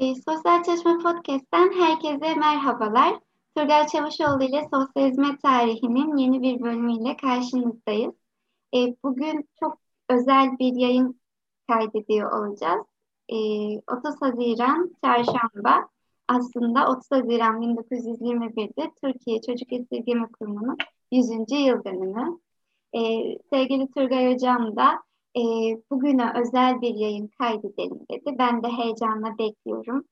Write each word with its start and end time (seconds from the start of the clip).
E, 0.00 0.14
Sosyal 0.14 0.62
Çalışma 0.62 0.98
Podcast'ten 0.98 1.72
herkese 1.72 2.34
merhabalar. 2.34 3.20
Turgay 3.56 3.86
Çavuşoğlu 3.86 4.42
ile 4.44 4.68
sosyal 4.72 5.08
hizmet 5.10 5.42
tarihinin 5.42 6.16
yeni 6.16 6.42
bir 6.42 6.62
bölümüyle 6.62 7.16
karşınızdayız. 7.16 8.14
E, 8.74 8.78
bugün 9.04 9.48
çok 9.60 9.78
özel 10.08 10.58
bir 10.58 10.74
yayın 10.74 11.20
kaydediyor 11.68 12.32
olacağız. 12.32 12.86
E, 13.28 13.36
30 13.36 14.22
Haziran 14.22 14.90
Çarşamba 15.04 15.88
aslında 16.28 16.88
30 16.90 17.10
Haziran 17.10 17.62
1921'de 17.62 18.90
Türkiye 19.02 19.40
Çocuk 19.40 19.72
Esirgeme 19.72 20.26
Kurumu'nun 20.38 20.76
100. 21.12 21.30
yıl 21.50 21.84
dönümü. 21.84 22.38
E, 22.94 23.00
sevgili 23.50 23.90
Turgay 23.90 24.34
Hocam 24.34 24.76
da 24.76 25.02
e, 25.36 25.42
bugüne 25.90 26.32
özel 26.40 26.80
bir 26.80 26.94
yayın 26.94 27.30
kaydedelim 27.38 28.00
dedi. 28.10 28.36
Ben 28.38 28.62
de 28.62 28.68
heyecanla 28.68 29.38
bekliyorum. 29.38 30.04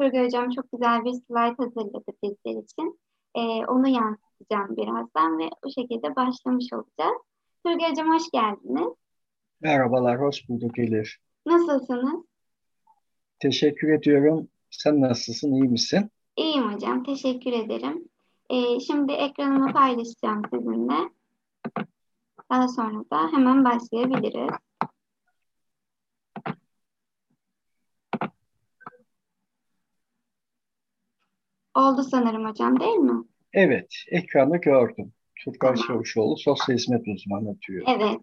Turgay 0.00 0.24
Hocam 0.24 0.50
çok 0.50 0.72
güzel 0.72 1.04
bir 1.04 1.12
slide 1.12 1.54
hazırladı 1.58 2.12
bizler 2.22 2.62
için. 2.62 3.00
E, 3.34 3.40
onu 3.66 3.88
yansıtacağım 3.88 4.76
birazdan 4.76 5.38
ve 5.38 5.48
o 5.66 5.70
şekilde 5.70 6.16
başlamış 6.16 6.72
olacağız. 6.72 7.22
Turgay 7.66 7.90
Hocam 7.90 8.14
hoş 8.14 8.30
geldiniz. 8.32 8.92
Merhabalar, 9.60 10.20
hoş 10.20 10.48
bulduk 10.48 10.78
Elif. 10.78 11.08
Nasılsınız? 11.46 12.24
Teşekkür 13.38 13.88
ediyorum. 13.88 14.48
Sen 14.70 15.00
nasılsın, 15.00 15.52
iyi 15.52 15.68
misin? 15.68 16.10
İyiyim 16.36 16.72
hocam, 16.72 17.04
teşekkür 17.04 17.52
ederim. 17.52 18.08
E, 18.50 18.80
şimdi 18.80 19.12
ekranımı 19.12 19.72
paylaşacağım 19.72 20.42
sizinle. 20.52 21.10
Daha 22.54 22.68
sonra 22.68 23.04
da 23.10 23.32
hemen 23.32 23.64
başlayabiliriz. 23.64 24.50
Oldu 31.74 32.02
sanırım 32.02 32.48
hocam 32.50 32.80
değil 32.80 32.96
mi? 32.96 33.24
Evet, 33.52 33.94
ekranı 34.10 34.56
gördüm. 34.56 35.12
Tamam. 35.60 35.76
Çavuşoğlu 35.76 36.36
sosyal 36.36 36.76
hizmet 36.76 37.08
uzmanı 37.08 37.56
diyor. 37.68 37.86
Evet. 37.88 38.20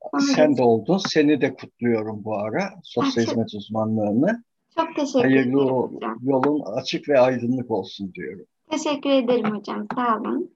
Onu 0.00 0.22
Sen 0.22 0.56
de 0.56 0.62
oldun. 0.62 0.98
Seni 0.98 1.40
de 1.40 1.54
kutluyorum 1.54 2.24
bu 2.24 2.36
ara. 2.38 2.70
Sosyal 2.82 3.24
hizmet 3.24 3.54
uzmanlığını. 3.54 4.44
Çok 4.78 4.96
teşekkür 4.96 5.20
Hayırlı 5.20 5.62
ederim 5.62 5.74
hocam. 5.74 6.18
yolun 6.22 6.60
açık 6.60 7.08
ve 7.08 7.20
aydınlık 7.20 7.70
olsun 7.70 8.14
diyorum. 8.14 8.46
Teşekkür 8.70 9.10
ederim 9.10 9.56
hocam. 9.56 9.86
Sağ 9.94 10.18
olun. 10.18 10.53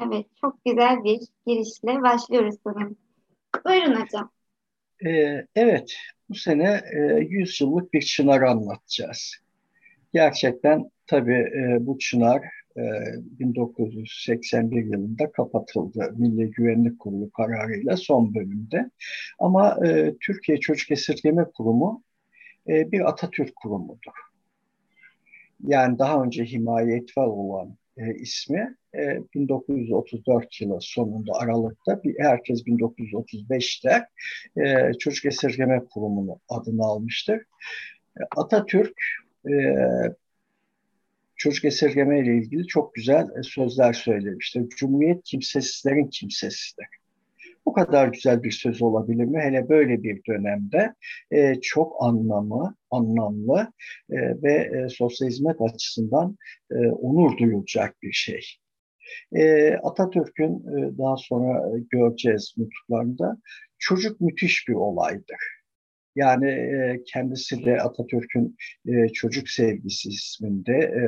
Evet, 0.00 0.26
çok 0.40 0.64
güzel 0.64 1.04
bir 1.04 1.20
girişle 1.46 2.02
başlıyoruz 2.02 2.54
sanırım. 2.64 2.96
Buyurun 3.64 4.00
hocam. 4.00 4.30
Ee, 5.06 5.46
evet, 5.54 5.96
bu 6.28 6.34
sene 6.34 6.80
e, 6.92 6.98
100 7.28 7.60
yıllık 7.60 7.92
bir 7.92 8.00
çınarı 8.00 8.50
anlatacağız. 8.50 9.34
Gerçekten 10.12 10.90
tabii 11.06 11.34
e, 11.34 11.76
bu 11.80 11.98
çınar 11.98 12.42
e, 12.76 12.82
1981 13.16 14.84
yılında 14.84 15.32
kapatıldı 15.32 16.14
Milli 16.16 16.50
Güvenlik 16.50 16.98
Kurulu 16.98 17.30
kararıyla 17.30 17.96
son 17.96 18.34
bölümde. 18.34 18.90
Ama 19.38 19.86
e, 19.86 20.14
Türkiye 20.20 20.60
Çocuk 20.60 20.90
Esirgeme 20.90 21.44
Kurumu 21.44 22.02
e, 22.68 22.92
bir 22.92 23.08
Atatürk 23.08 23.56
kurumudur. 23.56 24.12
Yani 25.66 25.98
daha 25.98 26.22
önce 26.22 26.44
himaye 26.44 26.96
etval 26.96 27.26
olan 27.26 27.76
e, 27.96 28.14
ismi 28.14 28.76
e, 28.94 29.18
1934 29.34 30.60
yılı 30.60 30.78
sonunda 30.80 31.32
Aralık'ta 31.32 32.02
bir 32.02 32.14
herkes 32.18 32.62
1935'te 32.62 34.06
e, 34.62 34.92
Çocuk 34.98 35.24
Esirgeme 35.24 35.84
Kurumu'nun 35.90 36.38
adını 36.48 36.84
almıştır. 36.84 37.36
E, 38.20 38.22
Atatürk 38.36 38.98
e, 39.50 39.54
çocuk 41.36 41.64
esirgeme 41.64 42.20
ile 42.20 42.36
ilgili 42.36 42.66
çok 42.66 42.94
güzel 42.94 43.26
e, 43.38 43.42
sözler 43.42 43.92
söylemiştir. 43.92 44.68
Cumhuriyet 44.68 45.22
kimsesizlerin 45.24 46.06
kimsesidir. 46.06 46.86
Bu 47.66 47.72
kadar 47.72 48.08
güzel 48.08 48.42
bir 48.42 48.50
söz 48.50 48.82
olabilir 48.82 49.24
mi? 49.24 49.40
Hele 49.40 49.68
böyle 49.68 50.02
bir 50.02 50.20
dönemde 50.28 50.94
e, 51.30 51.54
çok 51.60 51.96
anlamı, 52.00 52.76
anlamlı 52.90 53.72
e, 54.10 54.16
ve 54.42 54.52
e, 54.52 54.88
sosyal 54.88 55.28
hizmet 55.28 55.60
açısından 55.60 56.36
e, 56.70 56.74
onur 56.90 57.38
duyulacak 57.38 58.02
bir 58.02 58.12
şey. 58.12 58.40
E, 59.36 59.74
Atatürk'ün 59.74 60.54
e, 60.54 60.98
daha 60.98 61.16
sonra 61.16 61.78
göreceğiz 61.90 62.54
nutuklarında 62.56 63.38
çocuk 63.78 64.20
müthiş 64.20 64.68
bir 64.68 64.74
olaydır. 64.74 65.38
Yani 66.16 66.50
e, 66.50 67.02
kendisi 67.06 67.64
de 67.64 67.80
Atatürk'ün 67.80 68.56
e, 68.88 69.08
Çocuk 69.08 69.48
Sevgisi 69.48 70.08
isminde 70.08 70.72
e, 70.72 71.04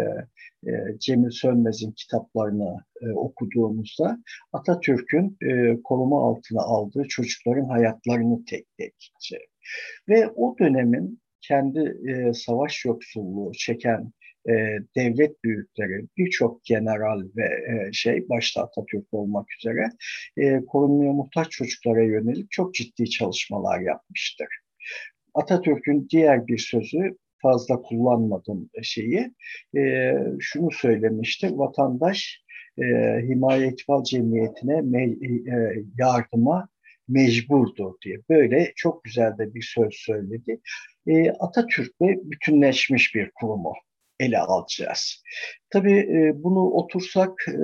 e, 0.71 0.99
Cemil 0.99 1.31
Sönmez'in 1.31 1.93
kitaplarını 1.93 2.77
e, 3.03 3.11
okuduğumuzda 3.11 4.19
Atatürk'ün 4.53 5.37
e, 5.43 5.83
koruma 5.83 6.25
altına 6.25 6.63
aldığı 6.63 7.05
çocukların 7.09 7.69
hayatlarını 7.69 8.45
tek 8.45 8.67
tek 8.79 8.95
ve 10.09 10.29
o 10.29 10.57
dönemin 10.59 11.21
kendi 11.41 11.97
e, 12.09 12.33
savaş 12.33 12.85
yoksulluğu 12.85 13.53
çeken 13.53 14.13
e, 14.49 14.53
devlet 14.97 15.45
büyükleri, 15.45 16.07
birçok 16.17 16.65
general 16.65 17.23
ve 17.37 17.45
e, 17.45 17.93
şey 17.93 18.29
başta 18.29 18.63
Atatürk 18.63 19.07
olmak 19.13 19.47
üzere 19.61 19.89
e, 20.37 20.65
korunmaya 20.65 21.13
muhtaç 21.13 21.51
çocuklara 21.51 22.03
yönelik 22.03 22.51
çok 22.51 22.75
ciddi 22.75 23.11
çalışmalar 23.11 23.81
yapmıştır. 23.81 24.49
Atatürk'ün 25.35 26.09
diğer 26.11 26.47
bir 26.47 26.59
sözü 26.59 27.17
fazla 27.43 27.83
kullanmadım 27.83 28.71
şeyi 28.83 29.35
e, 29.77 30.15
şunu 30.41 30.71
söylemişti 30.71 31.59
vatandaş 31.59 32.45
e, 32.79 32.85
himaye 33.23 33.75
cemiyetine 34.05 34.81
me, 34.81 35.05
e, 35.05 35.85
yardıma 35.99 36.69
mecburdur 37.09 37.93
diye 38.05 38.17
böyle 38.29 38.73
çok 38.77 39.05
güzel 39.05 39.39
de 39.39 39.55
bir 39.55 39.63
söz 39.63 39.95
söyledi. 39.95 40.61
E, 41.07 41.31
Atatürk'le 41.31 42.31
bütünleşmiş 42.31 43.15
bir 43.15 43.31
kurumu 43.31 43.73
ele 44.21 44.39
alacağız. 44.39 45.23
Tabii 45.71 45.99
e, 45.99 46.43
bunu 46.43 46.61
otursak 46.61 47.45
e, 47.49 47.61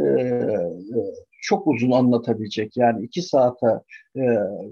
çok 1.44 1.66
uzun 1.66 1.90
anlatabilecek 1.90 2.76
yani 2.76 3.04
iki 3.04 3.22
saate 3.22 3.66
e, 4.16 4.22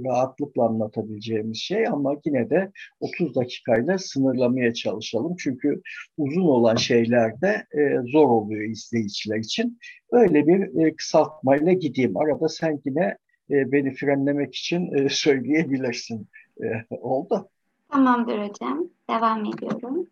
rahatlıkla 0.04 0.66
anlatabileceğimiz 0.66 1.58
şey 1.58 1.86
ama 1.88 2.16
yine 2.24 2.50
de 2.50 2.72
30 3.00 3.34
dakikayla 3.34 3.98
sınırlamaya 3.98 4.74
çalışalım. 4.74 5.36
Çünkü 5.38 5.82
uzun 6.18 6.42
olan 6.42 6.76
şeyler 6.76 7.40
de 7.40 7.66
e, 7.78 8.10
zor 8.12 8.28
oluyor 8.28 8.70
izleyiciler 8.70 9.36
için. 9.36 9.78
Öyle 10.12 10.46
bir 10.46 10.84
e, 10.84 10.96
kısaltmayla 10.96 11.72
gideyim. 11.72 12.16
Arada 12.16 12.48
sen 12.48 12.80
yine 12.84 13.16
e, 13.50 13.72
beni 13.72 13.94
frenlemek 13.94 14.54
için 14.54 14.92
e, 14.94 15.08
söyleyebilirsin. 15.08 16.28
E, 16.62 16.66
oldu. 16.90 17.48
Tamamdır 17.90 18.38
hocam. 18.38 18.88
Devam 19.10 19.44
ediyorum. 19.44 20.06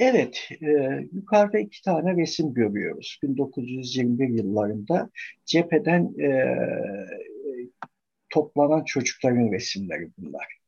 Evet, 0.00 0.48
e, 0.62 0.66
yukarıda 1.12 1.58
iki 1.58 1.82
tane 1.82 2.16
resim 2.16 2.54
görüyoruz. 2.54 3.18
1921 3.22 4.28
yıllarında 4.28 5.10
cepheden 5.44 6.14
e, 6.20 6.56
toplanan 8.30 8.84
çocukların 8.84 9.52
resimleri 9.52 10.08
bunlar. 10.18 10.58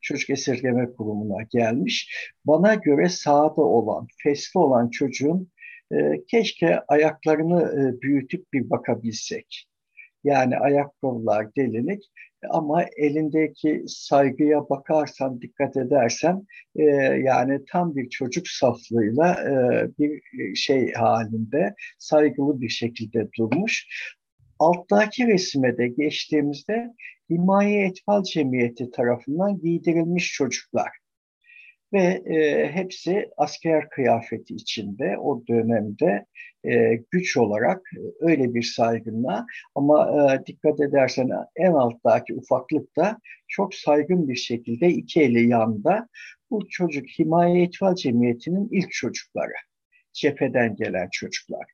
Çocuk 0.00 0.30
Esirgeme 0.30 0.92
Kurumu'na 0.92 1.42
gelmiş. 1.42 2.16
Bana 2.44 2.74
göre 2.74 3.08
sağda 3.08 3.62
olan, 3.62 4.06
fesli 4.22 4.60
olan 4.60 4.90
çocuğun 4.90 5.50
e, 5.92 6.24
keşke 6.28 6.80
ayaklarını 6.88 7.62
e, 7.62 8.02
büyütüp 8.02 8.52
bir 8.52 8.70
bakabilsek. 8.70 9.66
Yani 10.24 10.58
ayakkabılar 10.58 11.54
delinik 11.56 12.02
ama 12.50 12.84
elindeki 12.96 13.84
saygıya 13.86 14.68
bakarsan, 14.70 15.40
dikkat 15.42 15.76
edersen 15.76 16.46
e, 16.76 16.82
yani 17.24 17.60
tam 17.68 17.96
bir 17.96 18.08
çocuk 18.08 18.48
saflığıyla 18.48 19.34
e, 19.34 19.54
bir 19.98 20.22
şey 20.54 20.92
halinde 20.92 21.74
saygılı 21.98 22.60
bir 22.60 22.68
şekilde 22.68 23.28
durmuş. 23.38 23.86
Alttaki 24.58 25.26
resime 25.26 25.78
de 25.78 25.88
geçtiğimizde 25.88 26.94
Himaye 27.30 27.86
Etfal 27.86 28.22
Cemiyeti 28.22 28.90
tarafından 28.90 29.60
giydirilmiş 29.60 30.32
çocuklar 30.32 31.01
ve 31.92 32.22
e, 32.26 32.68
hepsi 32.72 33.30
asker 33.36 33.88
kıyafeti 33.88 34.54
içinde 34.54 35.18
o 35.18 35.46
dönemde 35.48 36.26
e, 36.64 36.94
güç 37.10 37.36
olarak 37.36 37.82
e, 37.96 38.00
öyle 38.20 38.54
bir 38.54 38.62
saygınla 38.62 39.46
ama 39.74 40.10
e, 40.34 40.46
dikkat 40.46 40.80
edersen 40.80 41.30
en 41.56 41.72
alttaki 41.72 42.34
ufaklık 42.34 42.96
da 42.96 43.18
çok 43.48 43.74
saygın 43.74 44.28
bir 44.28 44.36
şekilde 44.36 44.88
iki 44.88 45.22
eli 45.22 45.48
yanda 45.48 46.08
bu 46.50 46.68
çocuk 46.68 47.06
Himaye 47.18 47.64
İtfal 47.64 47.94
Cemiyeti'nin 47.94 48.68
ilk 48.70 48.90
çocukları. 48.90 49.52
Cepheden 50.12 50.76
gelen 50.76 51.08
çocuklar. 51.12 51.66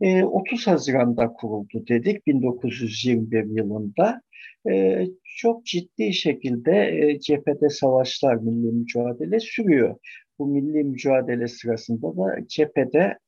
E, 0.00 0.24
30 0.24 0.66
Haziran'da 0.66 1.32
kuruldu 1.32 1.86
dedik 1.88 2.26
1921 2.26 3.44
yılında. 3.56 4.22
E, 4.70 5.04
çok 5.24 5.66
ciddi 5.66 6.12
şekilde 6.12 6.72
e, 6.72 7.20
cephede 7.20 7.68
savaşlar, 7.68 8.34
milli 8.34 8.72
mücadele 8.72 9.40
sürüyor. 9.40 9.96
Bu 10.38 10.46
milli 10.46 10.84
mücadele 10.84 11.48
sırasında 11.48 12.16
da 12.16 12.48
cephede 12.48 13.18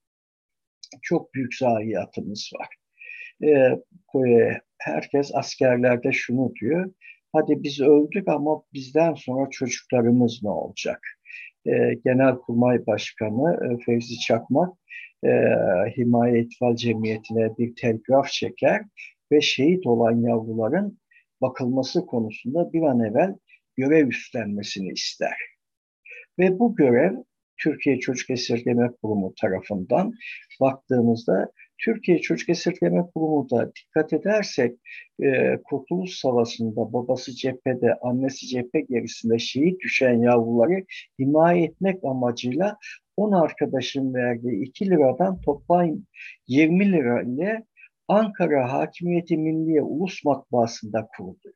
çok 1.02 1.34
büyük 1.34 1.54
zayiatımız 1.54 2.50
var. 2.60 2.68
E, 3.44 3.80
herkes 4.78 5.30
askerlerde 5.34 6.12
şunu 6.12 6.52
diyor, 6.60 6.92
hadi 7.32 7.62
biz 7.62 7.80
öldük 7.80 8.28
ama 8.28 8.62
bizden 8.72 9.14
sonra 9.14 9.50
çocuklarımız 9.50 10.40
ne 10.42 10.50
olacak? 10.50 11.00
E, 11.66 11.94
Genelkurmay 12.04 12.86
Başkanı 12.86 13.58
e, 13.64 13.84
Fevzi 13.84 14.18
Çakmak 14.20 14.74
e, 15.24 15.30
Himaye 15.96 16.40
İtfal 16.40 16.76
Cemiyeti'ne 16.76 17.56
bir 17.58 17.74
telgraf 17.74 18.28
çeker 18.28 18.82
ve 19.32 19.40
şehit 19.40 19.86
olan 19.86 20.20
yavruların 20.20 20.98
bakılması 21.40 22.06
konusunda 22.06 22.72
bir 22.72 22.82
an 22.82 23.00
evvel 23.00 23.34
görev 23.76 24.08
üstlenmesini 24.08 24.92
ister. 24.92 25.36
Ve 26.38 26.58
bu 26.58 26.76
görev 26.76 27.12
Türkiye 27.58 27.98
Çocuk 27.98 28.30
Esirgeme 28.30 28.90
Kurumu 29.02 29.34
tarafından 29.40 30.12
baktığımızda 30.60 31.52
Türkiye 31.78 32.18
Çocuk 32.18 32.48
Esirgeme 32.48 33.02
Kurumu 33.14 33.50
da 33.50 33.72
dikkat 33.74 34.12
edersek 34.12 34.78
e, 35.22 35.58
Kurtuluş 35.64 36.10
Savaşı'nda 36.10 36.92
babası 36.92 37.34
cephede, 37.34 37.94
annesi 38.02 38.46
cephe 38.46 38.80
gerisinde 38.80 39.38
şehit 39.38 39.80
düşen 39.80 40.22
yavruları 40.22 40.84
himaye 41.18 41.64
etmek 41.64 42.04
amacıyla 42.04 42.76
10 43.16 43.32
arkadaşın 43.32 44.14
verdiği 44.14 44.62
2 44.62 44.86
liradan 44.86 45.40
toplam 45.40 45.90
20 46.48 46.92
lira 46.92 47.22
ile 47.22 47.64
Ankara 48.08 48.72
Hakimiyeti 48.72 49.36
Milliye 49.36 49.82
Ulus 49.82 50.24
Matbaası'nda 50.24 51.08
kuruluyor. 51.16 51.54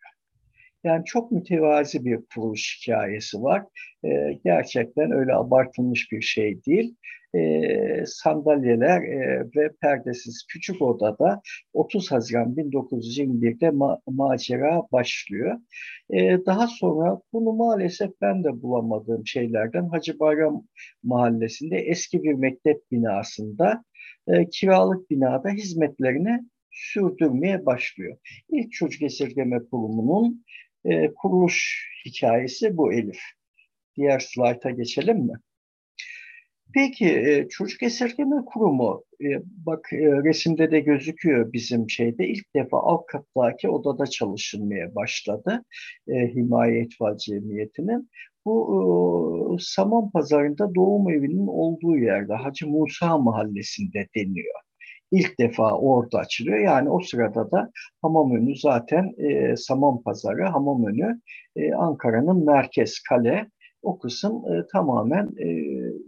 Yani 0.85 1.05
çok 1.05 1.33
mütevazi 1.33 2.05
bir 2.05 2.19
kuruluş 2.35 2.81
hikayesi 2.83 3.43
var. 3.43 3.65
E, 4.05 4.33
gerçekten 4.45 5.13
öyle 5.13 5.35
abartılmış 5.35 6.13
bir 6.13 6.21
şey 6.23 6.65
değil. 6.65 6.97
E, 7.35 8.07
sandalyeler 8.07 9.03
e, 9.03 9.41
ve 9.57 9.71
perdesiz 9.81 10.47
küçük 10.49 10.83
odada 10.83 11.43
30 11.73 12.13
Haziran 12.13 12.57
1921'de 12.57 13.67
ma- 13.67 14.01
macera 14.07 14.83
başlıyor. 14.93 15.59
E, 16.11 16.47
daha 16.47 16.67
sonra 16.67 17.21
bunu 17.33 17.53
maalesef 17.53 18.11
ben 18.21 18.45
de 18.45 18.63
bulamadığım 18.63 19.27
şeylerden 19.27 19.89
Hacı 19.89 20.19
Bayram 20.19 20.63
Mahallesi'nde 21.03 21.77
eski 21.77 22.23
bir 22.23 22.35
mektep 22.35 22.91
binasında 22.91 23.85
e, 24.29 24.49
kiralık 24.49 25.11
binada 25.11 25.51
hizmetlerini 25.51 26.45
sürdürmeye 26.71 27.67
başlıyor. 27.67 28.17
İlk 28.51 28.73
çocuk 28.73 29.03
esirgeme 29.03 29.59
kurumunun 29.59 30.45
e, 30.85 31.15
kuruluş 31.15 31.89
hikayesi 32.07 32.77
bu 32.77 32.93
Elif. 32.93 33.21
Diğer 33.97 34.19
slayta 34.19 34.71
geçelim 34.71 35.19
mi? 35.19 35.35
Peki 36.75 37.07
e, 37.07 37.49
çocuk 37.49 37.83
esirgeme 37.83 38.37
kurumu 38.47 39.05
e, 39.21 39.27
bak 39.67 39.93
e, 39.93 39.97
resimde 39.99 40.71
de 40.71 40.81
gözüküyor 40.81 41.53
bizim 41.53 41.91
şeyde 41.91 42.29
ilk 42.29 42.55
defa 42.57 42.79
alt 42.81 43.07
kattaki 43.07 43.69
odada 43.69 44.07
çalışılmaya 44.07 44.95
başladı 44.95 45.65
e, 46.09 46.13
Himaye 46.13 46.89
Cemiyeti'nin. 47.19 48.11
Bu 48.45 49.57
Saman 49.61 50.11
Pazarı'nda 50.11 50.75
doğum 50.75 51.11
evinin 51.11 51.47
olduğu 51.47 51.99
yerde 51.99 52.35
Hacı 52.35 52.69
Musa 52.69 53.19
Mahallesi'nde 53.19 54.09
deniyor 54.17 54.55
ilk 55.13 55.39
defa 55.39 55.73
orada 55.73 56.19
açılıyor. 56.19 56.59
Yani 56.59 56.91
o 56.91 57.01
sırada 57.01 57.51
da 57.51 57.71
Hamamönü 58.03 58.57
zaten 58.57 59.15
e, 59.19 59.57
Saman 59.57 60.03
Pazarı, 60.03 60.45
Hamamönü 60.45 61.21
e, 61.57 61.75
Ankara'nın 61.75 62.45
merkez 62.45 63.01
kale. 63.09 63.47
O 63.83 63.99
kısım 63.99 64.43
e, 64.53 64.67
tamamen 64.73 65.27
e, 65.39 65.47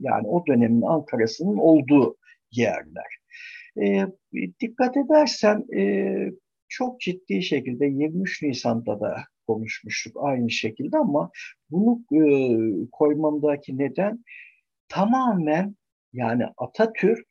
yani 0.01 0.29
o 0.29 0.47
dönemin 0.47 0.83
Ankara'sının 0.83 1.57
olduğu 1.57 2.17
yerler. 2.51 3.19
E, 3.83 4.07
dikkat 4.61 4.97
edersen 4.97 5.65
e, 5.77 6.15
çok 6.69 7.01
ciddi 7.01 7.43
şekilde 7.43 7.87
23 7.87 8.43
Nisan'da 8.43 9.01
da 9.01 9.17
konuşmuştuk 9.47 10.17
aynı 10.21 10.51
şekilde 10.51 10.97
ama 10.97 11.31
bunu 11.71 12.05
e, 12.13 12.21
koymamdaki 12.93 13.79
neden 13.79 14.25
tamamen 14.89 15.77
yani 16.13 16.45
Atatürk 16.57 17.27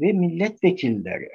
ve 0.00 0.12
milletvekilleri 0.12 1.30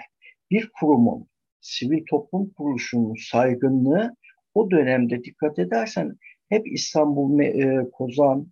bir 0.51 0.69
kurumun, 0.79 1.27
sivil 1.61 2.05
toplum 2.09 2.49
kuruluşunun 2.49 3.15
saygınlığı 3.31 4.15
o 4.53 4.71
dönemde 4.71 5.23
dikkat 5.23 5.59
edersen 5.59 6.17
hep 6.51 6.67
İstanbul, 6.73 7.39
e, 7.39 7.89
Kozan, 7.91 8.47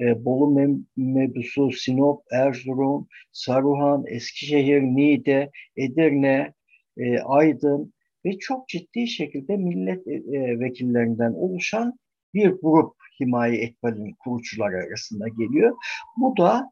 e, 0.00 0.24
Bolu 0.24 0.78
Mebusu, 0.96 1.70
Sinop, 1.70 2.22
Erzurum, 2.32 3.08
Saruhan, 3.32 4.04
Eskişehir, 4.06 4.82
Niğde, 4.82 5.50
Edirne, 5.76 6.52
e, 6.96 7.18
Aydın 7.18 7.92
ve 8.24 8.38
çok 8.38 8.68
ciddi 8.68 9.08
şekilde 9.08 9.56
milletvekillerinden 9.56 11.32
oluşan 11.32 11.98
bir 12.34 12.50
grup 12.62 12.94
Himaye 13.20 13.62
Ekbal'in 13.62 14.14
kurucuları 14.24 14.76
arasında 14.76 15.28
geliyor. 15.28 15.76
Bu 16.16 16.36
da 16.36 16.70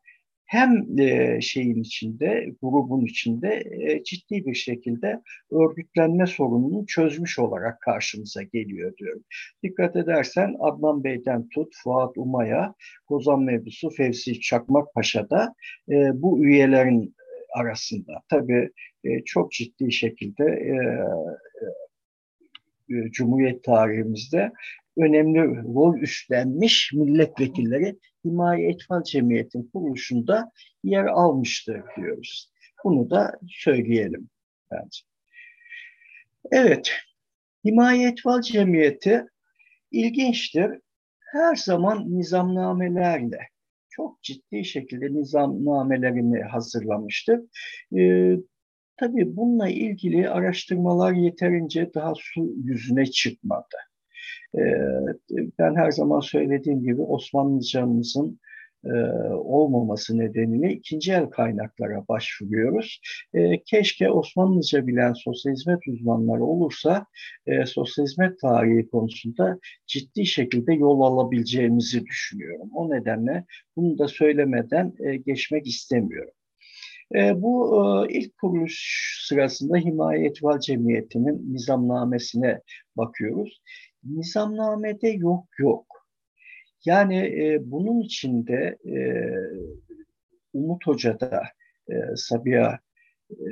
hem 0.51 1.01
e, 1.01 1.41
şeyin 1.41 1.83
içinde, 1.83 2.47
grubun 2.63 3.05
içinde 3.05 3.63
e, 3.71 4.03
ciddi 4.05 4.47
bir 4.47 4.55
şekilde 4.55 5.21
örgütlenme 5.51 6.27
sorununu 6.27 6.87
çözmüş 6.87 7.39
olarak 7.39 7.81
karşımıza 7.81 8.43
geliyor 8.43 8.97
diyorum. 8.97 9.25
Dikkat 9.63 9.97
edersen 9.97 10.57
Adnan 10.61 11.05
Bey'den 11.05 11.49
tut, 11.49 11.73
Fuat 11.85 12.19
Uma'ya, 12.19 12.75
Kozan 13.07 13.43
Mevzusu 13.43 13.91
Fevzi 13.91 14.41
Çakmak 14.41 14.95
Paşa'da 14.95 15.55
e, 15.89 16.23
bu 16.23 16.45
üyelerin 16.45 17.15
arasında. 17.55 18.13
Tabii 18.29 18.71
çok 19.25 19.53
ciddi 19.53 19.93
şekilde 19.93 20.45
Cumhuriyet 23.11 23.65
tarihimizde 23.65 24.53
önemli 25.03 25.41
rol 25.75 25.99
üstlenmiş 25.99 26.93
milletvekilleri 26.93 27.99
Himaye 28.25 28.69
Etfal 28.69 29.03
Cemiyeti'nin 29.03 29.71
kuruluşunda 29.73 30.53
yer 30.85 31.05
almıştır 31.05 31.83
diyoruz. 31.97 32.53
Bunu 32.85 33.11
da 33.11 33.39
söyleyelim 33.49 34.29
bence. 34.71 35.01
Evet, 36.51 36.93
Himaye 37.65 38.09
Etfal 38.09 38.43
Cemiyeti 38.43 39.27
ilginçtir. 39.91 40.71
Her 41.33 41.57
zaman 41.57 42.19
nizamnamelerle, 42.19 43.39
çok 43.91 44.23
ciddi 44.23 44.65
şekilde 44.65 45.07
nizamnamelerini 45.07 46.43
hazırlamıştır. 46.43 47.41
Ee, 47.99 48.37
tabii 48.97 49.37
bununla 49.37 49.69
ilgili 49.69 50.31
araştırmalar 50.31 51.13
yeterince 51.13 51.95
daha 51.95 52.13
su 52.17 52.55
yüzüne 52.65 53.07
çıkmadı. 53.07 53.77
Ee, 54.59 54.61
ben 55.59 55.75
her 55.75 55.91
zaman 55.91 56.21
söylediğim 56.21 56.83
gibi 56.83 57.03
Osmanlıcamızın 57.03 58.41
e, 58.85 58.93
olmaması 59.35 60.19
nedeniyle 60.19 60.73
ikinci 60.73 61.13
el 61.13 61.27
kaynaklara 61.27 62.09
başvuruyoruz. 62.09 63.01
E, 63.35 63.63
keşke 63.63 64.11
Osmanlıca 64.11 64.87
bilen 64.87 65.13
sosyal 65.13 65.53
hizmet 65.53 65.89
uzmanları 65.89 66.45
olursa 66.45 67.07
e, 67.47 67.67
sosyal 67.67 68.07
hizmet 68.07 68.41
tarihi 68.41 68.89
konusunda 68.91 69.59
ciddi 69.87 70.27
şekilde 70.27 70.75
yol 70.75 71.01
alabileceğimizi 71.01 72.07
düşünüyorum. 72.07 72.71
O 72.75 72.91
nedenle 72.91 73.45
bunu 73.77 73.99
da 73.99 74.09
söylemeden 74.09 74.93
e, 74.99 75.17
geçmek 75.17 75.67
istemiyorum. 75.67 76.33
Bu 77.35 77.77
ilk 78.11 78.39
kuruluş 78.39 78.75
sırasında 79.29 79.77
Himaye 79.77 80.27
Etval 80.27 80.61
Cemiyeti'nin 80.61 81.55
nizamnamesine 81.55 82.61
bakıyoruz. 82.97 83.61
Nizamnamede 84.05 85.09
yok 85.09 85.47
yok. 85.59 85.87
Yani 86.85 87.17
e, 87.17 87.71
bunun 87.71 88.01
içinde 88.01 88.79
e, 88.85 88.97
Umut 90.53 90.87
Hoca 90.87 91.21
da 91.21 91.43
e, 91.89 92.17
Sabiha 92.17 92.79
e, 93.31 93.51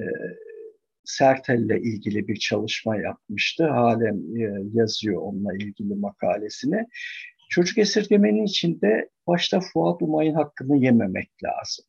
Sertel'le 1.05 1.77
ilgili 1.83 2.29
bir 2.29 2.37
çalışma 2.37 2.97
yapmıştı. 2.97 3.67
Halen 3.67 4.41
e, 4.41 4.71
yazıyor 4.73 5.23
onunla 5.23 5.55
ilgili 5.55 5.95
makalesini. 5.95 6.87
Çocuk 7.51 7.79
esirgemenin 7.79 8.45
içinde 8.45 9.11
başta 9.27 9.61
Fuat 9.61 10.03
Umay'ın 10.03 10.35
hakkını 10.35 10.77
yememek 10.77 11.31
lazım. 11.45 11.85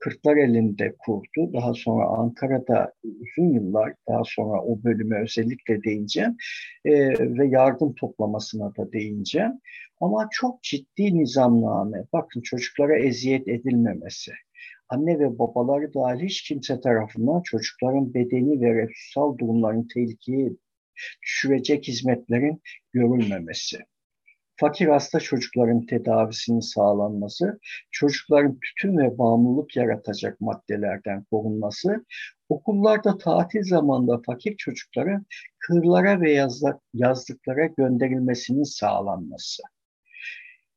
Kırklar 0.00 0.36
elinde 0.36 0.94
kurdu. 0.98 1.52
Daha 1.52 1.74
sonra 1.74 2.06
Ankara'da 2.06 2.92
uzun 3.04 3.52
yıllar 3.52 3.94
daha 4.08 4.22
sonra 4.24 4.62
o 4.62 4.82
bölüme 4.84 5.22
özellikle 5.22 5.82
değineceğim 5.82 6.36
e, 6.84 6.92
ve 7.38 7.46
yardım 7.46 7.94
toplamasına 7.94 8.76
da 8.76 8.92
değineceğim. 8.92 9.52
Ama 10.00 10.28
çok 10.32 10.62
ciddi 10.62 11.18
nizamname. 11.18 12.04
Bakın 12.12 12.40
çocuklara 12.40 12.98
eziyet 12.98 13.48
edilmemesi. 13.48 14.32
Anne 14.88 15.18
ve 15.18 15.38
babaları 15.38 15.94
dahil 15.94 16.24
hiç 16.24 16.42
kimse 16.42 16.80
tarafından 16.80 17.42
çocukların 17.42 18.14
bedeni 18.14 18.60
ve 18.60 18.88
ruhsal 18.88 19.38
durumların 19.38 19.88
tehlikeye 19.94 20.50
düşürecek 21.22 21.88
hizmetlerin 21.88 22.62
görülmemesi 22.92 23.78
fakir 24.60 24.86
hasta 24.86 25.20
çocukların 25.20 25.86
tedavisinin 25.86 26.60
sağlanması, 26.60 27.58
çocukların 27.90 28.58
tütün 28.60 28.98
ve 28.98 29.18
bağımlılık 29.18 29.76
yaratacak 29.76 30.40
maddelerden 30.40 31.24
korunması, 31.24 32.04
okullarda 32.48 33.18
tatil 33.18 33.62
zamanında 33.62 34.22
fakir 34.26 34.56
çocukların 34.56 35.26
kırlara 35.58 36.20
ve 36.20 36.32
yazlıklara 36.94 37.66
gönderilmesinin 37.66 38.62
sağlanması. 38.62 39.62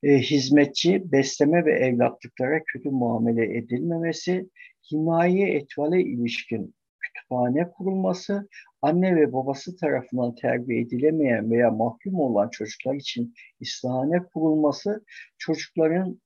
E, 0.03 0.17
hizmetçi, 0.17 1.11
besleme 1.11 1.65
ve 1.65 1.71
evlatlıklara 1.71 2.63
kötü 2.63 2.89
muamele 2.89 3.57
edilmemesi, 3.57 4.49
himaye 4.91 5.53
etvale 5.53 6.01
ilişkin 6.01 6.75
kütüphane 7.13 7.72
kurulması, 7.72 8.48
anne 8.82 9.15
ve 9.15 9.34
babası 9.34 9.75
tarafından 9.75 10.36
terbiye 10.36 10.82
edilemeyen 10.82 11.51
veya 11.51 11.72
mahkum 11.72 12.15
olan 12.15 12.50
çocuklar 12.50 12.96
için 12.96 13.34
İslahane 13.60 14.24
kurulması, 14.34 15.05
çocukların 15.38 16.22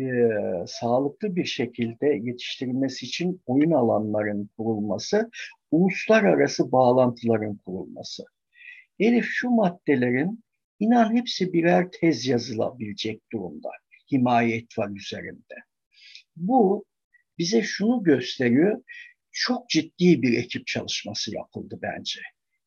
e, 0.00 0.06
sağlıklı 0.66 1.36
bir 1.36 1.44
şekilde 1.44 2.06
yetiştirilmesi 2.06 3.06
için 3.06 3.42
oyun 3.46 3.70
alanlarının 3.70 4.50
kurulması, 4.56 5.30
uluslararası 5.70 6.72
bağlantıların 6.72 7.56
kurulması. 7.56 8.24
Elif 8.98 9.26
şu 9.28 9.50
maddelerin 9.50 10.44
inan 10.80 11.16
hepsi 11.16 11.52
birer 11.52 11.90
tez 11.90 12.26
yazılabilecek 12.26 13.32
durumda 13.32 13.70
himaye 14.12 14.56
etval 14.56 14.96
üzerinde. 14.96 15.54
Bu 16.36 16.84
bize 17.38 17.62
şunu 17.62 18.02
gösteriyor 18.02 18.82
çok 19.32 19.68
ciddi 19.68 20.22
bir 20.22 20.38
ekip 20.38 20.66
çalışması 20.66 21.34
yapıldı 21.34 21.78
bence. 21.82 22.20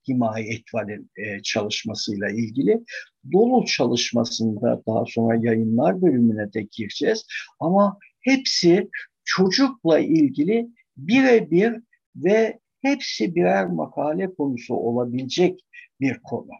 Himaye 0.07 0.53
Etval'in 0.53 1.11
e, 1.17 1.41
çalışmasıyla 1.41 2.29
ilgili. 2.29 2.83
Dolu 3.31 3.65
çalışmasında 3.65 4.83
daha 4.87 5.05
sonra 5.05 5.39
yayınlar 5.41 6.01
bölümüne 6.01 6.53
de 6.53 6.67
gireceğiz. 6.71 7.25
Ama 7.59 7.99
hepsi 8.21 8.89
çocukla 9.23 9.99
ilgili 9.99 10.67
birebir 10.97 11.73
ve 12.15 12.59
hepsi 12.81 13.35
birer 13.35 13.65
makale 13.65 14.33
konusu 14.33 14.75
olabilecek 14.75 15.59
bir 15.99 16.19
konu 16.23 16.51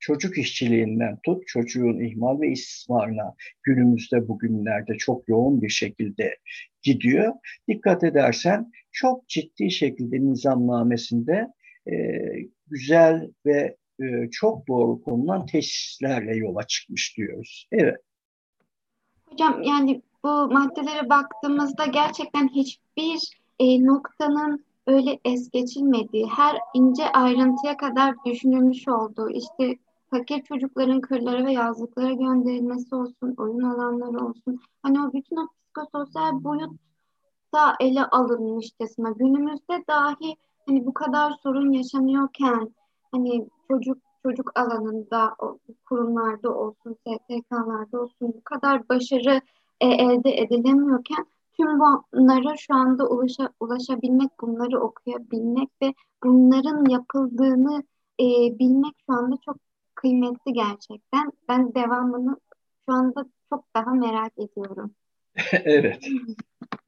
çocuk 0.00 0.38
işçiliğinden 0.38 1.18
tut, 1.24 1.42
çocuğun 1.46 2.00
ihmal 2.00 2.40
ve 2.40 2.48
istismarına 2.48 3.34
günümüzde 3.62 4.28
bugünlerde 4.28 4.96
çok 4.98 5.28
yoğun 5.28 5.62
bir 5.62 5.68
şekilde 5.68 6.36
gidiyor. 6.82 7.32
Dikkat 7.68 8.04
edersen 8.04 8.72
çok 9.00 9.28
ciddi 9.28 9.70
şekilde 9.70 10.20
nizamnamesinde 10.20 11.52
e, 11.86 11.94
güzel 12.66 13.30
ve 13.46 13.76
e, 14.00 14.30
çok 14.30 14.68
doğru 14.68 15.02
konulan 15.02 15.46
teşhislerle 15.46 16.36
yola 16.36 16.62
çıkmış 16.66 17.16
diyoruz. 17.16 17.68
Evet. 17.72 17.96
Hocam 19.30 19.62
yani 19.62 20.02
bu 20.24 20.28
maddelere 20.28 21.08
baktığımızda 21.08 21.86
gerçekten 21.86 22.48
hiçbir 22.48 23.40
e, 23.58 23.86
noktanın 23.86 24.64
öyle 24.86 25.18
es 25.24 25.50
geçilmediği, 25.50 26.26
her 26.26 26.56
ince 26.74 27.04
ayrıntıya 27.12 27.76
kadar 27.76 28.14
düşünülmüş 28.26 28.88
olduğu, 28.88 29.30
işte 29.30 29.78
fakir 30.10 30.42
çocukların 30.42 31.00
kırlara 31.00 31.46
ve 31.46 31.52
yazlıklara 31.52 32.12
gönderilmesi 32.12 32.94
olsun, 32.94 33.34
oyun 33.36 33.62
alanları 33.62 34.24
olsun. 34.26 34.60
Hani 34.82 35.00
o 35.00 35.12
bütün 35.12 35.36
o 35.36 35.48
psikososyal 35.48 36.44
boyut 36.44 36.87
da 37.54 37.76
ele 37.80 38.04
alınmışçasına. 38.04 39.10
Günümüzde 39.10 39.84
dahi 39.88 40.36
hani 40.66 40.86
bu 40.86 40.94
kadar 40.94 41.32
sorun 41.42 41.72
yaşanıyorken 41.72 42.74
hani 43.12 43.48
çocuk 43.68 43.98
çocuk 44.22 44.58
alanında 44.58 45.36
kurumlarda 45.88 46.54
olsun, 46.54 46.96
STK'larda 47.06 48.00
olsun 48.00 48.34
bu 48.34 48.44
kadar 48.44 48.88
başarı 48.88 49.40
e, 49.80 49.86
elde 49.86 50.38
edilemiyorken 50.38 51.26
tüm 51.56 51.80
bunlara 51.80 52.56
şu 52.56 52.74
anda 52.74 53.08
ulaşa, 53.08 53.48
ulaşabilmek, 53.60 54.30
bunları 54.40 54.80
okuyabilmek 54.80 55.68
ve 55.82 55.94
bunların 56.24 56.90
yapıldığını 56.90 57.82
e, 58.20 58.24
bilmek 58.58 58.94
şu 59.06 59.12
anda 59.12 59.36
çok 59.44 59.56
kıymetli 59.94 60.52
gerçekten. 60.52 61.32
Ben 61.48 61.74
devamını 61.74 62.36
şu 62.88 62.94
anda 62.94 63.26
çok 63.50 63.64
daha 63.74 63.94
merak 63.94 64.32
ediyorum. 64.38 64.90
evet. 65.52 66.04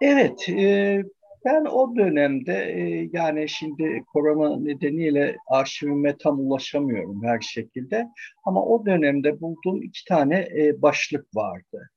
Evet, 0.00 0.48
e, 0.48 1.02
ben 1.44 1.64
o 1.64 1.96
dönemde 1.96 2.54
e, 2.54 3.08
yani 3.12 3.48
şimdi 3.48 4.02
korona 4.12 4.56
nedeniyle 4.56 5.36
arşivime 5.46 6.16
tam 6.16 6.40
ulaşamıyorum 6.40 7.24
her 7.24 7.40
şekilde 7.40 8.06
ama 8.44 8.64
o 8.64 8.86
dönemde 8.86 9.40
bulduğum 9.40 9.82
iki 9.82 10.04
tane 10.04 10.48
e, 10.58 10.82
başlık 10.82 11.26
vardı. 11.34 11.90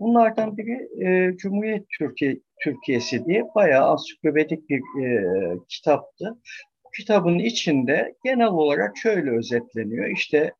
Bunlardan 0.00 0.56
biri 0.56 0.88
e, 1.06 1.36
Cumhuriyet 1.36 1.84
Türkiye 1.98 2.38
Türkiye'si 2.62 3.24
diye 3.26 3.44
bayağı 3.54 3.90
ansiklopedik 3.90 4.70
bir 4.70 5.04
e, 5.04 5.24
kitaptı 5.68 6.36
kitabın 6.96 7.38
içinde 7.38 8.14
genel 8.24 8.46
olarak 8.46 8.96
şöyle 8.96 9.30
özetleniyor. 9.30 10.06
İşte 10.06 10.52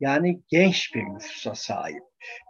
Yani 0.00 0.40
genç 0.48 0.94
bir 0.94 1.02
nüfusa 1.02 1.54
sahip. 1.54 2.02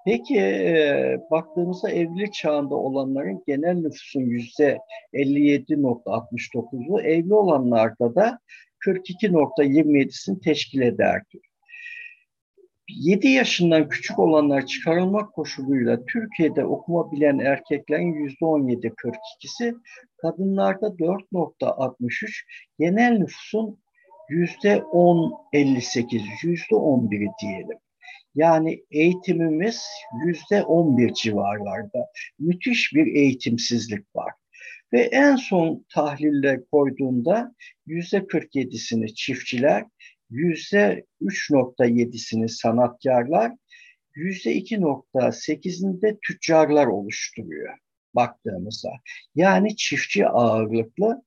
Peki 0.04 0.40
e, 0.40 1.18
baktığımızda 1.30 1.90
evlilik 1.90 2.34
çağında 2.34 2.74
olanların 2.74 3.42
genel 3.46 3.74
nüfusun 3.74 4.20
yüzde 4.20 4.78
57.69'u 5.12 7.00
evli 7.00 7.34
olanlarda 7.34 8.14
da 8.14 8.38
42.27'sini 8.86 10.40
teşkil 10.40 10.80
ederdi. 10.80 11.40
7 12.88 13.28
yaşından 13.28 13.88
küçük 13.88 14.18
olanlar 14.18 14.66
çıkarılmak 14.66 15.32
koşuluyla 15.32 16.04
Türkiye'de 16.06 16.64
okuma 16.64 17.12
bilen 17.12 17.38
erkeklerin 17.38 18.28
%17.42'si, 18.42 19.74
kadınlarda 20.16 20.86
4.63, 20.86 22.30
genel 22.78 23.18
nüfusun 23.18 23.78
yüzde 24.28 24.82
10 24.82 25.32
58, 25.52 26.22
yüzde 26.42 26.74
11'i 26.74 27.28
diyelim. 27.42 27.78
Yani 28.34 28.84
eğitimimiz 28.90 29.82
yüzde 30.26 30.62
11 30.62 31.12
civarlarda. 31.12 32.06
Müthiş 32.38 32.94
bir 32.94 33.06
eğitimsizlik 33.06 34.16
var. 34.16 34.32
Ve 34.92 35.00
en 35.00 35.36
son 35.36 35.84
tahlille 35.94 36.60
koyduğunda 36.72 37.54
yüzde 37.86 38.18
47'sini 38.18 39.14
çiftçiler, 39.14 39.84
yüzde 40.30 41.04
3.7'sini 41.22 42.48
sanatkarlar, 42.48 43.52
yüzde 44.14 44.56
2.8'inde 44.56 46.18
tüccarlar 46.22 46.86
oluşturuyor 46.86 47.78
baktığımızda. 48.18 48.90
Yani 49.34 49.76
çiftçi 49.76 50.26
ağırlıklı 50.26 51.22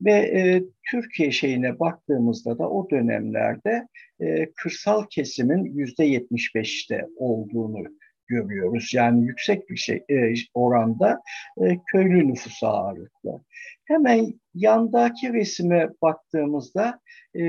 ve 0.00 0.12
e, 0.12 0.62
Türkiye 0.90 1.30
şeyine 1.30 1.80
baktığımızda 1.80 2.58
da 2.58 2.70
o 2.70 2.90
dönemlerde 2.90 3.88
e, 4.20 4.52
kırsal 4.52 5.06
kesimin 5.10 5.64
yüzde 5.64 6.04
75'te 6.04 7.06
olduğunu 7.16 7.84
görüyoruz. 8.26 8.94
Yani 8.94 9.26
yüksek 9.26 9.70
bir 9.70 9.76
şey 9.76 10.04
e, 10.10 10.34
oranda 10.54 11.20
e, 11.62 11.78
köylü 11.92 12.28
nüfusu 12.28 12.66
ağırlıklı. 12.66 13.40
Hemen 13.84 14.40
yandaki 14.54 15.32
resime 15.32 15.88
baktığımızda 16.02 17.00
e, 17.36 17.42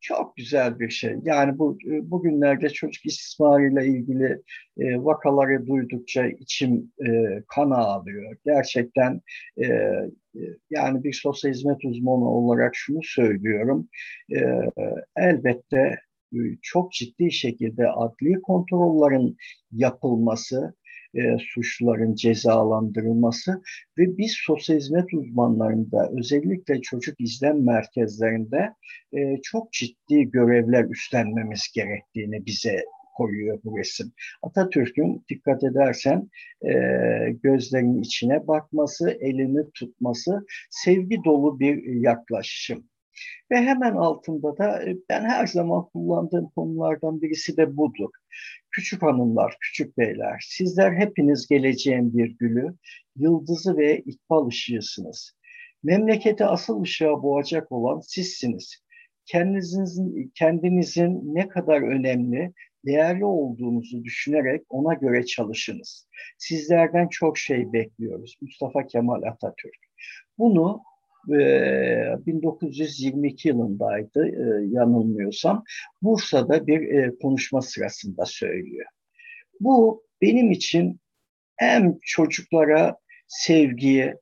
çok 0.00 0.36
güzel 0.36 0.78
bir 0.78 0.90
şey. 0.90 1.16
Yani 1.22 1.58
bu 1.58 1.78
bugünlerde 1.84 2.70
çocuk 2.70 3.06
istismarıyla 3.06 3.82
ilgili 3.82 4.42
e, 4.78 5.04
vakaları 5.04 5.66
duydukça 5.66 6.26
içim 6.26 6.92
e, 7.06 7.42
kan 7.48 7.70
ağlıyor. 7.70 8.36
Gerçekten 8.44 9.20
e, 9.56 9.66
e, 9.66 10.40
yani 10.70 11.04
bir 11.04 11.12
sosyal 11.12 11.52
hizmet 11.52 11.84
uzmanı 11.84 12.30
olarak 12.30 12.76
şunu 12.76 13.00
söylüyorum. 13.02 13.88
E, 14.36 14.40
elbette 15.16 15.98
e, 16.32 16.38
çok 16.62 16.92
ciddi 16.92 17.32
şekilde 17.32 17.88
adli 17.88 18.42
kontrollerin 18.42 19.36
yapılması, 19.72 20.74
e, 21.14 21.20
suçluların 21.38 22.14
cezalandırılması 22.14 23.62
ve 23.98 24.18
biz 24.18 24.34
sosyal 24.46 24.76
hizmet 24.76 25.14
uzmanlarında 25.14 26.10
özellikle 26.18 26.80
çocuk 26.80 27.20
izlem 27.20 27.64
merkezlerinde 27.64 28.74
e, 29.12 29.40
çok 29.42 29.72
ciddi 29.72 30.30
görevler 30.30 30.84
üstlenmemiz 30.84 31.68
gerektiğini 31.74 32.46
bize 32.46 32.84
koyuyor 33.18 33.60
bu 33.64 33.78
resim. 33.78 34.12
Atatürk'ün 34.42 35.24
dikkat 35.30 35.64
edersen 35.64 36.30
e, 36.62 36.72
gözlerinin 37.42 38.02
içine 38.02 38.46
bakması, 38.46 39.10
elini 39.10 39.70
tutması 39.74 40.46
sevgi 40.70 41.24
dolu 41.24 41.60
bir 41.60 41.82
yaklaşım. 41.84 42.84
Ve 43.50 43.56
hemen 43.56 43.92
altında 43.92 44.58
da 44.58 44.84
e, 44.84 44.96
ben 45.08 45.24
her 45.24 45.46
zaman 45.46 45.88
kullandığım 45.88 46.48
konulardan 46.48 47.22
birisi 47.22 47.56
de 47.56 47.76
budur. 47.76 48.10
Küçük 48.70 49.02
hanımlar, 49.02 49.56
küçük 49.60 49.98
beyler, 49.98 50.46
sizler 50.48 50.92
hepiniz 50.92 51.46
geleceğin 51.48 52.18
bir 52.18 52.38
gülü, 52.38 52.74
yıldızı 53.16 53.76
ve 53.76 53.98
ikbal 53.98 54.48
ışığısınız. 54.48 55.32
Memleketi 55.82 56.44
asıl 56.44 56.82
ışığa 56.82 57.22
boğacak 57.22 57.72
olan 57.72 58.00
sizsiniz. 58.00 58.82
Kendinizin, 59.26 60.32
kendinizin 60.34 61.34
ne 61.34 61.48
kadar 61.48 61.82
önemli, 61.82 62.52
değerli 62.86 63.24
olduğunuzu 63.24 64.04
düşünerek 64.04 64.62
ona 64.68 64.94
göre 64.94 65.26
çalışınız. 65.26 66.08
Sizlerden 66.38 67.08
çok 67.08 67.38
şey 67.38 67.72
bekliyoruz. 67.72 68.38
Mustafa 68.40 68.86
Kemal 68.86 69.22
Atatürk. 69.22 69.78
Bunu 70.38 70.82
1922 71.28 73.48
yılındaydı 73.48 74.28
yanılmıyorsam 74.74 75.64
Bursa'da 76.02 76.66
bir 76.66 77.10
konuşma 77.18 77.62
sırasında 77.62 78.26
söylüyor. 78.26 78.86
Bu 79.60 80.04
benim 80.22 80.50
için 80.50 81.00
hem 81.56 81.98
çocuklara 82.02 82.96
sevgiyi 83.26 84.14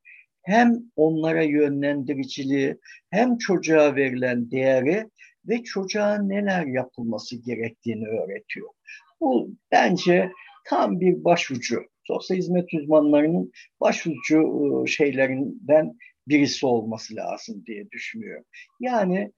hem 0.42 0.76
onlara 0.96 1.42
yönlendiriciliği 1.42 2.76
hem 3.10 3.38
çocuğa 3.38 3.96
verilen 3.96 4.50
değeri 4.50 5.10
ve 5.48 5.62
çocuğa 5.62 6.18
neler 6.18 6.66
yapılması 6.66 7.36
gerektiğini 7.36 8.08
öğretiyor. 8.08 8.68
Bu 9.20 9.50
bence 9.72 10.30
tam 10.66 11.00
bir 11.00 11.24
başucu. 11.24 11.82
Sosyal 12.04 12.36
hizmet 12.36 12.74
uzmanlarının 12.74 13.52
başucu 13.80 14.84
şeylerinden 14.86 15.98
birisi 16.28 16.66
olması 16.66 17.16
lazım 17.16 17.66
diye 17.66 17.90
düşünüyorum. 17.90 18.44
Yani 18.80 19.32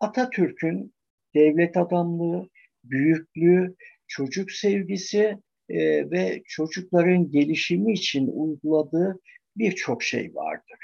Atatürk'ün 0.00 0.94
devlet 1.34 1.76
adamlığı, 1.76 2.48
büyüklüğü, 2.84 3.74
çocuk 4.06 4.52
sevgisi 4.52 5.38
e, 5.68 6.10
ve 6.10 6.42
çocukların 6.46 7.30
gelişimi 7.30 7.92
için 7.92 8.26
uyguladığı 8.26 9.20
birçok 9.56 10.02
şey 10.02 10.34
vardır. 10.34 10.78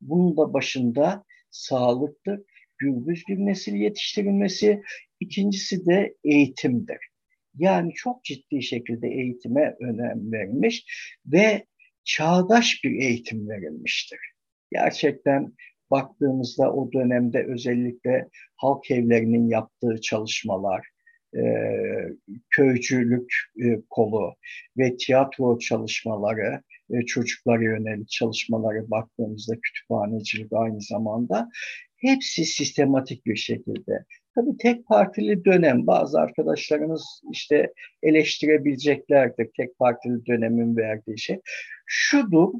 Bunun 0.00 0.36
da 0.36 0.52
başında 0.52 1.24
sağlıktır, 1.50 2.40
gürbüz 2.78 3.22
bir 3.28 3.38
nesil 3.38 3.74
yetiştirilmesi, 3.74 4.82
ikincisi 5.20 5.86
de 5.86 6.14
eğitimdir. 6.24 6.98
Yani 7.58 7.92
çok 7.94 8.24
ciddi 8.24 8.62
şekilde 8.62 9.08
eğitime 9.08 9.76
önem 9.80 10.32
verilmiş 10.32 10.86
ve 11.26 11.66
çağdaş 12.04 12.84
bir 12.84 12.90
eğitim 12.90 13.48
verilmiştir 13.48 14.33
gerçekten 14.74 15.52
baktığımızda 15.90 16.72
o 16.72 16.92
dönemde 16.92 17.46
özellikle 17.48 18.28
halk 18.56 18.90
evlerinin 18.90 19.48
yaptığı 19.48 20.00
çalışmalar, 20.00 20.86
e, 21.36 21.42
köycülük 22.50 23.34
e, 23.64 23.80
kolu 23.90 24.34
ve 24.78 24.96
tiyatro 24.96 25.58
çalışmaları, 25.58 26.62
e, 26.90 27.06
çocuklara 27.06 27.62
yönelik 27.62 28.08
çalışmaları 28.08 28.90
baktığımızda 28.90 29.54
kütüphanecilik 29.60 30.52
aynı 30.52 30.80
zamanda 30.80 31.48
hepsi 31.96 32.44
sistematik 32.44 33.26
bir 33.26 33.36
şekilde. 33.36 34.04
Tabii 34.34 34.56
tek 34.58 34.86
partili 34.86 35.44
dönem 35.44 35.86
bazı 35.86 36.20
arkadaşlarımız 36.20 37.22
işte 37.32 37.72
eleştirebileceklerdir 38.02 39.50
tek 39.56 39.78
partili 39.78 40.26
dönemin 40.26 40.76
verdiği 40.76 41.18
şey. 41.18 41.40
Şudur, 41.86 42.52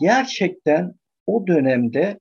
gerçekten 0.00 0.94
o 1.28 1.46
dönemde 1.46 2.18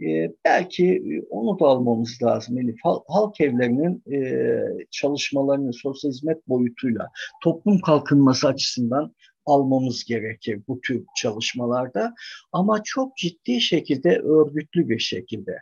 e, 0.00 0.32
belki 0.44 0.86
e, 0.86 1.22
onu 1.30 1.58
da 1.58 1.66
almamız 1.66 2.18
lazım 2.22 2.58
Elif. 2.58 2.76
Halk 3.08 3.40
evlerinin 3.40 4.02
e, 4.12 4.60
çalışmalarını 4.90 5.72
sosyal 5.72 6.10
hizmet 6.10 6.48
boyutuyla 6.48 7.08
toplum 7.42 7.80
kalkınması 7.80 8.48
açısından 8.48 9.14
almamız 9.46 10.04
gerekir 10.04 10.60
bu 10.68 10.80
tür 10.80 11.04
çalışmalarda. 11.16 12.14
Ama 12.52 12.82
çok 12.84 13.16
ciddi 13.16 13.60
şekilde 13.60 14.18
örgütlü 14.18 14.88
bir 14.88 14.98
şekilde. 14.98 15.58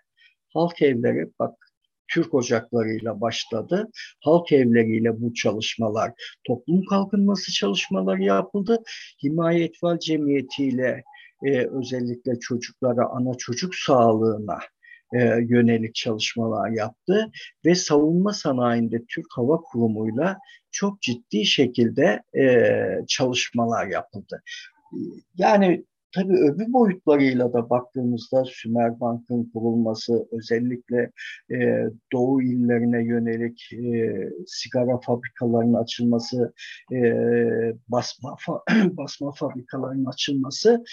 Halk 0.54 0.82
evleri 0.82 1.30
bak 1.38 1.54
Türk 2.08 2.34
ocaklarıyla 2.34 3.20
başladı. 3.20 3.90
Halk 4.20 4.52
evleriyle 4.52 5.20
bu 5.20 5.34
çalışmalar, 5.34 6.12
toplum 6.46 6.84
kalkınması 6.84 7.52
çalışmaları 7.52 8.22
yapıldı. 8.22 8.82
Himaye 9.22 9.64
Etfal 9.64 9.98
Cemiyeti 9.98 10.64
ile 10.64 11.02
e, 11.44 11.66
özellikle 11.66 12.38
çocuklara, 12.38 13.08
ana 13.08 13.34
çocuk 13.34 13.74
sağlığına 13.74 14.58
e, 15.14 15.18
yönelik 15.48 15.94
çalışmalar 15.94 16.70
yaptı 16.70 17.30
ve 17.64 17.74
savunma 17.74 18.32
sanayinde 18.32 19.04
Türk 19.08 19.26
Hava 19.30 19.56
Kurumu'yla 19.56 20.38
çok 20.70 21.02
ciddi 21.02 21.44
şekilde 21.44 22.22
e, 22.38 22.66
çalışmalar 23.08 23.86
yapıldı. 23.86 24.42
Yani 25.36 25.84
tabii 26.14 26.36
öbür 26.36 26.72
boyutlarıyla 26.72 27.52
da 27.52 27.70
baktığımızda 27.70 28.44
Sümer 28.44 29.00
Bank'ın 29.00 29.50
kurulması, 29.54 30.28
özellikle 30.32 31.10
e, 31.50 31.84
Doğu 32.12 32.42
illerine 32.42 33.04
yönelik 33.04 33.72
e, 33.72 34.30
sigara 34.46 35.00
fabrikalarının 35.00 35.74
açılması, 35.74 36.52
e, 36.92 36.98
basma 37.88 38.36
fa 38.38 38.62
basma 38.90 39.32
fabrikalarının 39.32 40.04
açılması 40.04 40.84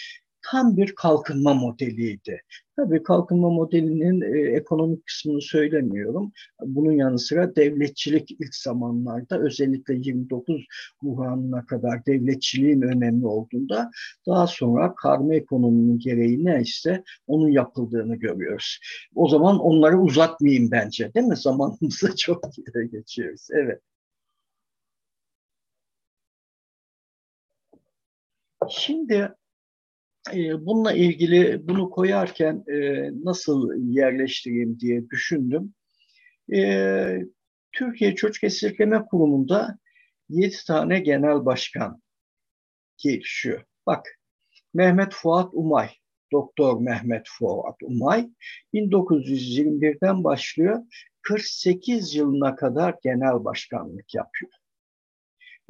tam 0.44 0.78
bir 0.78 0.96
kalkınma 0.96 1.54
modeliydi. 1.54 2.42
Tabii 2.76 3.04
kalkınma 3.04 3.50
modelinin 3.50 4.22
e, 4.22 4.56
ekonomik 4.56 5.06
kısmını 5.06 5.42
söylemiyorum. 5.42 6.32
Bunun 6.62 6.92
yanı 6.92 7.20
sıra 7.20 7.56
devletçilik 7.56 8.32
ilk 8.32 8.56
zamanlarda 8.56 9.40
özellikle 9.40 9.94
29 9.96 10.66
Wuhan'ına 11.02 11.66
kadar 11.66 12.06
devletçiliğin 12.06 12.82
önemli 12.82 13.28
olduğunda 13.28 13.92
daha 14.28 14.48
sonra 14.48 14.96
karma 14.96 15.36
ekonominin 15.36 16.00
gereği 16.00 16.46
neyse 16.46 17.04
onun 17.28 17.50
yapıldığını 17.50 18.16
görüyoruz. 18.16 18.80
O 19.16 19.30
zaman 19.30 19.60
onları 19.60 19.98
uzatmayayım 20.02 20.72
bence 20.72 21.14
değil 21.14 21.26
mi? 21.26 21.38
Zamanımızı 21.38 22.16
çok 22.18 22.44
geçiyoruz. 22.92 23.48
Evet. 23.52 23.82
Şimdi 28.70 29.36
bununla 30.60 30.94
ilgili 30.94 31.68
bunu 31.68 31.90
koyarken 31.90 32.64
e, 32.68 33.10
nasıl 33.24 33.72
yerleştireyim 33.78 34.80
diye 34.80 35.10
düşündüm. 35.10 35.74
E, 36.54 37.18
Türkiye 37.72 38.16
Çocuk 38.16 38.44
Esirgeme 38.44 39.06
Kurumu'nda 39.06 39.78
7 40.30 40.56
tane 40.68 41.00
genel 41.00 41.46
başkan 41.46 42.02
gelişiyor. 42.98 43.64
Bak 43.86 44.20
Mehmet 44.74 45.14
Fuat 45.14 45.50
Umay, 45.54 45.90
Doktor 46.32 46.82
Mehmet 46.82 47.28
Fuat 47.30 47.76
Umay 47.84 48.30
1921'den 48.74 50.24
başlıyor 50.24 50.84
48 51.22 52.16
yılına 52.16 52.56
kadar 52.56 52.96
genel 53.04 53.44
başkanlık 53.44 54.16
yapıyor. 54.16 54.52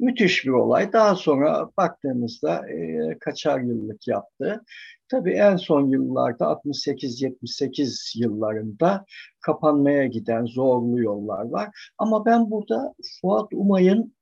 Müthiş 0.00 0.44
bir 0.44 0.50
olay. 0.50 0.92
Daha 0.92 1.16
sonra 1.16 1.70
baktığımızda 1.76 2.70
e, 2.70 3.18
kaçar 3.18 3.60
yıllık 3.60 4.08
yaptı. 4.08 4.64
Tabii 5.08 5.32
en 5.32 5.56
son 5.56 5.88
yıllarda 5.88 6.44
68-78 6.44 8.18
yıllarında 8.18 9.04
kapanmaya 9.40 10.06
giden 10.06 10.44
zorlu 10.44 11.02
yollar 11.02 11.44
var. 11.44 11.92
Ama 11.98 12.24
ben 12.24 12.50
burada 12.50 12.94
Fuat 13.20 13.48
Umay'ın 13.52 14.14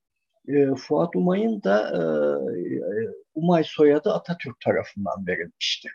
e, 0.48 0.74
Fuat 0.74 1.16
Umay'ın 1.16 1.62
da 1.62 1.90
e, 1.90 2.00
e 2.74 3.22
Umay 3.34 3.64
soyadı 3.66 4.12
Atatürk 4.12 4.60
tarafından 4.60 5.26
verilmiştir. 5.26 5.92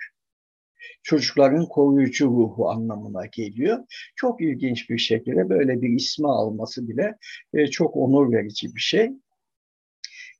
Çocukların 1.03 1.65
koruyucu 1.65 2.25
ruhu 2.25 2.69
anlamına 2.69 3.25
geliyor. 3.25 3.79
Çok 4.15 4.41
ilginç 4.41 4.89
bir 4.89 4.97
şekilde 4.97 5.49
böyle 5.49 5.81
bir 5.81 5.89
ismi 5.89 6.27
alması 6.27 6.87
bile 6.87 7.17
e, 7.53 7.67
çok 7.67 7.95
onur 7.97 8.31
verici 8.31 8.75
bir 8.75 8.79
şey. 8.79 9.11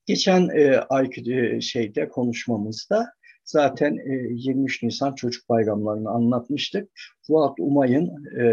Geçen 0.08 0.50
e, 0.50 0.78
ay 0.90 1.10
e, 1.28 1.62
şeyde 1.62 2.10
konuşmamızda 2.10 3.14
zaten 3.44 3.98
e, 3.98 4.28
23 4.32 4.84
Nisan 4.84 5.16
çocuk 5.16 5.50
bayramlarını 5.50 6.10
anlatmıştık. 6.10 6.90
Fuat 7.28 7.60
Umay'ın 7.60 8.26
e, 8.40 8.46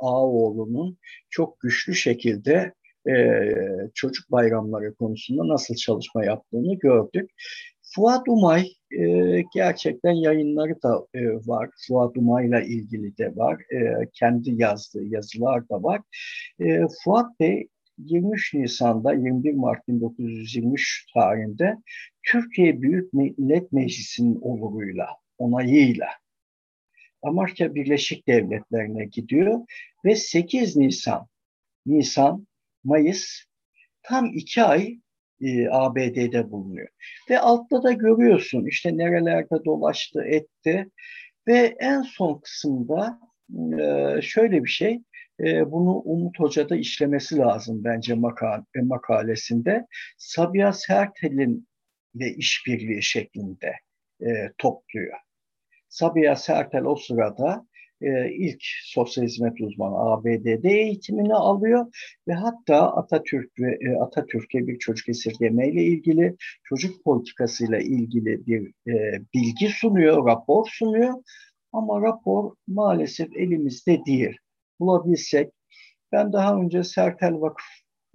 Ağaoğlu'nun 0.00 0.98
çok 1.30 1.60
güçlü 1.60 1.94
şekilde 1.94 2.72
e, 3.08 3.14
çocuk 3.94 4.32
bayramları 4.32 4.94
konusunda 4.94 5.48
nasıl 5.48 5.74
çalışma 5.74 6.24
yaptığını 6.24 6.74
gördük. 6.74 7.30
Fuat 7.94 8.28
Umay 8.28 8.66
e, 8.90 9.04
gerçekten 9.54 10.12
yayınları 10.12 10.82
da 10.82 11.06
e, 11.14 11.20
var. 11.46 11.70
Fuat 11.88 12.16
Umay'la 12.16 12.60
ilgili 12.60 13.18
de 13.18 13.36
var. 13.36 13.62
E, 13.72 14.08
kendi 14.12 14.62
yazdığı 14.62 15.04
yazılar 15.04 15.68
da 15.68 15.82
var. 15.82 16.00
E, 16.60 16.80
Fuat 17.04 17.40
Bey 17.40 17.68
23 18.06 18.54
Nisan'da 18.54 19.12
21 19.12 19.54
Mart 19.54 19.88
1923 19.88 21.06
tarihinde 21.14 21.76
Türkiye 22.22 22.82
Büyük 22.82 23.12
Millet 23.12 23.72
Meclisi'nin 23.72 24.38
oluruyla, 24.40 25.06
onayıyla 25.38 26.06
Amerika 27.22 27.74
Birleşik 27.74 28.28
Devletleri'ne 28.28 29.04
gidiyor 29.04 29.60
ve 30.04 30.16
8 30.16 30.76
Nisan, 30.76 31.26
Nisan, 31.86 32.46
Mayıs 32.84 33.44
tam 34.02 34.26
iki 34.34 34.62
ay 34.62 34.98
e, 35.40 35.68
ABD'de 35.68 36.50
bulunuyor. 36.50 36.88
Ve 37.30 37.38
altta 37.38 37.82
da 37.82 37.92
görüyorsun 37.92 38.66
işte 38.66 38.96
nerelerde 38.96 39.64
dolaştı, 39.64 40.22
etti 40.24 40.90
ve 41.48 41.76
en 41.80 42.02
son 42.02 42.40
kısımda 42.40 43.20
e, 43.80 44.22
şöyle 44.22 44.64
bir 44.64 44.68
şey, 44.68 45.00
e, 45.40 45.72
bunu 45.72 45.94
Umut 45.94 46.40
Hoca 46.40 46.68
da 46.68 46.76
işlemesi 46.76 47.36
lazım 47.36 47.84
bence 47.84 48.14
makale, 48.14 48.64
makalesinde. 48.82 49.86
Sabiha 50.18 50.72
Sertel'in 50.72 51.68
ve 52.14 52.34
işbirliği 52.34 53.02
şeklinde 53.02 53.72
e, 54.20 54.52
topluyor. 54.58 55.18
Sabiha 55.88 56.36
Sertel 56.36 56.84
o 56.84 56.96
sırada 56.96 57.66
e, 58.02 58.30
ilk 58.30 58.62
sosyal 58.84 59.24
hizmet 59.24 59.60
uzmanı 59.60 59.96
ABD'de 59.96 60.70
eğitimini 60.70 61.34
alıyor 61.34 61.86
ve 62.28 62.32
hatta 62.32 62.96
Atatürk 62.96 63.50
ve 63.58 63.78
e, 63.80 63.96
Atatürk'e 63.96 64.66
bir 64.66 64.78
çocuk 64.78 65.08
esirgeme 65.08 65.68
ile 65.68 65.84
ilgili 65.84 66.36
çocuk 66.64 67.04
politikasıyla 67.04 67.78
ilgili 67.78 68.46
bir 68.46 68.72
e, 68.92 69.22
bilgi 69.34 69.68
sunuyor, 69.68 70.26
rapor 70.26 70.66
sunuyor. 70.70 71.14
Ama 71.72 72.02
rapor 72.02 72.54
maalesef 72.66 73.36
elimizde 73.36 74.00
değil. 74.06 74.36
Bulabilsek 74.82 75.52
ben 76.12 76.32
daha 76.32 76.56
önce 76.56 76.84
Sertel 76.84 77.40
Vakıf 77.40 77.66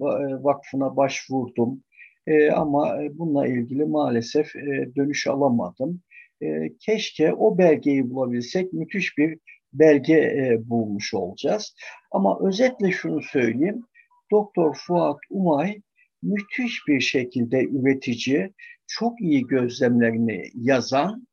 e, 0.02 0.44
Vakfı'na 0.44 0.98
başvurdum. 0.98 1.84
E, 2.28 2.52
ama 2.52 3.04
e, 3.04 3.18
bununla 3.18 3.48
ilgili 3.48 3.86
maalesef 3.86 4.56
e, 4.56 4.96
dönüş 4.96 5.28
alamadım. 5.28 6.02
E, 6.42 6.78
keşke 6.80 7.34
o 7.34 7.58
belgeyi 7.58 8.10
bulabilsek 8.10 8.74
müthiş 8.74 9.18
bir 9.18 9.40
belge 9.74 10.14
e, 10.14 10.70
bulmuş 10.70 11.14
olacağız. 11.14 11.76
Ama 12.12 12.40
özetle 12.48 12.92
şunu 12.92 13.22
söyleyeyim. 13.22 13.84
Doktor 14.32 14.78
Fuat 14.88 15.20
Umay 15.30 15.82
müthiş 16.24 16.88
bir 16.88 17.00
şekilde 17.00 17.64
üretici, 17.64 18.54
çok 18.88 19.22
iyi 19.22 19.48
gözlemlerini 19.48 20.44
yazan 20.56 21.28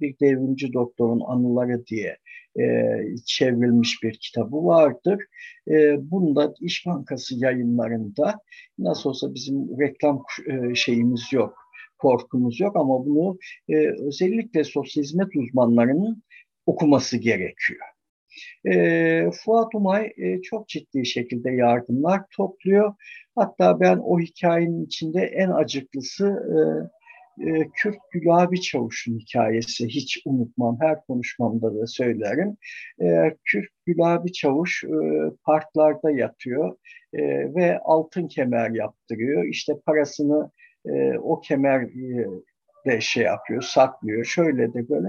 bir 0.00 0.18
devrimci 0.20 0.72
doktorun 0.72 1.20
anıları 1.20 1.86
diye 1.86 2.16
e, 2.60 2.96
çevrilmiş 3.26 4.02
bir 4.02 4.12
kitabı 4.12 4.56
vardır. 4.64 5.24
E, 5.68 6.10
bunda 6.10 6.54
İş 6.60 6.86
Bankası 6.86 7.34
yayınlarında 7.38 8.40
nasıl 8.78 9.10
olsa 9.10 9.34
bizim 9.34 9.80
reklam 9.80 10.22
e, 10.46 10.74
şeyimiz 10.74 11.32
yok, 11.32 11.54
korkumuz 11.98 12.60
yok 12.60 12.76
ama 12.76 13.06
bunu 13.06 13.38
özellikle 14.06 14.64
sosyal 14.64 15.04
hizmet 15.04 15.36
uzmanlarının 15.36 16.22
okuması 16.66 17.16
gerekiyor. 17.16 17.80
E, 18.66 19.30
Fuat 19.30 19.74
Umay 19.74 20.12
e, 20.16 20.42
çok 20.42 20.68
ciddi 20.68 21.06
şekilde 21.06 21.50
yardımlar 21.50 22.22
topluyor. 22.36 22.94
Hatta 23.34 23.80
ben 23.80 23.98
o 24.04 24.20
hikayenin 24.20 24.84
içinde 24.84 25.20
en 25.20 25.50
acıklısı 25.50 26.26
e, 26.26 26.58
e, 27.46 27.68
Kürt 27.74 27.98
Gülabi 28.12 28.60
Çavuş'un 28.60 29.18
hikayesi. 29.18 29.88
Hiç 29.88 30.22
unutmam, 30.24 30.78
her 30.80 31.06
konuşmamda 31.06 31.80
da 31.80 31.86
söylerim. 31.86 32.56
E, 33.02 33.36
Kürt 33.44 33.70
Gülabi 33.86 34.32
Çavuş 34.32 34.84
e, 34.84 34.88
parklarda 35.44 36.10
yatıyor 36.10 36.76
e, 37.12 37.22
ve 37.54 37.78
altın 37.78 38.28
kemer 38.28 38.70
yaptırıyor. 38.70 39.44
İşte 39.44 39.72
parasını 39.86 40.50
e, 40.86 41.18
o 41.18 41.40
kemer 41.40 41.80
e, 41.82 42.26
de 42.86 43.00
şey 43.00 43.24
yapıyor, 43.24 43.62
saklıyor. 43.62 44.24
Şöyle 44.24 44.74
de 44.74 44.88
böyle. 44.88 45.08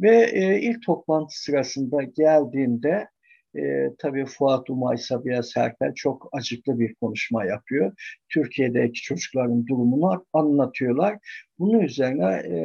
Ve 0.00 0.30
e, 0.32 0.60
ilk 0.60 0.86
toplantı 0.86 1.42
sırasında 1.42 2.02
geldiğinde 2.02 3.08
e, 3.56 3.90
tabii 3.98 4.24
Fuat 4.26 4.70
Umay 4.70 4.96
Sabiha 4.96 5.42
Sertel 5.42 5.94
çok 5.94 6.28
acıklı 6.32 6.80
bir 6.80 6.94
konuşma 6.94 7.44
yapıyor. 7.44 7.92
Türkiye'deki 8.28 9.02
çocukların 9.02 9.66
durumunu 9.66 10.26
anlatıyorlar. 10.32 11.18
Bunun 11.58 11.80
üzerine 11.80 12.34
e, 12.34 12.58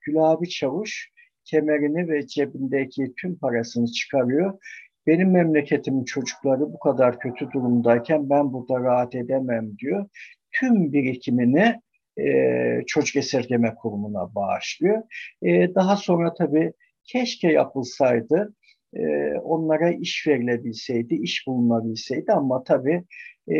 Gülabi 0.00 0.48
Çavuş 0.48 1.10
kemerini 1.44 2.08
ve 2.08 2.26
cebindeki 2.26 3.12
tüm 3.20 3.38
parasını 3.38 3.86
çıkarıyor. 3.86 4.58
Benim 5.06 5.30
memleketimin 5.30 6.04
çocukları 6.04 6.60
bu 6.60 6.78
kadar 6.78 7.18
kötü 7.18 7.50
durumdayken 7.50 8.30
ben 8.30 8.52
burada 8.52 8.80
rahat 8.80 9.14
edemem 9.14 9.78
diyor. 9.78 10.08
Tüm 10.52 10.92
birikimini 10.92 11.80
e, 12.18 12.82
çocuk 12.86 13.16
esirgeme 13.16 13.74
kurumuna 13.74 14.34
bağışlıyor. 14.34 15.02
E, 15.42 15.74
daha 15.74 15.96
sonra 15.96 16.34
tabii 16.34 16.72
keşke 17.04 17.52
yapılsaydı 17.52 18.54
e, 18.94 19.32
onlara 19.38 19.90
iş 19.90 20.26
verilebilseydi, 20.26 21.14
iş 21.14 21.46
bulunabilseydi 21.46 22.32
ama 22.32 22.64
tabii 22.64 23.04
e, 23.52 23.56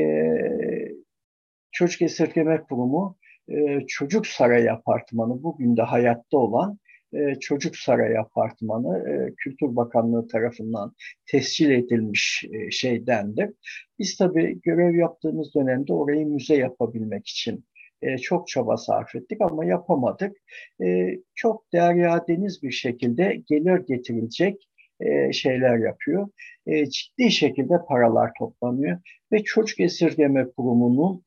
çocuk 1.73 2.03
esirgeme 2.03 2.63
kurumu 2.63 3.17
e, 3.49 3.81
Çocuk 3.87 4.27
Sarayı 4.27 4.73
Apartmanı 4.73 5.43
bugün 5.43 5.77
de 5.77 5.83
hayatta 5.83 6.39
olan 6.39 6.79
e, 7.15 7.35
Çocuk 7.41 7.77
Sarayı 7.77 8.21
Apartmanı 8.21 9.09
e, 9.09 9.35
Kültür 9.35 9.77
Bakanlığı 9.77 10.29
tarafından 10.29 10.95
tescil 11.27 11.71
edilmiş 11.71 12.45
e, 12.53 12.71
şeydendir. 12.71 13.51
Biz 13.99 14.17
tabii 14.17 14.61
görev 14.61 14.95
yaptığımız 14.95 15.55
dönemde 15.55 15.93
orayı 15.93 16.27
müze 16.27 16.57
yapabilmek 16.57 17.27
için 17.27 17.65
e, 18.03 18.19
çok 18.19 18.49
çaba 18.49 18.77
sarf 18.77 19.15
ettik 19.15 19.41
ama 19.41 19.65
yapamadık. 19.65 20.37
E, 20.85 21.19
çok 21.35 21.73
derya 21.73 22.25
deniz 22.29 22.63
bir 22.63 22.73
şekilde 22.73 23.43
gelir 23.47 23.87
getirilecek 23.87 24.69
e, 25.01 25.33
şeyler 25.33 25.79
yapıyor. 25.79 26.29
E, 26.67 26.87
ciddi 26.91 27.31
şekilde 27.31 27.75
paralar 27.89 28.31
toplanıyor 28.39 28.99
ve 29.33 29.45
çocuk 29.45 29.81
esirgeme 29.81 30.51
kurumunun 30.57 31.25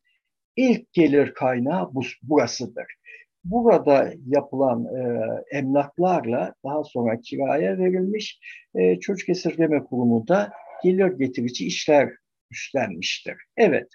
ilk 0.55 0.93
gelir 0.93 1.33
kaynağı 1.33 1.93
bu, 1.93 2.01
burasıdır. 2.23 2.85
Burada 3.43 4.13
yapılan 4.27 4.85
e, 4.85 5.19
emlaklarla 5.57 6.53
daha 6.65 6.83
sonra 6.83 7.21
kiraya 7.21 7.77
verilmiş 7.77 8.39
e, 8.75 8.99
çocuk 8.99 9.29
esirgeme 9.29 9.83
kurumu 9.83 10.27
da 10.27 10.51
gelir 10.83 11.07
getirici 11.07 11.65
işler 11.65 12.09
üstlenmiştir. 12.51 13.35
Evet, 13.57 13.87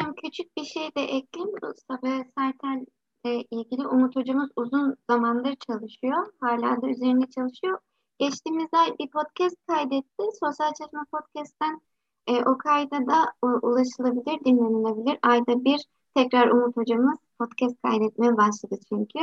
Hocam 0.00 0.14
küçük 0.14 0.56
bir 0.56 0.64
şey 0.64 0.82
de 0.82 1.02
ekleyeyim. 1.02 1.58
Sabiha 1.88 2.24
Sertel 2.38 2.86
ile 3.24 3.44
ilgili 3.50 3.86
Umut 3.86 4.16
hocamız 4.16 4.50
uzun 4.56 4.96
zamandır 5.10 5.56
çalışıyor. 5.66 6.26
Hala 6.40 6.82
da 6.82 6.88
üzerinde 6.88 7.26
çalışıyor. 7.26 7.78
Geçtiğimiz 8.18 8.68
ay 8.72 8.98
bir 8.98 9.10
podcast 9.10 9.56
kaydetti. 9.66 10.24
Sosyal 10.40 10.72
Çalışma 10.78 11.04
Podcast'ten 11.12 11.80
e, 12.26 12.44
o 12.44 12.58
kayda 12.58 13.06
da 13.06 13.32
ulaşılabilir, 13.42 14.44
dinlenilebilir. 14.44 15.18
Ayda 15.22 15.64
bir 15.64 15.80
tekrar 16.14 16.48
Umut 16.48 16.76
hocamız 16.76 17.18
podcast 17.38 17.82
kaydetmeye 17.82 18.36
başladı 18.36 18.76
çünkü. 18.88 19.18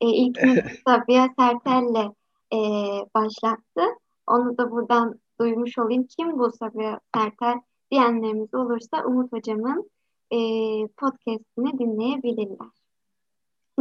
E, 0.00 0.06
ilk 0.06 0.38
Sabiha 0.86 1.28
Sertel'le 1.38 2.12
e, 2.52 2.58
başlattı. 3.14 3.82
Onu 4.26 4.58
da 4.58 4.70
buradan 4.70 5.20
duymuş 5.40 5.78
olayım. 5.78 6.06
Kim 6.06 6.38
bu 6.38 6.52
Sabiha 6.52 7.00
Sertel 7.14 7.60
diyenlerimiz 7.90 8.54
olursa 8.54 9.04
Umut 9.06 9.32
hocamın 9.32 9.90
e, 10.30 10.38
podcastini 10.86 11.78
dinleyebilirler. 11.78 12.79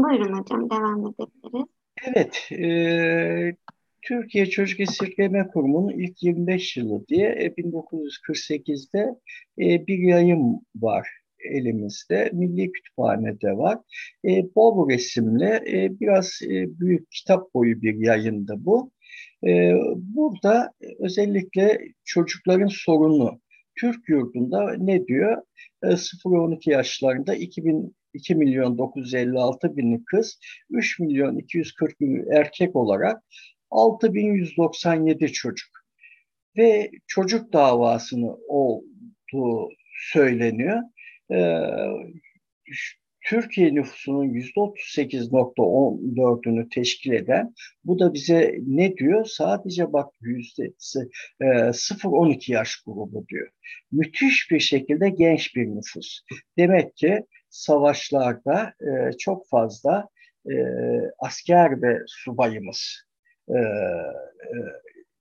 Buyurun 0.04 0.40
hocam 0.40 0.70
devam 0.70 1.08
edebiliriz. 1.08 1.68
Evet, 2.08 2.52
e, 2.52 3.56
Türkiye 4.02 4.46
Çocuk 4.46 4.80
Esirgeme 4.80 5.48
Kurumu'nun 5.48 5.90
ilk 5.90 6.24
25 6.24 6.78
yılı 6.78 7.08
diye 7.08 7.54
1948'de 7.58 9.16
e, 9.58 9.74
e, 9.74 9.88
bir 9.88 9.98
yayın 9.98 10.62
var. 10.76 11.08
elimizde. 11.40 12.30
Milli 12.34 12.72
Kütüphane'de 12.72 13.58
var. 13.58 13.78
E, 14.26 14.56
bol 14.56 14.90
resimli, 14.90 15.46
e, 15.46 16.00
biraz 16.00 16.40
e, 16.44 16.80
büyük 16.80 17.12
kitap 17.12 17.54
boyu 17.54 17.82
bir 17.82 17.96
yayında 17.96 18.66
bu. 18.66 18.92
E, 19.48 19.74
burada 19.96 20.74
özellikle 21.00 21.80
çocukların 22.04 22.70
sorunu 22.72 23.40
Türk 23.80 24.10
yurdunda 24.10 24.74
ne 24.78 25.08
diyor? 25.08 25.42
E, 25.84 25.88
0-12 25.88 26.70
yaşlarında 26.70 27.36
2000 27.36 27.96
2 28.14 28.36
milyon 28.36 28.78
956 28.78 29.78
bin 29.78 30.04
kız, 30.06 30.40
3 30.70 31.00
milyon 31.00 31.38
240 31.38 32.02
bin 32.02 32.32
erkek 32.32 32.76
olarak 32.76 33.24
6197 33.72 35.32
çocuk. 35.32 35.70
Ve 36.58 36.92
çocuk 37.08 37.54
davasını 37.54 38.36
olduğu 38.48 39.70
söyleniyor. 40.14 40.82
Ee, 41.32 41.60
Türkiye 43.30 43.76
nüfusunun 43.76 44.30
%38.14'ünü 44.30 46.70
teşkil 46.70 47.12
eden, 47.12 47.54
bu 47.84 48.00
da 48.00 48.14
bize 48.14 48.56
ne 48.68 48.98
diyor? 48.98 49.26
Sadece 49.26 49.94
bak 49.94 50.14
yüzdesi 50.22 51.00
e, 51.42 51.46
0-12 51.46 52.52
yaş 52.52 52.82
grubu 52.86 53.26
diyor. 53.30 53.50
Müthiş 53.92 54.52
bir 54.52 54.60
şekilde 54.60 55.10
genç 55.10 55.56
bir 55.56 55.66
nüfus. 55.66 56.22
Demek 56.58 56.96
ki 56.96 57.24
savaşlarda 57.50 58.74
e, 58.82 59.18
çok 59.18 59.48
fazla 59.50 60.10
e, 60.50 60.56
asker 61.20 61.82
ve 61.82 62.00
subayımız 62.08 63.04
e, 63.50 63.58
e, 63.58 63.60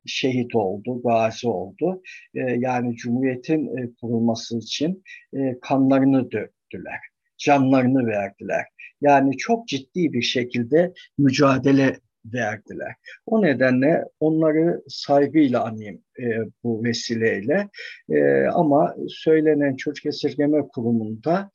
şehit 0.06 0.54
oldu, 0.54 1.02
gazi 1.02 1.48
oldu. 1.48 2.02
E, 2.34 2.40
yani 2.40 2.96
Cumhuriyet'in 2.96 3.76
e, 3.76 3.90
kurulması 4.00 4.58
için 4.58 5.02
e, 5.32 5.58
kanlarını 5.62 6.30
döktüler, 6.30 7.00
canlarını 7.38 8.06
verdiler. 8.06 8.64
Yani 9.00 9.36
çok 9.36 9.68
ciddi 9.68 10.12
bir 10.12 10.22
şekilde 10.22 10.92
mücadele 11.18 11.96
verdiler. 12.24 12.94
O 13.26 13.42
nedenle 13.42 14.04
onları 14.20 14.82
saygıyla 14.88 15.64
anayım 15.64 16.02
e, 16.20 16.24
bu 16.64 16.84
vesileyle. 16.84 17.68
E, 18.10 18.46
ama 18.46 18.96
söylenen 19.08 19.76
çocuk 19.76 20.06
esirgeme 20.06 20.68
kurumunda 20.68 21.50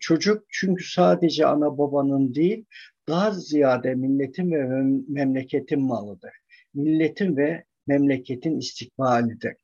çocuk 0.00 0.44
çünkü 0.48 0.84
sadece 0.84 1.46
ana 1.46 1.78
babanın 1.78 2.34
değil, 2.34 2.64
daha 3.08 3.30
ziyade 3.30 3.94
milletin 3.94 4.52
ve 4.52 4.64
memleketin 5.08 5.82
malıdır. 5.82 6.32
Milletin 6.74 7.36
ve 7.36 7.64
memleketin 7.86 8.58
istikbalidir. 8.58 9.54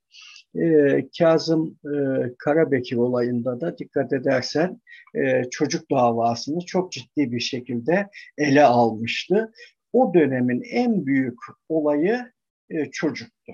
Ee, 0.57 1.09
Kazım 1.19 1.79
e, 1.85 1.95
Karabekir 2.39 2.97
olayında 2.97 3.61
da 3.61 3.79
dikkat 3.79 4.13
edersen 4.13 4.81
e, 5.15 5.43
çocuk 5.51 5.91
davasını 5.91 6.61
çok 6.67 6.93
ciddi 6.93 7.33
bir 7.33 7.41
şekilde 7.41 8.09
ele 8.39 8.65
almıştı. 8.65 9.53
O 9.93 10.15
dönemin 10.15 10.63
en 10.71 11.07
büyük 11.07 11.39
olayı 11.69 12.33
e, 12.71 12.91
çocuktu. 12.91 13.53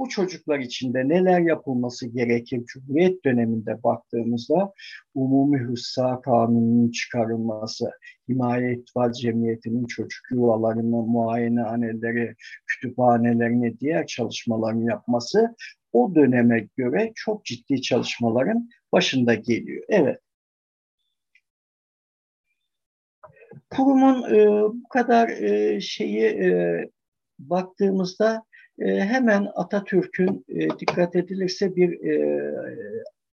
Bu 0.00 0.08
çocuklar 0.08 0.58
için 0.58 0.94
de 0.94 1.08
neler 1.08 1.40
yapılması 1.40 2.06
gerekir? 2.06 2.64
Cumhuriyet 2.66 3.24
döneminde 3.24 3.82
baktığımızda 3.82 4.72
umumi 5.14 5.58
hıssa 5.58 6.20
kanununun 6.20 6.90
çıkarılması, 6.90 7.90
himaye 8.28 8.74
itfal 8.74 9.12
cemiyetinin 9.12 9.86
çocuk 9.86 10.20
yuvalarını, 10.30 10.96
muayenehaneleri, 11.02 12.34
kütüphanelerini, 12.66 13.80
diğer 13.80 14.06
çalışmalarını 14.06 14.84
yapması 14.84 15.54
o 15.92 16.14
döneme 16.14 16.68
göre 16.76 17.12
çok 17.14 17.44
ciddi 17.44 17.82
çalışmaların 17.82 18.68
başında 18.92 19.34
geliyor. 19.34 19.84
Evet. 19.88 20.18
Kurumun 23.70 24.34
e, 24.34 24.48
bu 24.82 24.88
kadar 24.88 25.28
e, 25.28 25.80
şeyi 25.80 26.24
e, 26.24 26.84
baktığımızda 27.38 28.49
hemen 28.84 29.48
Atatürk'ün 29.54 30.44
e, 30.48 30.68
dikkat 30.78 31.16
edilirse 31.16 31.76
bir 31.76 32.04
e, 32.04 32.54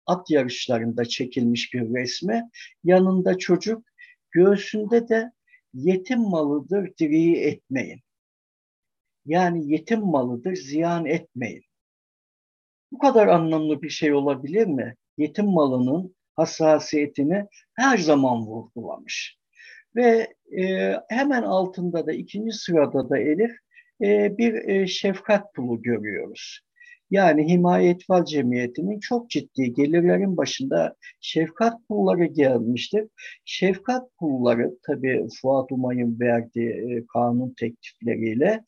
at 0.07 0.31
yarışlarında 0.31 1.05
çekilmiş 1.05 1.75
bir 1.75 1.95
resmi. 1.95 2.51
Yanında 2.85 3.39
çocuk, 3.39 3.85
göğsünde 4.31 5.09
de 5.09 5.33
yetim 5.75 6.21
malıdır 6.21 6.93
diriyi 6.99 7.37
etmeyin. 7.37 8.01
Yani 9.27 9.73
yetim 9.73 10.01
malıdır 10.01 10.57
ziyan 10.57 11.07
etmeyin. 11.07 11.63
Bu 12.93 12.99
kadar 12.99 13.27
anlamlı 13.27 13.83
bir 13.83 13.91
şey 13.91 14.13
olabilir 14.13 14.67
mi? 14.67 14.95
Yetim 15.19 15.47
malının 15.47 16.17
hassasiyetini 16.35 17.47
her 17.75 17.99
zaman 17.99 18.47
vurgulamış. 18.47 19.39
Ve 19.97 20.35
e, 20.59 20.93
hemen 21.09 21.43
altında 21.43 22.07
da 22.07 22.13
ikinci 22.13 22.53
sırada 22.53 23.11
da 23.11 23.19
Elif 23.19 23.57
e, 24.03 24.39
bir 24.39 24.69
e, 24.69 24.87
şefkat 24.87 25.55
pulu 25.55 25.83
görüyoruz. 25.83 26.61
Yani 27.11 27.49
Himaye 27.49 27.91
Etfal 27.91 28.25
Cemiyeti'nin 28.25 29.01
çok 29.01 29.31
ciddi 29.31 29.73
gelirlerin 29.73 30.37
başında 30.37 30.97
şefkat 31.21 31.89
pulları 31.89 32.25
gelmiştir. 32.25 33.05
Şefkat 33.45 34.17
pulları 34.19 34.79
tabii 34.87 35.27
Fuat 35.41 35.73
Umay'ın 35.73 36.21
verdiği 36.21 36.71
e, 36.71 37.07
kanun 37.13 37.55
teklifleriyle 37.59 38.65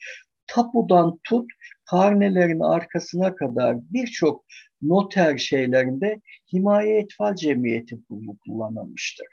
tapudan 0.47 1.19
tut 1.25 1.51
karnelerin 1.91 2.61
arkasına 2.61 3.35
kadar 3.35 3.77
birçok 3.81 4.45
noter 4.83 5.39
şeylerinde 5.39 6.21
Himaye 6.53 6.99
Etfal 6.99 7.35
Cemiyeti 7.35 8.03
pulu 8.09 8.37
kullanılmıştır. 8.39 9.27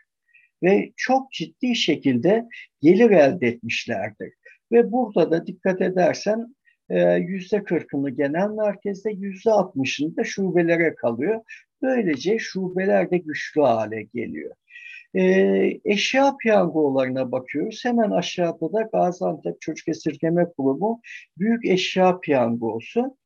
Ve 0.64 0.94
çok 0.96 1.32
ciddi 1.32 1.76
şekilde 1.76 2.46
gelir 2.82 3.12
elde 3.12 3.48
etmişlerdir. 3.48 4.34
Ve 4.72 4.92
burada 4.92 5.32
da 5.32 5.48
dikkat 5.48 5.82
edersen 5.82 6.56
e, 6.90 7.14
yüzde 7.14 7.64
kırkını 7.64 8.10
genel 8.10 8.50
merkezde, 8.50 9.12
yüzde 9.12 9.52
altmışını 9.52 10.18
da 10.18 10.24
şubelere 10.24 10.96
kalıyor. 10.96 11.42
Böylece 11.82 12.40
şubeler 12.40 13.12
de 13.12 13.18
güçlü 13.18 13.62
hale 13.62 14.02
geliyor. 14.02 14.56
E, 15.14 15.22
eşya 15.86 16.36
piyangolarına 16.38 17.32
bakıyoruz. 17.32 17.86
Hemen 17.86 18.12
aşağıda 18.12 18.74
da 18.74 18.82
Gaziantep 18.94 19.62
Çocuk 19.62 19.88
Esirgeme 19.88 20.46
Kurumu 20.58 21.02
Büyük 21.38 21.66
Eşya 21.66 22.20
Piyangosu. 22.20 23.18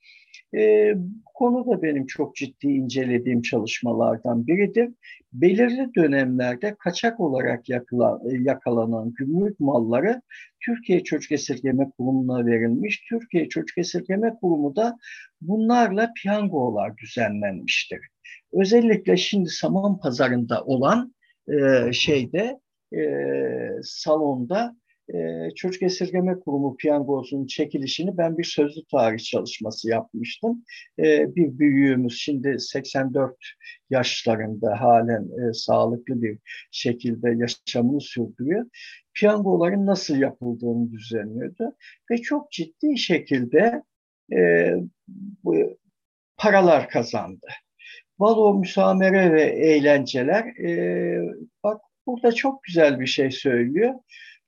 E, 0.53 0.93
bu 0.95 1.33
konu 1.33 1.67
da 1.67 1.81
benim 1.81 2.05
çok 2.05 2.35
ciddi 2.35 2.67
incelediğim 2.67 3.41
çalışmalardan 3.41 4.47
biridir. 4.47 4.89
Belirli 5.33 5.95
dönemlerde 5.95 6.75
kaçak 6.79 7.19
olarak 7.19 7.69
yakala, 7.69 8.19
yakalanan 8.23 9.13
gümrük 9.13 9.59
malları 9.59 10.21
Türkiye 10.65 11.03
Çocuk 11.03 11.31
Esirgeme 11.31 11.91
Kurumu'na 11.97 12.45
verilmiş. 12.45 13.03
Türkiye 13.09 13.49
Çocuk 13.49 13.77
Esirgeme 13.77 14.35
Kurumu 14.41 14.75
da 14.75 14.97
bunlarla 15.41 16.11
piyangolar 16.21 16.97
düzenlenmiştir. 16.97 17.99
Özellikle 18.53 19.17
şimdi 19.17 19.49
saman 19.49 19.99
pazarında 19.99 20.63
olan 20.63 21.15
e, 21.47 21.93
şeyde 21.93 22.59
e, 22.95 23.01
salonda 23.83 24.75
e, 25.13 25.49
Çocuk 25.55 25.83
Esirgeme 25.83 26.39
Kurumu 26.39 26.75
piyangosunun 26.77 27.45
çekilişini 27.45 28.17
ben 28.17 28.37
bir 28.37 28.43
sözlü 28.43 28.81
tarih 28.91 29.19
çalışması 29.19 29.89
yapmıştım. 29.89 30.63
E, 30.99 31.35
bir 31.35 31.59
büyüğümüz 31.59 32.19
şimdi 32.19 32.59
84 32.59 33.35
yaşlarında 33.89 34.81
halen 34.81 35.23
e, 35.23 35.53
sağlıklı 35.53 36.21
bir 36.21 36.37
şekilde 36.71 37.29
yaşamını 37.29 38.01
sürdürüyor. 38.01 38.65
Piyangoların 39.13 39.85
nasıl 39.85 40.17
yapıldığını 40.17 40.91
düzenliyordu 40.91 41.75
ve 42.11 42.17
çok 42.17 42.51
ciddi 42.51 42.97
şekilde 42.97 43.83
e, 44.33 44.73
bu, 45.43 45.77
paralar 46.37 46.89
kazandı. 46.89 47.47
Balo, 48.19 48.53
müsamere 48.53 49.33
ve 49.33 49.41
eğlenceler 49.43 50.45
e, 50.45 51.21
bak 51.63 51.81
burada 52.07 52.31
çok 52.31 52.63
güzel 52.63 52.99
bir 52.99 53.07
şey 53.07 53.31
söylüyor. 53.31 53.93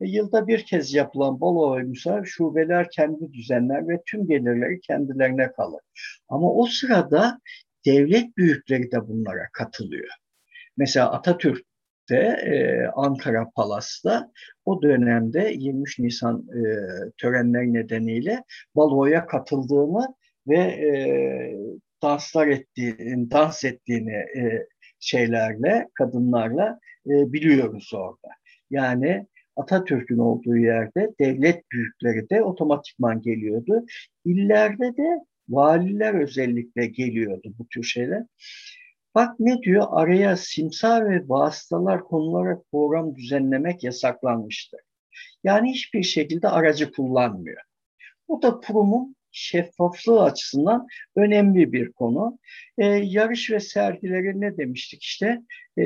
E, 0.02 0.08
yılda 0.08 0.48
bir 0.48 0.66
kez 0.66 0.94
yapılan 0.94 1.42
ve 1.42 1.84
müsar 1.84 2.26
şubeler 2.26 2.90
kendi 2.90 3.34
düzenler 3.34 3.88
ve 3.88 4.02
tüm 4.06 4.28
gelirleri 4.28 4.80
kendilerine 4.80 5.52
kalır. 5.52 5.82
Ama 6.30 6.54
o 6.54 6.66
sırada 6.66 7.40
devlet 7.86 8.38
büyükleri 8.38 8.92
de 8.92 9.08
bunlara 9.08 9.48
katılıyor. 9.54 10.10
Mesela 10.78 11.12
Atatürk'te 11.12 12.16
e, 12.46 12.86
Ankara 12.96 13.50
Palas'ta 13.56 14.32
o 14.66 14.82
dönemde 14.82 15.54
23 15.58 16.00
Nisan 16.00 16.48
e, 16.50 16.62
törenleri 17.18 17.74
nedeniyle 17.74 18.44
baloya 18.76 19.26
katıldığını 19.26 20.16
ve 20.48 20.58
e, 20.58 20.92
danslar 22.04 22.48
ettiğini, 22.48 23.32
dans 23.32 23.64
ettiğini 23.64 24.14
e, 24.14 24.68
şeylerle, 25.00 25.88
kadınlarla 25.94 26.80
e, 27.06 27.34
biliyoruz 27.34 27.92
orada. 27.94 28.28
Yani 28.70 29.28
Atatürk'ün 29.62 30.18
olduğu 30.18 30.58
yerde 30.58 31.10
devlet 31.20 31.72
büyükleri 31.72 32.30
de 32.30 32.44
otomatikman 32.44 33.22
geliyordu. 33.22 33.86
İllerde 34.26 34.98
de 34.98 35.20
valiler 35.50 36.14
özellikle 36.14 36.88
geliyordu 36.88 37.54
bu 37.60 37.68
tür 37.68 37.84
şeyler. 37.84 38.24
Bak 39.16 39.40
ne 39.40 39.62
diyor? 39.62 39.88
Araya 39.90 40.38
simsar 40.38 41.10
ve 41.10 41.24
vasıtalar 41.28 42.04
konularak 42.04 42.62
program 42.72 43.16
düzenlemek 43.16 43.84
yasaklanmıştır. 43.84 44.80
Yani 45.44 45.72
hiçbir 45.72 46.04
şekilde 46.04 46.48
aracı 46.50 46.92
kullanmıyor. 46.92 47.62
Bu 48.28 48.42
da 48.42 48.52
kurumun 48.52 49.16
şeffaflığı 49.32 50.24
açısından 50.24 50.88
önemli 51.16 51.74
bir 51.74 51.92
konu. 51.92 52.40
E, 52.78 52.86
yarış 52.86 53.52
ve 53.52 53.60
sergileri 53.60 54.42
ne 54.42 54.58
demiştik 54.58 55.04
işte? 55.04 55.42
E, 55.78 55.84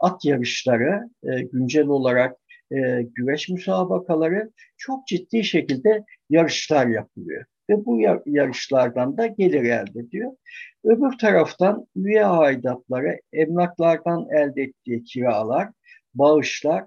at 0.00 0.24
yarışları, 0.24 1.10
e, 1.22 1.42
güncel 1.42 1.86
olarak 1.86 2.36
e, 2.70 3.02
güreş 3.14 3.48
müsabakaları 3.48 4.50
çok 4.76 5.06
ciddi 5.06 5.44
şekilde 5.44 6.04
yarışlar 6.30 6.86
yapılıyor. 6.86 7.44
Ve 7.70 7.84
bu 7.84 8.00
yarışlardan 8.26 9.16
da 9.16 9.26
gelir 9.26 9.64
elde 9.64 10.00
ediyor. 10.00 10.32
Öbür 10.84 11.18
taraftan 11.18 11.86
üye 11.96 12.24
aidatları, 12.24 13.20
emlaklardan 13.32 14.26
elde 14.30 14.62
ettiği 14.62 15.04
kiralar, 15.04 15.68
bağışlar, 16.14 16.84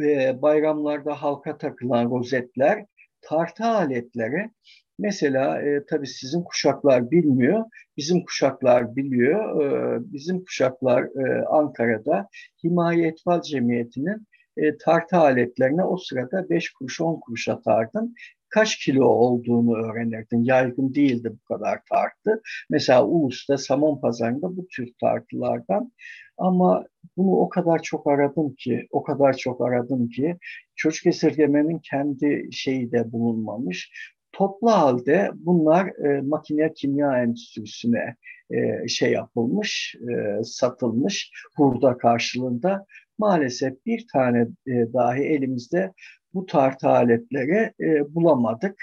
e, 0.00 0.42
bayramlarda 0.42 1.22
halka 1.22 1.58
takılan 1.58 2.10
rozetler, 2.10 2.86
tartı 3.20 3.64
aletleri 3.64 4.50
mesela 4.98 5.62
e, 5.62 5.84
tabii 5.86 6.06
sizin 6.06 6.42
kuşaklar 6.42 7.10
bilmiyor, 7.10 7.64
bizim 7.96 8.24
kuşaklar 8.24 8.96
biliyor. 8.96 9.62
E, 9.62 9.98
bizim 10.12 10.44
kuşaklar 10.44 11.02
e, 11.02 11.44
Ankara'da 11.46 12.28
Himaye 12.64 13.06
Etfal 13.08 13.42
Cemiyeti'nin 13.42 14.26
e, 14.56 14.76
tartı 14.76 15.16
aletlerine 15.16 15.84
o 15.84 15.96
sırada 15.96 16.50
5 16.50 16.72
kuruş 16.72 17.00
10 17.00 17.20
kuruş 17.20 17.48
atardın. 17.48 18.14
Kaç 18.48 18.78
kilo 18.78 19.04
olduğunu 19.04 19.76
öğrenirdin. 19.76 20.44
Yaygın 20.44 20.94
değildi 20.94 21.32
bu 21.32 21.54
kadar 21.54 21.80
tartı. 21.90 22.42
Mesela 22.70 23.06
Ulus'ta, 23.06 23.58
Samon 23.58 24.00
Pazarı'nda 24.00 24.56
bu 24.56 24.66
tür 24.68 24.88
tartılardan 25.00 25.92
ama 26.38 26.84
bunu 27.16 27.30
o 27.30 27.48
kadar 27.48 27.82
çok 27.82 28.06
aradım 28.06 28.54
ki, 28.54 28.86
o 28.90 29.02
kadar 29.02 29.36
çok 29.36 29.60
aradım 29.60 30.08
ki 30.08 30.36
çocuk 30.76 31.06
esirgemenin 31.06 31.78
kendi 31.78 32.48
şeyi 32.52 32.92
de 32.92 33.12
bulunmamış. 33.12 33.92
Toplu 34.32 34.70
halde 34.70 35.30
bunlar 35.34 35.86
e, 35.86 36.20
makine 36.20 36.72
kimya 36.72 37.22
endüstrisine 37.22 38.16
e, 38.50 38.88
şey 38.88 39.12
yapılmış, 39.12 39.94
e, 40.10 40.44
satılmış 40.44 41.30
hurda 41.56 41.98
karşılığında. 41.98 42.86
Maalesef 43.20 43.86
bir 43.86 44.06
tane 44.12 44.48
e, 44.66 44.92
dahi 44.92 45.22
elimizde 45.22 45.92
bu 46.34 46.46
tartı 46.46 46.88
aletleri 46.88 47.72
e, 47.80 48.14
bulamadık. 48.14 48.76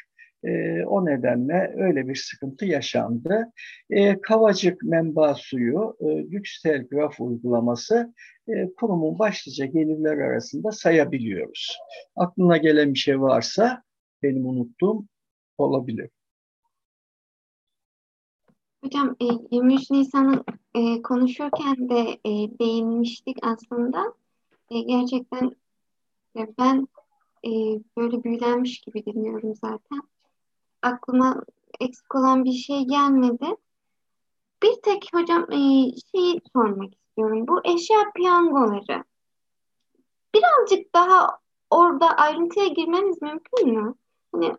E, 0.43 0.83
o 0.85 1.05
nedenle 1.05 1.73
öyle 1.77 2.07
bir 2.07 2.15
sıkıntı 2.15 2.65
yaşandı. 2.65 3.51
E, 3.89 4.21
Kavacık 4.21 4.83
menba 4.83 5.35
suyu, 5.35 5.97
e, 5.99 6.05
lüks 6.05 6.61
telgraf 6.61 7.19
uygulaması 7.19 8.13
e, 8.47 8.73
kurumun 8.73 9.19
başlıca 9.19 9.65
gelirler 9.65 10.17
arasında 10.17 10.71
sayabiliyoruz. 10.71 11.77
Aklına 12.15 12.57
gelen 12.57 12.93
bir 12.93 12.99
şey 12.99 13.21
varsa 13.21 13.83
benim 14.23 14.45
unuttuğum 14.45 15.05
olabilir. 15.57 16.09
Hocam 18.83 19.15
e, 19.21 19.25
23 19.51 19.91
Nisan'ın 19.91 20.43
e, 20.75 21.01
konuşurken 21.01 21.89
de 21.89 22.19
e, 22.25 22.59
değinmiştik 22.59 23.37
aslında. 23.41 24.13
E, 24.69 24.79
gerçekten 24.81 25.55
e, 26.37 26.47
ben 26.59 26.87
e, 27.45 27.49
böyle 27.97 28.23
büyülenmiş 28.23 28.79
gibi 28.79 29.05
dinliyorum 29.05 29.55
zaten 29.55 30.01
aklıma 30.81 31.43
eksik 31.79 32.15
olan 32.15 32.45
bir 32.45 32.51
şey 32.51 32.83
gelmedi. 32.85 33.45
Bir 34.63 34.81
tek 34.83 35.09
hocam 35.13 35.51
e, 35.51 35.57
şeyi 36.11 36.41
sormak 36.53 36.93
istiyorum. 36.93 37.47
Bu 37.47 37.61
eşya 37.65 37.97
piyangoları. 38.15 39.03
Birazcık 40.35 40.93
daha 40.95 41.39
orada 41.69 42.07
ayrıntıya 42.07 42.67
girmeniz 42.67 43.21
mümkün 43.21 43.73
mü? 43.73 43.93
Hani 44.31 44.53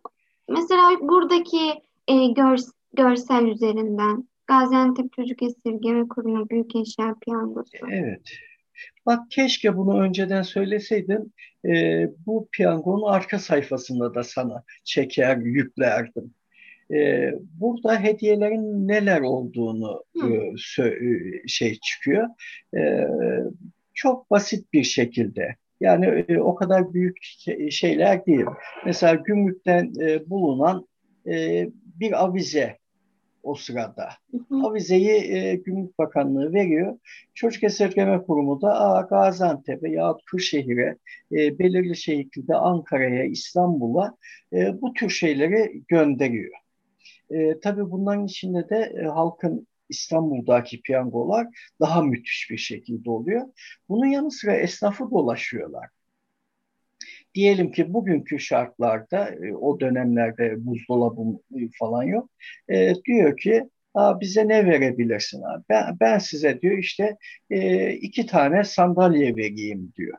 mesela 0.49 1.01
buradaki 1.01 1.83
e, 2.09 2.27
gör, 2.27 2.59
görsel 2.93 3.45
üzerinden 3.47 4.29
Gaziantep 4.47 5.13
Çocuk 5.13 5.43
Esirgeme 5.43 6.09
Kurumu 6.09 6.49
Büyük 6.49 6.77
Eşya 6.77 7.15
Piyangosu. 7.21 7.87
Evet. 7.91 8.31
Bak 9.07 9.31
keşke 9.31 9.77
bunu 9.77 10.01
önceden 10.01 10.43
söyleseydin. 10.43 11.35
E, 11.67 12.07
bu 12.27 12.49
piyangonun 12.53 13.13
arka 13.13 13.39
sayfasında 13.39 14.15
da 14.15 14.25
sana 14.25 14.63
çeker 14.85 15.37
yüklerdim. 15.37 16.35
E, 16.95 17.31
burada 17.61 18.01
hediyelerin 18.01 18.89
neler 18.89 19.21
olduğunu 19.21 20.05
e, 20.23 20.27
e, 20.85 20.93
şey 21.47 21.79
çıkıyor. 21.79 22.29
E, 22.77 23.07
çok 23.95 24.31
basit 24.31 24.73
bir 24.73 24.85
şekilde. 24.85 25.57
Yani 25.81 26.25
e, 26.29 26.39
o 26.39 26.55
kadar 26.55 26.95
büyük 26.95 27.17
şeyler 27.71 28.27
değil. 28.27 28.47
Mesela 28.87 29.15
gümrükten 29.15 29.93
e, 30.01 30.31
bulunan 30.31 30.89
e, 31.27 31.69
bir 32.01 32.25
avize 32.25 32.79
o 33.49 33.55
sırada. 33.55 34.09
Avizeyi 34.65 35.11
e, 35.11 35.55
Gümrük 35.55 35.99
Bakanlığı 35.99 36.53
veriyor. 36.53 36.99
Çocuk 37.35 37.65
Esirgeme 37.65 38.23
Kurumu 38.23 38.61
da 38.61 38.81
Aa, 38.81 39.01
Gaziantep'e 39.01 39.91
yahut 39.91 40.25
Kırşehir'e, 40.25 40.97
e, 41.33 41.59
belirli 41.59 41.97
şekilde 41.97 42.55
Ankara'ya, 42.55 43.25
İstanbul'a 43.25 44.17
e, 44.53 44.81
bu 44.81 44.93
tür 44.93 45.11
şeyleri 45.11 45.83
gönderiyor. 45.89 46.55
E, 47.31 47.61
tabii 47.61 47.91
bunların 47.91 48.27
içinde 48.27 48.69
de 48.69 48.95
e, 49.03 49.05
halkın 49.05 49.67
İstanbul'daki 49.89 50.83
piyangolar 50.83 51.47
daha 51.81 52.03
müthiş 52.03 52.49
bir 52.51 52.59
şekilde 52.59 53.11
oluyor. 53.11 53.47
Bunun 53.89 54.07
yanı 54.07 54.31
sıra 54.31 54.57
esnafı 54.57 55.11
dolaşıyorlar 55.11 55.89
diyelim 57.39 57.73
ki 57.73 57.93
bugünkü 57.95 58.39
şartlarda 58.39 59.29
e, 59.29 59.55
o 59.55 59.81
dönemlerde 59.81 60.67
buzdolabı 60.67 61.21
falan 61.79 62.03
yok. 62.03 62.31
E, 62.69 62.95
diyor 63.05 63.37
ki 63.37 63.69
Aa, 63.95 64.21
bize 64.21 64.49
ne 64.49 64.67
verebilirsin 64.67 65.43
abi? 65.43 65.65
Ben, 65.69 65.97
ben 66.01 66.19
size 66.19 66.61
diyor 66.61 66.79
işte 66.79 67.17
e, 67.51 67.93
iki 67.93 68.27
tane 68.27 68.65
sandalye 68.65 69.37
vereyim 69.37 69.93
diyor. 69.97 70.19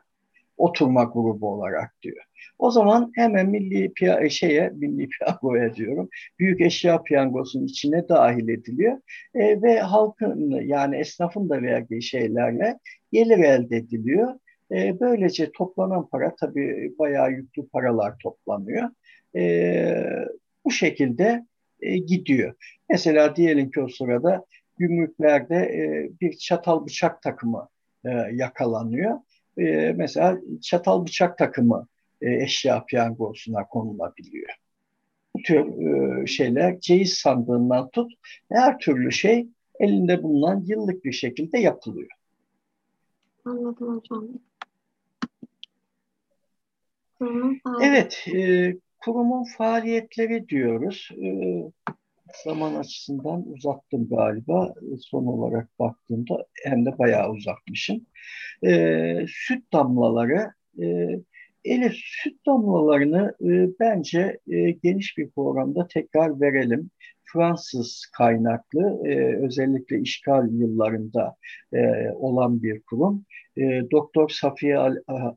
Oturma 0.56 1.04
grubu 1.04 1.48
olarak 1.48 1.94
diyor. 2.02 2.24
O 2.58 2.70
zaman 2.70 3.12
hemen 3.14 3.50
milli 3.50 3.92
piya 3.92 4.20
e, 4.20 4.30
şeye 4.30 4.70
milli 4.70 5.08
piyangoya 5.18 5.74
diyorum. 5.74 6.08
Büyük 6.38 6.60
eşya 6.60 7.02
piyangosunun 7.02 7.66
içine 7.66 8.08
dahil 8.08 8.48
ediliyor. 8.48 9.00
E, 9.34 9.62
ve 9.62 9.80
halkın 9.80 10.50
yani 10.50 10.96
esnafın 10.96 11.48
da 11.50 11.62
verdiği 11.62 12.02
şeylerle 12.02 12.78
gelir 13.12 13.38
elde 13.38 13.76
ediliyor. 13.76 14.34
E, 14.72 15.00
böylece 15.00 15.52
toplanan 15.52 16.08
para 16.08 16.34
tabii 16.36 16.94
bayağı 16.98 17.32
yüklü 17.32 17.68
paralar 17.68 18.18
toplanıyor. 18.18 18.90
E, 19.36 20.26
bu 20.64 20.70
şekilde 20.70 21.46
e, 21.80 21.98
gidiyor. 21.98 22.54
Mesela 22.88 23.36
diyelim 23.36 23.70
ki 23.70 23.80
o 23.80 23.88
sırada 23.88 24.44
gümrüklerde 24.78 25.56
e, 25.56 26.10
bir 26.20 26.32
çatal 26.32 26.86
bıçak 26.86 27.22
takımı 27.22 27.68
e, 28.04 28.10
yakalanıyor. 28.32 29.18
E, 29.58 29.92
mesela 29.96 30.38
çatal 30.62 31.06
bıçak 31.06 31.38
takımı 31.38 31.86
e, 32.22 32.42
eşya 32.42 32.84
piyangosuna 32.84 33.66
konulabiliyor. 33.66 34.50
Bu 35.36 35.42
tür 35.42 35.64
e, 35.64 36.26
şeyler 36.26 36.80
ceyiz 36.80 37.14
sandığından 37.14 37.90
tut 37.90 38.12
her 38.52 38.78
türlü 38.78 39.12
şey 39.12 39.48
elinde 39.80 40.22
bulunan 40.22 40.64
yıllık 40.66 41.04
bir 41.04 41.12
şekilde 41.12 41.58
yapılıyor. 41.58 42.10
Anladım 43.44 43.96
hocam. 43.96 44.28
Evet, 47.82 48.26
e, 48.34 48.74
kurumun 49.04 49.44
faaliyetleri 49.58 50.48
diyoruz. 50.48 51.08
E, 51.22 51.28
zaman 52.44 52.74
açısından 52.74 53.48
uzattım 53.52 54.08
galiba. 54.08 54.74
Son 55.00 55.26
olarak 55.26 55.78
baktığımda 55.78 56.46
hem 56.64 56.86
de 56.86 56.98
bayağı 56.98 57.30
uzatmışım. 57.30 58.06
E, 58.66 59.26
süt 59.28 59.72
damlaları, 59.72 60.52
e, 60.82 61.08
Elif 61.64 61.92
süt 61.94 62.46
damlalarını 62.46 63.34
e, 63.40 63.78
bence 63.80 64.38
e, 64.48 64.70
geniş 64.70 65.18
bir 65.18 65.30
programda 65.30 65.88
tekrar 65.88 66.40
verelim. 66.40 66.90
Fransız 67.32 68.06
kaynaklı, 68.16 69.08
e, 69.08 69.44
özellikle 69.46 70.00
işgal 70.00 70.48
yıllarında 70.52 71.36
e, 71.72 72.10
olan 72.10 72.62
bir 72.62 72.82
kurum. 72.82 73.24
E, 73.56 73.90
Doktor 73.90 74.28
Safiye 74.28 74.78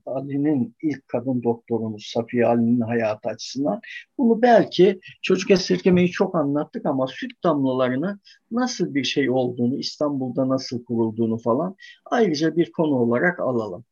Ali'nin 0.05 0.75
ilk 0.81 1.07
kadın 1.07 1.43
doktorumuz 1.43 2.11
Safiye 2.13 2.45
Ali'nin 2.45 2.81
hayatı 2.81 3.29
açısından 3.29 3.81
bunu 4.17 4.41
belki 4.41 4.99
çocuk 5.21 5.51
esirgemeyi 5.51 6.11
çok 6.11 6.35
anlattık 6.35 6.85
ama 6.85 7.07
süt 7.07 7.43
damlalarını 7.43 8.19
nasıl 8.51 8.95
bir 8.95 9.03
şey 9.03 9.29
olduğunu, 9.29 9.79
İstanbul'da 9.79 10.49
nasıl 10.49 10.85
kurulduğunu 10.85 11.37
falan 11.37 11.75
ayrıca 12.05 12.55
bir 12.55 12.71
konu 12.71 12.95
olarak 12.95 13.39
alalım. 13.39 13.85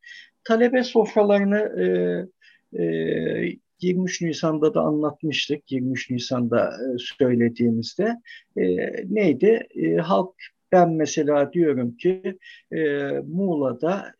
Talebe 0.43 0.83
sofralarını 0.83 1.59
e, 1.59 1.83
e, 2.83 3.61
23 3.81 4.21
Nisan'da 4.21 4.73
da 4.73 4.81
anlatmıştık. 4.81 5.71
23 5.71 6.09
Nisan'da 6.09 6.67
e, 6.67 6.97
söylediğimizde 6.97 8.15
e, 8.57 8.63
neydi? 9.09 9.67
E, 9.75 9.95
halk 9.95 10.35
ben 10.71 10.89
mesela 10.91 11.53
diyorum 11.53 11.97
ki 11.97 12.37
e, 12.71 13.09
Muğla'da 13.27 14.13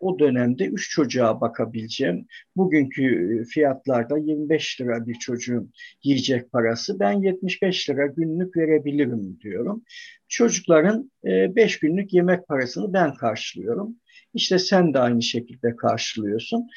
o 0.00 0.18
dönemde 0.18 0.66
3 0.66 0.90
çocuğa 0.90 1.40
bakabileceğim. 1.40 2.26
Bugünkü 2.56 3.44
fiyatlarda 3.50 4.18
25 4.18 4.80
lira 4.80 5.06
bir 5.06 5.14
çocuğun 5.14 5.72
yiyecek 6.02 6.52
parası. 6.52 7.00
Ben 7.00 7.12
75 7.12 7.90
lira 7.90 8.06
günlük 8.06 8.56
verebilirim 8.56 9.40
diyorum. 9.40 9.84
Çocukların 10.28 11.10
5 11.24 11.78
günlük 11.78 12.12
yemek 12.12 12.48
parasını 12.48 12.92
ben 12.92 13.14
karşılıyorum. 13.14 13.96
İşte 14.34 14.58
sen 14.58 14.94
de 14.94 14.98
aynı 14.98 15.22
şekilde 15.22 15.76
karşılıyorsun. 15.76 16.68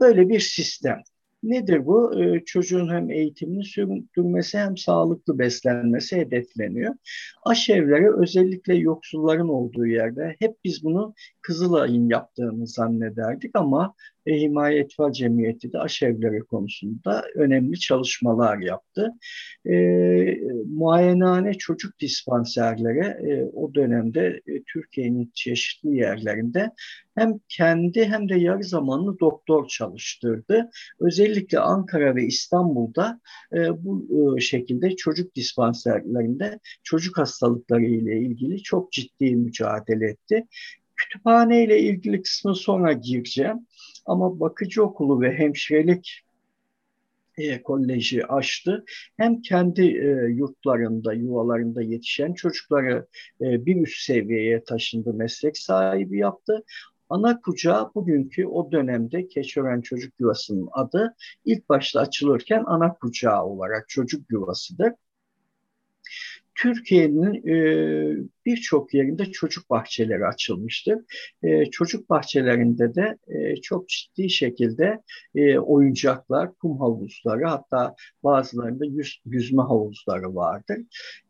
Böyle 0.00 0.28
bir 0.28 0.40
sistem. 0.40 1.02
Nedir 1.44 1.86
bu? 1.86 2.22
Ee, 2.22 2.44
çocuğun 2.44 2.88
hem 2.88 3.10
eğitimini 3.10 3.64
sürdürmesi 3.64 4.58
hem 4.58 4.76
sağlıklı 4.76 5.38
beslenmesi 5.38 6.16
hedefleniyor. 6.16 6.94
Aşevleri 7.42 8.14
özellikle 8.16 8.74
yoksulların 8.74 9.48
olduğu 9.48 9.86
yerde 9.86 10.36
hep 10.38 10.56
biz 10.64 10.84
bunu 10.84 11.14
Kızılay'ın 11.42 12.08
yaptığını 12.08 12.66
zannederdik 12.66 13.50
ama 13.54 13.94
e, 14.26 14.40
Himaye 14.40 14.78
Etfal 14.78 15.12
Cemiyeti 15.12 15.72
de 15.72 15.78
aşevleri 15.78 16.40
konusunda 16.40 17.24
önemli 17.34 17.78
çalışmalar 17.78 18.58
yaptı. 18.58 19.12
E, 19.66 19.74
muayenehane 20.66 21.54
çocuk 21.54 22.00
dispanserleri 22.00 23.30
e, 23.30 23.44
o 23.52 23.74
dönemde 23.74 24.40
e, 24.46 24.62
Türkiye'nin 24.62 25.30
çeşitli 25.34 25.96
yerlerinde 25.96 26.70
hem 27.14 27.40
kendi 27.48 28.04
hem 28.04 28.28
de 28.28 28.34
yarı 28.34 28.64
zamanlı 28.64 29.18
doktor 29.20 29.68
çalıştırdı. 29.68 30.70
Özellikle 31.00 31.58
Ankara 31.58 32.16
ve 32.16 32.24
İstanbul'da 32.24 33.20
e, 33.52 33.84
bu 33.84 34.36
e, 34.36 34.40
şekilde 34.40 34.96
çocuk 34.96 35.34
dispanserlerinde 35.34 36.58
çocuk 36.82 37.18
hastalıkları 37.18 37.84
ile 37.84 38.18
ilgili 38.18 38.62
çok 38.62 38.92
ciddi 38.92 39.36
mücadele 39.36 40.06
etti. 40.06 40.46
Kütüphane 40.96 41.64
ile 41.64 41.80
ilgili 41.80 42.22
kısmı 42.22 42.54
sonra 42.54 42.92
gireceğim. 42.92 43.66
Ama 44.06 44.40
bakıcı 44.40 44.82
okulu 44.82 45.20
ve 45.20 45.32
hemşirelik 45.38 46.24
e, 47.38 47.62
koleji 47.62 48.26
açtı. 48.26 48.84
Hem 49.16 49.42
kendi 49.42 49.82
e, 49.82 50.08
yurtlarında, 50.28 51.12
yuvalarında 51.12 51.82
yetişen 51.82 52.32
çocukları 52.32 53.06
e, 53.40 53.66
bir 53.66 53.82
üst 53.82 54.02
seviyeye 54.02 54.64
taşındı, 54.64 55.14
meslek 55.14 55.58
sahibi 55.58 56.18
yaptı. 56.18 56.64
Ana 57.08 57.40
kucağı 57.40 57.94
bugünkü 57.94 58.46
o 58.46 58.72
dönemde 58.72 59.28
Keçören 59.28 59.80
Çocuk 59.80 60.12
Yuvası'nın 60.20 60.68
adı 60.72 61.14
ilk 61.44 61.68
başta 61.68 62.00
açılırken 62.00 62.64
ana 62.66 62.94
kucağı 62.94 63.44
olarak 63.44 63.88
çocuk 63.88 64.30
yuvasıdır. 64.30 64.92
Türkiye'nin 66.54 67.48
e, 67.48 67.56
birçok 68.46 68.94
yerinde 68.94 69.24
çocuk 69.24 69.70
bahçeleri 69.70 70.26
açılmıştır. 70.26 70.98
E, 71.42 71.64
çocuk 71.70 72.10
bahçelerinde 72.10 72.94
de 72.94 73.18
e, 73.28 73.56
çok 73.56 73.88
ciddi 73.88 74.30
şekilde 74.30 75.02
e, 75.34 75.58
oyuncaklar, 75.58 76.54
kum 76.54 76.80
havuzları 76.80 77.44
hatta 77.44 77.94
bazılarında 78.24 78.84
yüz, 78.86 79.20
yüzme 79.26 79.62
havuzları 79.62 80.34
vardır. 80.34 80.78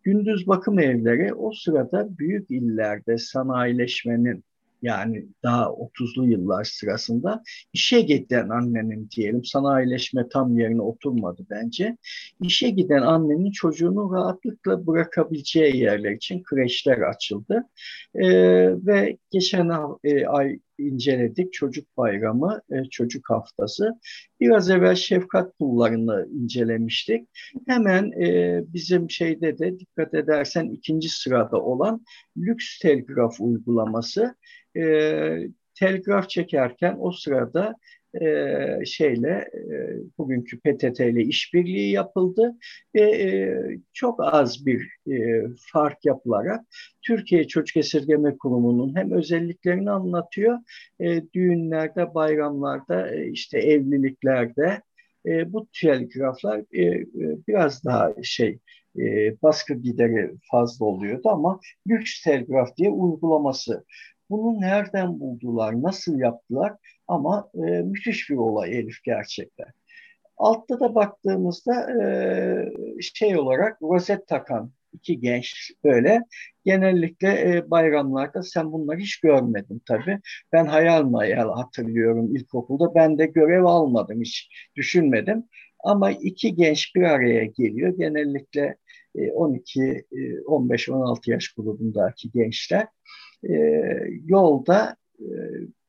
Gündüz 0.02 0.46
bakım 0.46 0.78
evleri 0.78 1.34
o 1.34 1.52
sırada 1.52 2.18
büyük 2.18 2.50
illerde 2.50 3.18
sanayileşmenin 3.18 4.44
yani 4.84 5.26
daha 5.42 5.64
30'lu 5.64 6.26
yıllar 6.26 6.64
sırasında 6.64 7.42
işe 7.72 8.00
giden 8.00 8.48
annenin 8.48 9.08
diyelim 9.16 9.44
sanayileşme 9.44 10.28
tam 10.28 10.58
yerine 10.58 10.82
oturmadı 10.82 11.46
bence. 11.50 11.96
İşe 12.42 12.70
giden 12.70 13.02
annenin 13.02 13.50
çocuğunu 13.50 14.12
rahatlıkla 14.14 14.86
bırakabileceği 14.86 15.76
yerler 15.76 16.10
için 16.10 16.42
kreşler 16.42 16.98
açıldı. 16.98 17.64
E, 18.14 18.28
ve 18.86 19.18
geçen 19.30 19.70
e, 20.04 20.26
ay 20.26 20.58
inceledik 20.78 21.52
çocuk 21.52 21.96
bayramı, 21.96 22.60
e, 22.70 22.84
çocuk 22.90 23.30
haftası. 23.30 24.00
Biraz 24.40 24.70
evvel 24.70 24.94
şefkat 24.94 25.58
pullarını 25.58 26.28
incelemiştik. 26.32 27.28
Hemen 27.66 28.22
e, 28.22 28.60
bizim 28.66 29.10
şeyde 29.10 29.58
de 29.58 29.78
dikkat 29.78 30.14
edersen 30.14 30.68
ikinci 30.68 31.08
sırada 31.08 31.60
olan 31.60 32.04
lüks 32.36 32.78
telgraf 32.78 33.40
uygulaması 33.40 34.34
e, 34.76 34.82
telgraf 35.74 36.28
çekerken 36.28 36.96
o 36.98 37.12
sırada 37.12 37.74
e, 38.20 38.84
şeyle 38.84 39.50
e, 39.54 39.96
bugünkü 40.18 40.60
PTT 40.60 41.00
ile 41.00 41.22
işbirliği 41.22 41.90
yapıldı 41.90 42.54
ve 42.94 43.00
e, 43.00 43.58
çok 43.92 44.34
az 44.34 44.66
bir 44.66 44.88
e, 45.10 45.42
fark 45.72 46.04
yapılarak 46.04 46.60
Türkiye 47.02 47.46
Çocuk 47.46 47.76
Esirgeme 47.76 48.36
Kurumu'nun 48.38 48.96
hem 48.96 49.12
özelliklerini 49.12 49.90
anlatıyor 49.90 50.58
e, 51.00 51.32
düğünlerde, 51.32 52.14
bayramlarda, 52.14 53.14
e, 53.14 53.30
işte 53.30 53.58
evliliklerde 53.58 54.82
e, 55.26 55.52
bu 55.52 55.68
telgraflar 55.80 56.62
e, 56.72 56.82
e, 56.82 57.06
biraz 57.48 57.84
daha 57.84 58.12
şey 58.22 58.58
e, 58.98 59.02
baskı 59.42 59.74
gideri 59.74 60.30
fazla 60.50 60.86
oluyordu 60.86 61.28
ama 61.28 61.60
lüks 61.88 62.22
telgraf 62.22 62.76
diye 62.76 62.90
uygulaması. 62.90 63.84
Bunu 64.30 64.60
nereden 64.60 65.20
buldular, 65.20 65.82
nasıl 65.82 66.18
yaptılar 66.18 66.72
ama 67.08 67.50
e, 67.54 67.60
müthiş 67.60 68.30
bir 68.30 68.36
olay 68.36 68.78
Elif 68.78 68.96
gerçekten. 69.04 69.66
Altta 70.36 70.80
da 70.80 70.94
baktığımızda 70.94 72.02
e, 72.02 73.02
şey 73.02 73.38
olarak 73.38 73.82
rozet 73.82 74.26
takan 74.26 74.72
iki 74.92 75.20
genç 75.20 75.70
böyle 75.84 76.20
genellikle 76.64 77.28
e, 77.28 77.70
bayramlarda 77.70 78.42
sen 78.42 78.72
bunları 78.72 78.98
hiç 78.98 79.20
görmedin 79.20 79.82
tabii. 79.86 80.20
Ben 80.52 80.66
hayal 80.66 81.02
mayal 81.02 81.48
hatırlıyorum 81.48 82.36
ilkokulda. 82.36 82.94
Ben 82.94 83.18
de 83.18 83.26
görev 83.26 83.64
almadım 83.64 84.20
hiç 84.20 84.50
düşünmedim. 84.76 85.44
Ama 85.84 86.10
iki 86.10 86.54
genç 86.54 86.94
bir 86.96 87.02
araya 87.02 87.44
geliyor. 87.44 87.94
Genellikle 87.98 88.76
12, 89.34 90.04
15, 90.46 90.88
16 90.88 91.30
yaş 91.30 91.48
grubundaki 91.48 92.30
gençler 92.30 92.86
e, 93.50 93.54
yolda 94.24 94.90
e, 94.90 95.03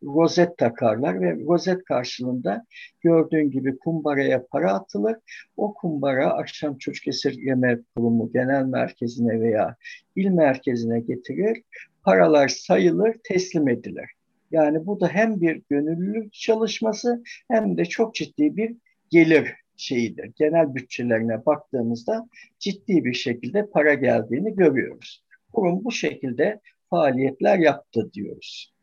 rozet 0.03 0.57
takarlar 0.57 1.21
ve 1.21 1.36
rozet 1.45 1.83
karşılığında 1.83 2.65
gördüğün 3.01 3.51
gibi 3.51 3.77
kumbaraya 3.77 4.45
para 4.45 4.73
atılır. 4.73 5.15
O 5.57 5.73
kumbara 5.73 6.33
akşam 6.33 6.77
çocuk 6.77 7.07
esirgeme 7.07 7.79
kurumu 7.95 8.31
genel 8.33 8.65
merkezine 8.65 9.41
veya 9.41 9.75
il 10.15 10.29
merkezine 10.29 10.99
getirir. 10.99 11.63
Paralar 12.03 12.47
sayılır, 12.47 13.15
teslim 13.23 13.67
edilir. 13.67 14.09
Yani 14.51 14.86
bu 14.86 14.99
da 14.99 15.07
hem 15.07 15.41
bir 15.41 15.61
gönüllülük 15.69 16.33
çalışması 16.33 17.23
hem 17.51 17.77
de 17.77 17.86
çok 17.86 18.15
ciddi 18.15 18.57
bir 18.57 18.75
gelir 19.09 19.53
şeyidir. 19.77 20.31
Genel 20.36 20.75
bütçelerine 20.75 21.45
baktığımızda 21.45 22.29
ciddi 22.59 23.05
bir 23.05 23.13
şekilde 23.13 23.69
para 23.69 23.93
geldiğini 23.93 24.55
görüyoruz. 24.55 25.23
Kurum 25.53 25.83
bu 25.83 25.91
şekilde 25.91 26.61
faaliyetler 26.89 27.57
yaptı 27.57 28.09
diyoruz. 28.13 28.74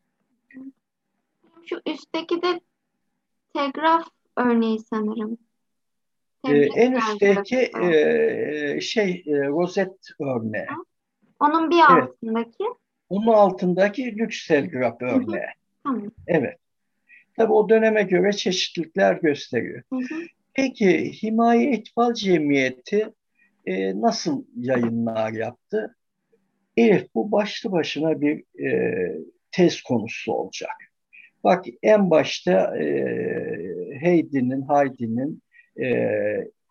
Şu 1.67 1.81
üstteki 1.87 2.43
de 2.43 2.61
telgraf 3.55 4.09
örneği 4.37 4.79
sanırım. 4.91 5.39
Ee, 6.49 6.57
en 6.57 6.93
üstteki 6.93 7.71
e, 7.83 8.81
şey 8.81 9.25
e, 9.27 9.33
rozet 9.33 10.09
örneği. 10.21 10.67
Onun 11.41 11.71
bir 11.71 11.81
altındaki? 11.81 12.57
Evet. 12.61 12.77
Onun 13.09 13.27
altındaki 13.27 14.17
lüks 14.19 14.47
telgraf 14.47 15.03
örneği. 15.03 15.43
Tamam. 15.85 16.11
Evet. 16.27 16.59
Tabii 17.37 17.53
o 17.53 17.69
döneme 17.69 18.03
göre 18.03 18.33
çeşitlilikler 18.33 19.15
gösteriyor. 19.15 19.83
Hı 19.93 19.97
hı. 19.97 20.23
Peki 20.55 21.23
Himaye 21.23 21.71
İtfal 21.73 22.15
Cemiyeti 22.15 23.13
e, 23.67 24.01
nasıl 24.01 24.45
yayınlar 24.57 25.33
yaptı? 25.33 25.97
Elif 26.77 27.15
bu 27.15 27.33
başlı 27.33 27.73
başına 27.73 28.21
bir 28.21 28.65
e, 28.67 28.93
tez 29.51 29.83
konusu 29.83 30.33
olacak. 30.33 30.92
Bak 31.45 31.65
en 31.83 32.11
başta 32.11 32.79
e, 32.79 32.85
Heidi'nin, 34.01 34.69
Heidi'nin 34.69 35.43
e, 35.81 36.09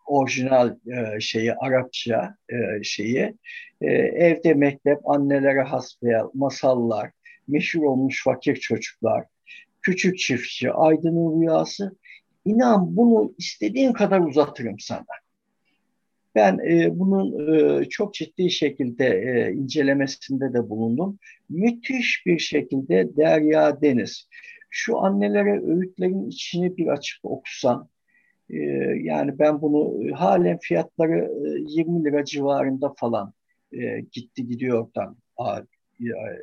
orijinal 0.06 0.76
e, 0.86 1.20
şeyi 1.20 1.54
Arapça 1.54 2.36
e, 2.48 2.82
şeyi 2.82 3.34
e, 3.80 3.92
evde 3.92 4.54
mektep 4.54 5.10
annelere 5.10 5.62
hasbihal 5.62 6.30
masallar 6.34 7.10
meşhur 7.48 7.82
olmuş 7.82 8.24
fakir 8.24 8.56
çocuklar 8.56 9.24
küçük 9.82 10.18
çiftçi 10.18 10.72
aydının 10.72 11.40
rüyası 11.40 11.96
inan 12.44 12.96
bunu 12.96 13.34
istediğin 13.38 13.92
kadar 13.92 14.20
uzatırım 14.20 14.78
sana 14.78 15.04
ben 16.34 16.58
e, 16.58 16.98
bunun 16.98 17.54
e, 17.80 17.84
çok 17.88 18.14
ciddi 18.14 18.50
şekilde 18.50 19.06
e, 19.06 19.52
incelemesinde 19.52 20.52
de 20.52 20.68
bulundum. 20.68 21.18
Müthiş 21.48 22.22
bir 22.26 22.38
şekilde 22.38 23.16
Derya 23.16 23.82
Deniz. 23.82 24.28
Şu 24.74 24.98
annelere 24.98 25.62
öğütlerin 25.62 26.28
içini 26.28 26.76
bir 26.76 26.86
açıp 26.86 27.24
okusan, 27.24 27.88
e, 28.50 28.56
yani 29.02 29.38
ben 29.38 29.62
bunu 29.62 30.10
halen 30.14 30.58
fiyatları 30.58 31.18
e, 31.18 31.62
20 31.66 32.04
lira 32.04 32.24
civarında 32.24 32.94
falan 32.96 33.32
e, 33.72 34.00
gitti 34.12 34.46
gidiyordan 34.46 35.16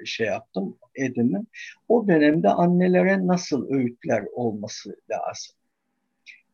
şey 0.05 0.27
yaptım, 0.27 0.77
edindim. 0.95 1.47
O 1.87 2.07
dönemde 2.07 2.49
annelere 2.49 3.27
nasıl 3.27 3.69
öğütler 3.69 4.23
olması 4.33 4.95
lazım? 5.09 5.55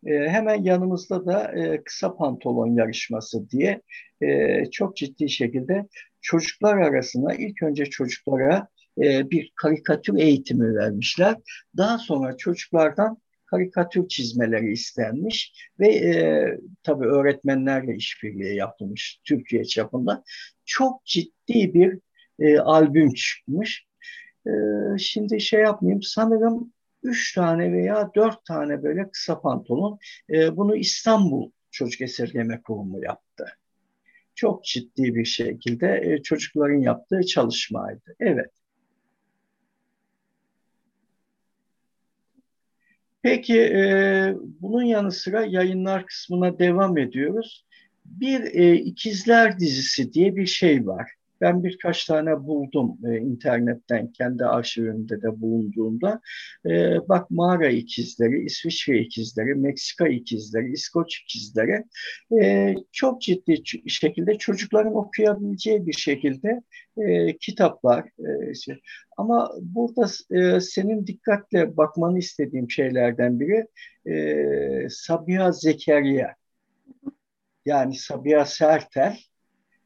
E, 0.05 0.29
hemen 0.29 0.63
yanımızda 0.63 1.25
da 1.25 1.51
e, 1.51 1.83
kısa 1.83 2.15
pantolon 2.15 2.75
yarışması 2.75 3.49
diye 3.49 3.81
e, 4.21 4.65
çok 4.65 4.97
ciddi 4.97 5.29
şekilde 5.29 5.87
çocuklar 6.21 6.77
arasında 6.77 7.33
ilk 7.33 7.63
önce 7.63 7.85
çocuklara 7.85 8.67
e, 9.03 9.31
bir 9.31 9.51
karikatür 9.55 10.17
eğitimi 10.17 10.75
vermişler. 10.75 11.35
Daha 11.77 11.97
sonra 11.97 12.37
çocuklardan 12.37 13.17
karikatür 13.45 14.07
çizmeleri 14.07 14.71
istenmiş 14.71 15.53
ve 15.79 15.95
e, 15.95 16.45
tabii 16.83 17.05
öğretmenlerle 17.05 17.95
işbirliği 17.95 18.55
yapılmış 18.55 19.19
Türkiye 19.23 19.65
çapında. 19.65 20.23
Çok 20.65 21.05
ciddi 21.05 21.73
bir 21.73 21.99
e, 22.39 22.59
albüm 22.59 23.13
çıkmış. 23.13 23.85
E, 24.47 24.51
şimdi 24.97 25.41
şey 25.41 25.61
yapmayayım 25.61 26.03
sanırım 26.03 26.73
üç 27.03 27.35
tane 27.35 27.73
veya 27.73 28.11
dört 28.15 28.45
tane 28.45 28.83
böyle 28.83 29.09
kısa 29.09 29.41
pantolon 29.41 29.99
e, 30.33 30.57
bunu 30.57 30.75
İstanbul 30.75 31.51
Çocuk 31.71 32.01
Esirgeme 32.01 32.61
Kurumu 32.61 33.03
yaptı. 33.03 33.45
Çok 34.35 34.63
ciddi 34.63 35.15
bir 35.15 35.25
şekilde 35.25 36.01
e, 36.03 36.21
çocukların 36.21 36.79
yaptığı 36.79 37.25
çalışmaydı. 37.25 38.15
Evet. 38.19 38.51
Peki 43.25 43.61
e, 43.61 44.33
bunun 44.61 44.83
yanı 44.83 45.11
sıra 45.11 45.45
yayınlar 45.45 46.05
kısmına 46.05 46.59
devam 46.59 46.97
ediyoruz. 46.97 47.65
Bir 48.05 48.41
e, 48.41 48.75
ikizler 48.75 49.59
dizisi 49.59 50.13
diye 50.13 50.35
bir 50.35 50.45
şey 50.45 50.87
var. 50.87 51.11
Ben 51.45 51.63
birkaç 51.63 52.05
tane 52.05 52.43
buldum 52.43 52.97
e, 53.05 53.17
internetten 53.17 54.11
kendi 54.11 54.45
arşivimde 54.45 55.21
de 55.21 55.41
bulunduğumda. 55.41 56.21
E, 56.65 56.97
bak 57.09 57.31
mağara 57.31 57.69
ikizleri, 57.69 58.45
İsviçre 58.45 58.99
ikizleri, 58.99 59.55
Meksika 59.55 60.07
ikizleri, 60.07 60.71
İskoç 60.71 61.21
ikizleri 61.21 61.83
e, 62.41 62.75
çok 62.91 63.21
ciddi 63.21 63.63
şekilde 63.89 64.37
çocukların 64.37 64.95
okuyabileceği 64.95 65.87
bir 65.87 65.93
şekilde 65.93 66.61
e, 66.97 67.37
kitaplar. 67.37 68.05
E. 68.69 68.77
Ama 69.17 69.51
burada 69.61 70.07
e, 70.31 70.59
senin 70.59 71.07
dikkatle 71.07 71.77
bakmanı 71.77 72.19
istediğim 72.19 72.71
şeylerden 72.71 73.39
biri 73.39 73.67
e, 74.05 74.89
Sabiha 74.89 75.51
Zekeriya. 75.51 76.35
Yani 77.65 77.95
Sabiha 77.95 78.45
Sertel 78.45 79.17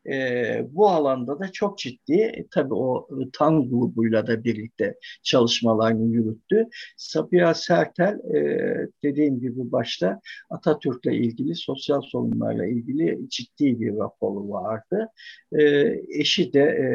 e, 0.08 0.66
bu 0.72 0.90
alanda 0.90 1.40
da 1.40 1.52
çok 1.52 1.78
ciddi 1.78 2.14
e, 2.14 2.48
tabii 2.52 2.74
o 2.74 3.08
TAN 3.34 3.70
grubuyla 3.70 4.28
da 4.28 4.44
birlikte 4.44 4.96
çalışmalarını 5.24 6.12
yürüttü. 6.12 6.68
Sabiha 6.98 7.54
Sertel 7.54 8.20
e, 8.36 8.88
dediğim 9.04 9.40
gibi 9.40 9.72
başta 9.72 10.22
Atatürk'le 10.50 11.06
ilgili 11.14 11.56
sosyal 11.56 12.02
sorunlarla 12.02 12.66
ilgili 12.66 13.30
ciddi 13.30 13.80
bir 13.82 13.98
raporu 13.98 14.50
vardı. 14.50 15.10
E, 15.52 15.64
eşi 16.10 16.54
de 16.54 16.62
e, 16.62 16.88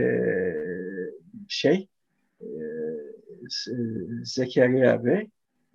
şey 1.48 1.88
e, 2.40 2.46
Zekeriya 4.24 5.04
Bey 5.04 5.30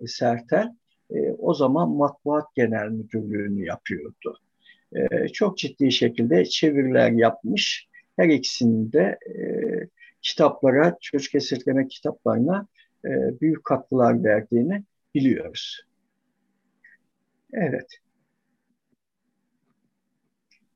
Sertel 0.06 0.74
e, 1.10 1.32
o 1.38 1.54
zaman 1.54 1.90
Matbuat 1.90 2.54
Genel 2.54 2.88
Müdürlüğü'nü 2.88 3.64
yapıyordu. 3.66 4.40
E, 4.92 5.28
çok 5.28 5.58
ciddi 5.58 5.92
şekilde 5.92 6.44
çeviriler 6.44 7.10
yapmış. 7.10 7.88
Her 8.16 8.28
ikisinin 8.28 8.92
de 8.92 9.18
e, 9.28 9.42
kitaplara, 10.22 10.96
çocuk 11.00 11.34
esirgeme 11.34 11.88
kitaplarına 11.88 12.66
e, 13.04 13.08
büyük 13.40 13.64
katkılar 13.64 14.24
verdiğini 14.24 14.84
biliyoruz. 15.14 15.80
Evet. 17.52 18.00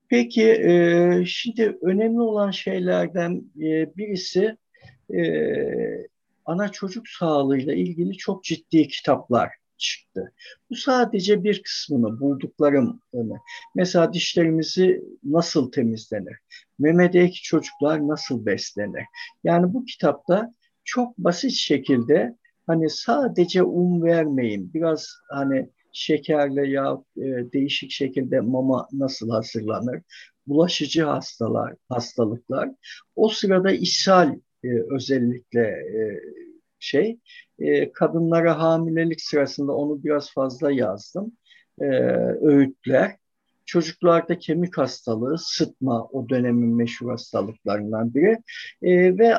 Peki 0.09 0.51
e, 0.51 1.25
şimdi 1.27 1.79
önemli 1.83 2.21
olan 2.21 2.51
şeylerden 2.51 3.43
e, 3.61 3.97
birisi 3.97 4.57
e, 5.15 5.23
ana 6.45 6.69
çocuk 6.69 7.09
sağlığıyla 7.09 7.75
ilgili 7.75 8.17
çok 8.17 8.45
ciddi 8.45 8.89
kitaplar 8.89 9.51
çıktı. 9.85 10.33
Bu 10.71 10.75
sadece 10.75 11.45
bir 11.45 11.63
kısmını 11.63 12.21
bulduklarım. 12.21 13.01
Mesela 13.75 14.13
dişlerimizi 14.13 15.05
nasıl 15.25 15.73
temizlenir? 15.73 16.37
Memedeki 16.79 17.43
çocuklar 17.43 18.09
nasıl 18.09 18.47
beslenir? 18.47 19.05
Yani 19.45 19.75
bu 19.75 19.85
kitapta 19.85 20.55
çok 20.85 21.19
basit 21.19 21.53
şekilde 21.53 22.37
hani 22.67 22.91
sadece 22.91 23.63
un 23.63 24.03
vermeyin, 24.03 24.75
biraz 24.75 25.09
hani 25.31 25.71
şekerle 25.93 26.69
ya 26.69 27.03
e, 27.17 27.23
değişik 27.53 27.91
şekilde 27.91 28.41
mama 28.41 28.89
nasıl 28.93 29.31
hazırlanır? 29.31 30.03
Bulaşıcı 30.47 31.05
hastalar, 31.05 31.75
hastalıklar. 31.89 32.71
O 33.17 33.29
sırada 33.29 33.73
ishal 33.73 34.35
e, 34.65 34.69
özellikle 34.91 35.61
e, 35.61 36.21
şey. 36.85 37.19
E, 37.59 37.93
kadınlara 37.93 38.59
hamilelik 38.59 39.21
sırasında 39.21 39.73
onu 39.73 40.05
biraz 40.05 40.33
fazla 40.33 40.73
yazdım. 40.73 41.33
E, 41.81 41.85
öğütler. 42.43 43.17
Çocuklarda 43.67 44.39
kemik 44.39 44.79
hastalığı, 44.79 45.39
sıtma 45.39 46.05
o 46.05 46.29
dönemin 46.29 46.77
meşhur 46.77 47.11
hastalıklarından 47.11 48.15
biri. 48.15 48.39
E, 48.83 49.19
ve 49.19 49.35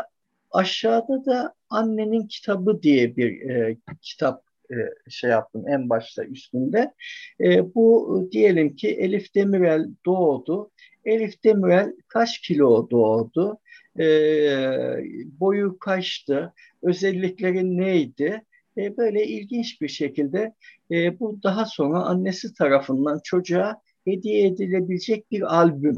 aşağıda 0.52 1.26
da 1.26 1.54
annenin 1.70 2.28
kitabı 2.28 2.82
diye 2.84 3.16
bir 3.16 3.50
e, 3.50 3.78
kitap 4.02 4.44
e, 4.72 4.76
şey 5.10 5.30
yaptım 5.30 5.68
en 5.68 5.90
başta 5.90 6.26
üstünde. 6.26 6.94
E, 7.42 7.76
bu 7.76 8.30
diyelim 8.32 8.76
ki 8.76 8.88
Elif 8.88 9.36
Demirel 9.36 9.88
doğdu. 10.06 10.72
Elif 11.06 11.44
Demirel 11.44 11.94
kaç 12.08 12.42
kilo 12.42 12.90
doğdu? 12.90 13.58
E, 14.00 14.06
boyu 15.40 15.80
kaçtı? 15.80 16.54
Özellikleri 16.86 17.78
neydi? 17.78 18.42
E, 18.78 18.98
böyle 18.98 19.28
ilginç 19.28 19.82
bir 19.82 19.88
şekilde 19.88 20.54
e, 20.92 21.20
bu 21.20 21.44
daha 21.44 21.66
sonra 21.66 22.00
annesi 22.00 22.54
tarafından 22.54 23.20
çocuğa 23.24 23.82
hediye 24.06 24.48
edilebilecek 24.48 25.32
bir 25.32 25.56
albüm. 25.56 25.96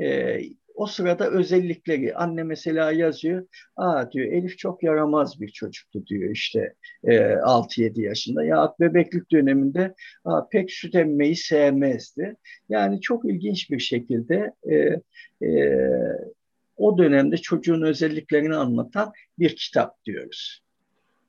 E, 0.00 0.38
o 0.74 0.86
sırada 0.86 1.30
özellikleri 1.30 2.14
anne 2.14 2.42
mesela 2.42 2.92
yazıyor. 2.92 3.46
Aa 3.76 4.12
diyor 4.12 4.32
Elif 4.32 4.58
çok 4.58 4.82
yaramaz 4.82 5.40
bir 5.40 5.48
çocuktu 5.48 6.06
diyor 6.06 6.30
işte 6.30 6.74
e, 7.04 7.16
6-7 7.34 8.00
yaşında. 8.00 8.44
Ya 8.44 8.74
bebeklik 8.80 9.30
döneminde 9.30 9.94
aa, 10.24 10.48
pek 10.48 10.70
süt 10.70 10.94
emmeyi 10.94 11.36
sevmezdi. 11.36 12.36
Yani 12.68 13.00
çok 13.00 13.24
ilginç 13.24 13.70
bir 13.70 13.78
şekilde 13.78 14.52
e, 14.70 14.76
e, 15.46 15.80
o 16.80 16.98
dönemde 16.98 17.36
çocuğun 17.36 17.82
özelliklerini 17.82 18.56
anlatan 18.56 19.12
bir 19.38 19.56
kitap 19.56 20.04
diyoruz. 20.04 20.62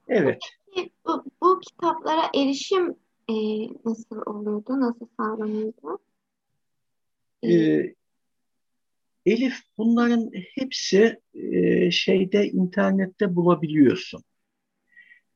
Evet. 0.07 0.39
Peki, 0.75 0.89
bu, 1.05 1.23
bu 1.41 1.59
kitaplara 1.59 2.21
erişim 2.35 2.95
e, 3.29 3.33
nasıl 3.85 4.21
oluyordu, 4.25 4.79
nasıl 4.79 5.07
sağlanıyordu? 5.17 5.99
Ee, 7.43 7.93
Elif 9.25 9.53
bunların 9.77 10.31
hepsi 10.55 11.19
e, 11.33 11.91
şeyde 11.91 12.47
internette 12.47 13.35
bulabiliyorsun. 13.35 14.23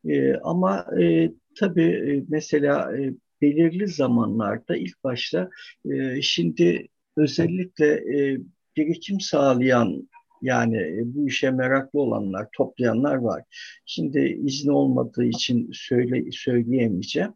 E, 0.05 0.34
ama 0.34 0.86
e, 1.01 1.32
tabii 1.59 1.84
e, 1.84 2.26
mesela 2.30 2.97
e, 2.97 3.13
belirli 3.41 3.88
zamanlarda 3.88 4.78
ilk 4.78 5.03
başta 5.03 5.49
e, 5.91 6.22
şimdi 6.22 6.88
özellikle 7.18 7.88
e, 7.88 8.38
birikim 8.78 9.20
sağlayan 9.20 10.10
yani 10.42 10.78
e, 10.78 11.02
bu 11.04 11.28
işe 11.28 11.52
meraklı 11.52 12.00
olanlar, 12.00 12.48
toplayanlar 12.54 13.16
var. 13.16 13.44
Şimdi 13.86 14.40
izni 14.46 14.72
olmadığı 14.72 15.26
için 15.26 15.70
söyle, 15.74 16.32
söyleyemeyeceğim. 16.32 17.34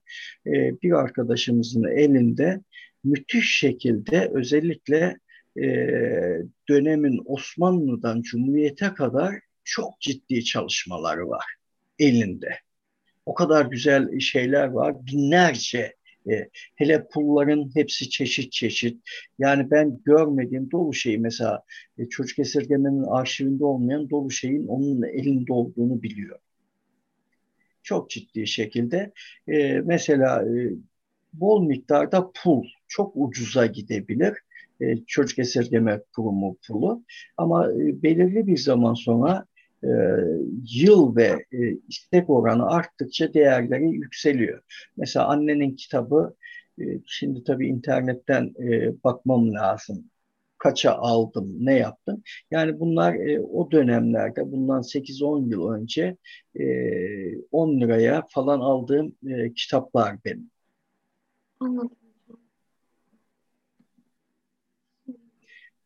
Ee, 0.48 0.52
bir 0.84 0.92
arkadaşımızın 0.92 1.84
elinde 1.84 2.62
müthiş 3.04 3.58
şekilde 3.58 4.32
özellikle 4.34 5.20
e, 5.58 5.68
dönemin 6.70 7.22
Osmanlı'dan 7.26 8.22
Cumhuriyet'e 8.22 8.94
kadar 8.94 9.36
çok 9.64 10.02
ciddi 10.02 10.44
çalışmaları 10.44 11.30
var 11.30 11.46
elinde. 12.00 12.50
O 13.26 13.34
kadar 13.34 13.66
güzel 13.66 14.20
şeyler 14.20 14.68
var. 14.68 15.06
Binlerce 15.06 15.96
e, 16.32 16.49
hele 16.75 17.07
pulların 17.07 17.75
hepsi 17.75 18.09
çeşit 18.09 18.51
çeşit. 18.51 19.01
Yani 19.39 19.71
ben 19.71 19.99
görmediğim 20.05 20.71
dolu 20.71 20.93
şeyi 20.93 21.17
mesela 21.17 21.63
e, 21.97 22.09
çocuk 22.09 22.39
esirgemenin 22.39 23.03
arşivinde 23.03 23.65
olmayan 23.65 24.09
dolu 24.09 24.32
şeyin 24.32 24.67
onun 24.67 25.03
elinde 25.03 25.53
olduğunu 25.53 26.01
biliyor. 26.03 26.39
Çok 27.84 28.09
ciddi 28.09 28.47
şekilde. 28.47 29.11
E, 29.47 29.82
mesela 29.86 30.43
e, 30.43 30.71
bol 31.34 31.63
miktarda 31.65 32.32
pul 32.43 32.65
çok 32.88 33.11
ucuza 33.15 33.65
gidebilir. 33.65 34.34
e, 34.82 34.97
çocuk 35.07 35.39
esirgeme 35.39 36.01
kurumu 36.15 36.57
pulu. 36.67 37.03
Ama 37.38 37.71
e, 37.71 38.03
belirli 38.03 38.47
bir 38.47 38.57
zaman 38.57 38.93
sonra 38.93 39.45
e, 39.84 39.89
yıl 40.73 41.15
ve 41.15 41.45
e, 41.51 41.77
istek 41.88 42.30
oranı 42.30 42.69
arttıkça 42.69 43.34
değerleri 43.34 43.91
yükseliyor. 43.91 44.61
Mesela 44.97 45.27
annenin 45.27 45.75
kitabı, 45.75 46.36
e, 46.82 46.84
şimdi 47.05 47.43
tabii 47.43 47.67
internetten 47.67 48.53
e, 48.63 48.93
bakmam 49.03 49.53
lazım 49.53 50.05
kaça 50.59 50.91
aldım, 50.91 51.55
ne 51.59 51.77
yaptım. 51.77 52.23
Yani 52.51 52.80
bunlar 52.80 53.15
e, 53.15 53.41
o 53.41 53.71
dönemlerde 53.71 54.51
bundan 54.51 54.82
8-10 54.82 55.49
yıl 55.49 55.69
önce 55.69 56.17
e, 56.59 56.63
10 57.51 57.82
liraya 57.82 58.25
falan 58.30 58.59
aldığım 58.59 59.15
e, 59.27 59.53
kitaplar 59.53 60.15
benim. 60.25 60.51
Anladım. 61.59 61.99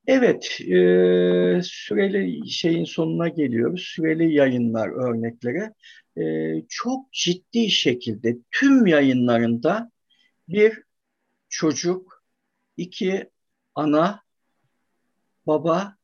Evet, 0.08 0.62
e, 0.62 1.62
süreli 1.64 2.50
şeyin 2.50 2.84
sonuna 2.86 3.28
geliyoruz. 3.28 3.82
Süreli 3.82 4.34
yayınlar 4.34 4.90
örnekleri. 4.90 5.74
E, 6.18 6.24
çok 6.70 7.14
ciddi 7.14 7.70
şekilde 7.70 8.38
tüm 8.52 8.88
yayınlarında 8.88 9.92
bir 10.50 10.84
çocuk, 11.50 12.24
iki 12.78 13.30
ana, 13.76 14.24
baba 15.48 15.98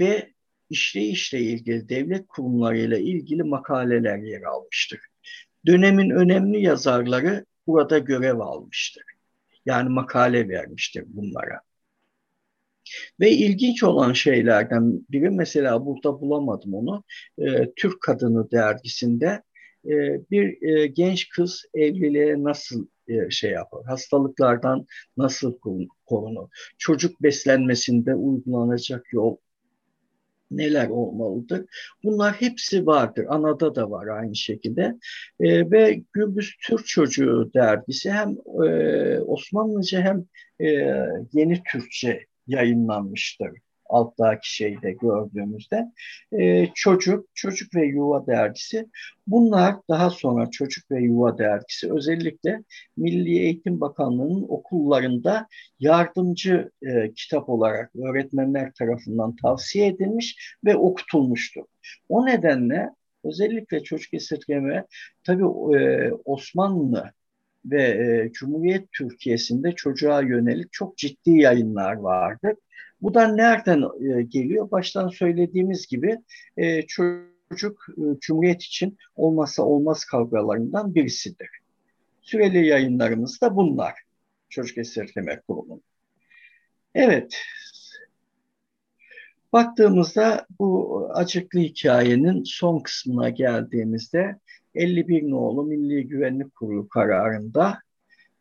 ve 0.00 0.32
işleyişle 0.70 1.40
ilgili 1.40 1.88
devlet 1.88 2.28
kurumlarıyla 2.28 2.98
ilgili 2.98 3.42
makaleler 3.42 4.18
yer 4.18 4.42
almıştır. 4.42 5.00
Dönemin 5.66 6.10
önemli 6.10 6.62
yazarları 6.62 7.46
burada 7.66 7.98
görev 7.98 8.38
almıştır. 8.38 9.04
Yani 9.66 9.88
makale 9.88 10.48
vermiştir 10.48 11.04
bunlara. 11.06 11.60
Ve 13.20 13.30
ilginç 13.30 13.82
olan 13.82 14.12
şeylerden 14.12 15.06
biri 15.10 15.30
mesela 15.30 15.86
burada 15.86 16.20
bulamadım 16.20 16.74
onu. 16.74 17.04
E, 17.38 17.72
Türk 17.76 18.00
Kadını 18.00 18.50
dergisinde 18.50 19.42
e, 19.86 20.20
bir 20.30 20.62
e, 20.62 20.86
genç 20.86 21.28
kız 21.28 21.64
evliliğe 21.74 22.42
nasıl 22.44 22.86
e, 23.08 23.30
şey 23.30 23.50
yapar? 23.50 23.84
Hastalıklardan 23.84 24.86
nasıl 25.16 25.58
korunur? 26.06 26.48
Çocuk 26.78 27.22
beslenmesinde 27.22 28.14
uygulanacak 28.14 29.12
yol 29.12 29.36
neler 30.50 30.88
olmalıdır? 30.88 31.66
Bunlar 32.04 32.32
hepsi 32.32 32.86
vardır. 32.86 33.26
Anada 33.28 33.74
da 33.74 33.90
var 33.90 34.06
aynı 34.06 34.36
şekilde. 34.36 34.98
E, 35.40 35.70
ve 35.70 36.02
Gürbüz 36.12 36.56
Türk 36.62 36.86
Çocuğu 36.86 37.50
dergisi 37.54 38.10
hem 38.10 38.36
e, 38.66 39.20
Osmanlıca 39.20 40.00
hem 40.00 40.24
e, 40.60 40.66
yeni 41.32 41.62
Türkçe 41.72 42.26
yayınlanmıştır 42.56 43.50
alttaki 43.92 44.54
şeyde 44.54 44.92
gördüğümüzde 44.92 45.92
e, 46.32 46.66
çocuk, 46.74 47.26
çocuk 47.34 47.74
ve 47.74 47.86
yuva 47.86 48.26
dergisi. 48.26 48.88
Bunlar 49.26 49.76
daha 49.88 50.10
sonra 50.10 50.50
çocuk 50.50 50.90
ve 50.90 51.02
yuva 51.02 51.38
dergisi 51.38 51.92
özellikle 51.92 52.62
Milli 52.96 53.38
Eğitim 53.38 53.80
Bakanlığı'nın 53.80 54.46
okullarında 54.48 55.46
yardımcı 55.80 56.70
e, 56.82 57.12
kitap 57.12 57.48
olarak 57.48 57.96
öğretmenler 57.96 58.72
tarafından 58.72 59.36
tavsiye 59.36 59.86
edilmiş 59.86 60.56
ve 60.64 60.76
okutulmuştur. 60.76 61.64
O 62.08 62.26
nedenle 62.26 62.90
özellikle 63.24 63.82
çocuk 63.82 64.14
esirgeme 64.14 64.86
tabii 65.24 65.76
e, 65.76 66.10
Osmanlı 66.24 67.12
ve 67.64 67.82
e, 67.82 68.32
Cumhuriyet 68.32 68.92
Türkiye'sinde 68.92 69.72
çocuğa 69.72 70.22
yönelik 70.22 70.72
çok 70.72 70.96
ciddi 70.96 71.30
yayınlar 71.30 71.94
vardı. 71.94 72.54
Bu 73.02 73.14
da 73.14 73.28
nereden 73.28 73.82
e, 74.18 74.22
geliyor? 74.22 74.70
Baştan 74.70 75.08
söylediğimiz 75.08 75.86
gibi 75.86 76.18
e, 76.56 76.82
çocuk 76.82 77.86
e, 77.90 78.20
Cumhuriyet 78.20 78.62
için 78.62 78.98
olmazsa 79.16 79.62
olmaz 79.62 80.04
kavgalarından 80.04 80.94
birisidir. 80.94 81.48
Süreli 82.22 82.66
yayınlarımız 82.66 83.40
da 83.40 83.56
bunlar. 83.56 83.94
Çocuk 84.48 84.78
Esirgeme 84.78 85.40
Kurumu. 85.48 85.80
Evet. 86.94 87.38
Baktığımızda 89.52 90.46
bu 90.58 91.08
acıklı 91.14 91.60
hikayenin 91.60 92.42
son 92.44 92.80
kısmına 92.80 93.28
geldiğimizde 93.28 94.38
51 94.74 95.30
nolu 95.30 95.64
Milli 95.64 96.08
Güvenlik 96.08 96.54
Kurulu 96.54 96.88
kararında 96.88 97.78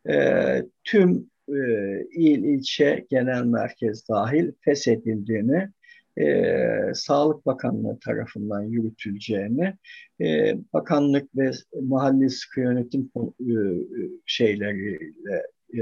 e, 0.10 0.16
tüm 0.84 1.30
e, 1.50 1.62
il, 2.12 2.44
ilçe, 2.44 3.06
genel 3.10 3.44
merkez 3.44 4.10
dahil 4.10 4.52
feshedildiğini, 4.62 5.70
e, 6.18 6.46
Sağlık 6.94 7.46
Bakanlığı 7.46 8.00
tarafından 8.00 8.62
yürütüleceğini, 8.62 9.74
e, 10.22 10.56
bakanlık 10.74 11.38
ve 11.38 11.52
mahalli 11.82 12.30
sıkı 12.30 12.60
yönetim 12.60 13.12
e, 13.40 13.56
şeyleriyle 14.26 15.44
e, 15.74 15.82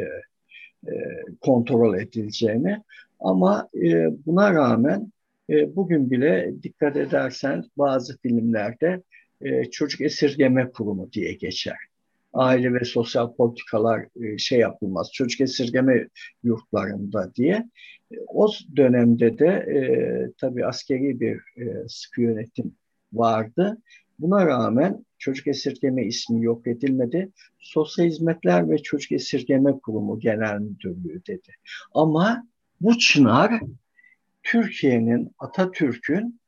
e, 0.87 0.93
kontrol 1.41 1.97
edileceğini. 1.97 2.83
Ama 3.19 3.69
e, 3.75 4.07
buna 4.25 4.53
rağmen 4.53 5.11
e, 5.49 5.75
bugün 5.75 6.11
bile 6.11 6.53
dikkat 6.63 6.97
edersen 6.97 7.63
bazı 7.77 8.17
filmlerde 8.17 9.03
e, 9.41 9.65
çocuk 9.71 10.01
esirgeme 10.01 10.71
kurumu 10.71 11.13
diye 11.13 11.33
geçer. 11.33 11.77
Aile 12.33 12.73
ve 12.73 12.85
sosyal 12.85 13.33
politikalar 13.35 14.05
e, 14.21 14.37
şey 14.37 14.59
yapılmaz. 14.59 15.11
Çocuk 15.13 15.41
esirgeme 15.41 16.07
yurtlarında 16.43 17.35
diye. 17.35 17.69
E, 18.11 18.15
o 18.27 18.47
dönemde 18.75 19.39
de 19.39 20.31
tabii 20.37 20.65
askeri 20.65 21.19
bir 21.19 21.35
e, 21.35 21.87
sıkı 21.87 22.21
yönetim 22.21 22.75
vardı. 23.13 23.77
Buna 24.19 24.45
rağmen 24.45 25.05
çocuk 25.17 25.47
esirgeme 25.47 26.05
ismi 26.05 26.43
yok 26.43 26.67
edilmedi. 26.67 27.31
Sosyal 27.59 28.05
Hizmetler 28.05 28.69
ve 28.69 28.77
Çocuk 28.77 29.11
Esirgeme 29.11 29.79
Kurumu 29.79 30.19
Genel 30.19 30.59
Müdürlüğü 30.59 31.21
dedi. 31.27 31.51
Ama 31.93 32.47
bu 32.81 32.97
çınar 32.97 33.61
Türkiye'nin, 34.43 35.31
Atatürk'ün 35.39 36.38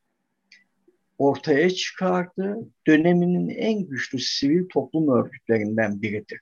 ortaya 1.21 1.69
çıkardı. 1.69 2.57
Döneminin 2.87 3.49
en 3.49 3.85
güçlü 3.85 4.19
sivil 4.19 4.69
toplum 4.69 5.17
örgütlerinden 5.17 6.01
biridir. 6.01 6.39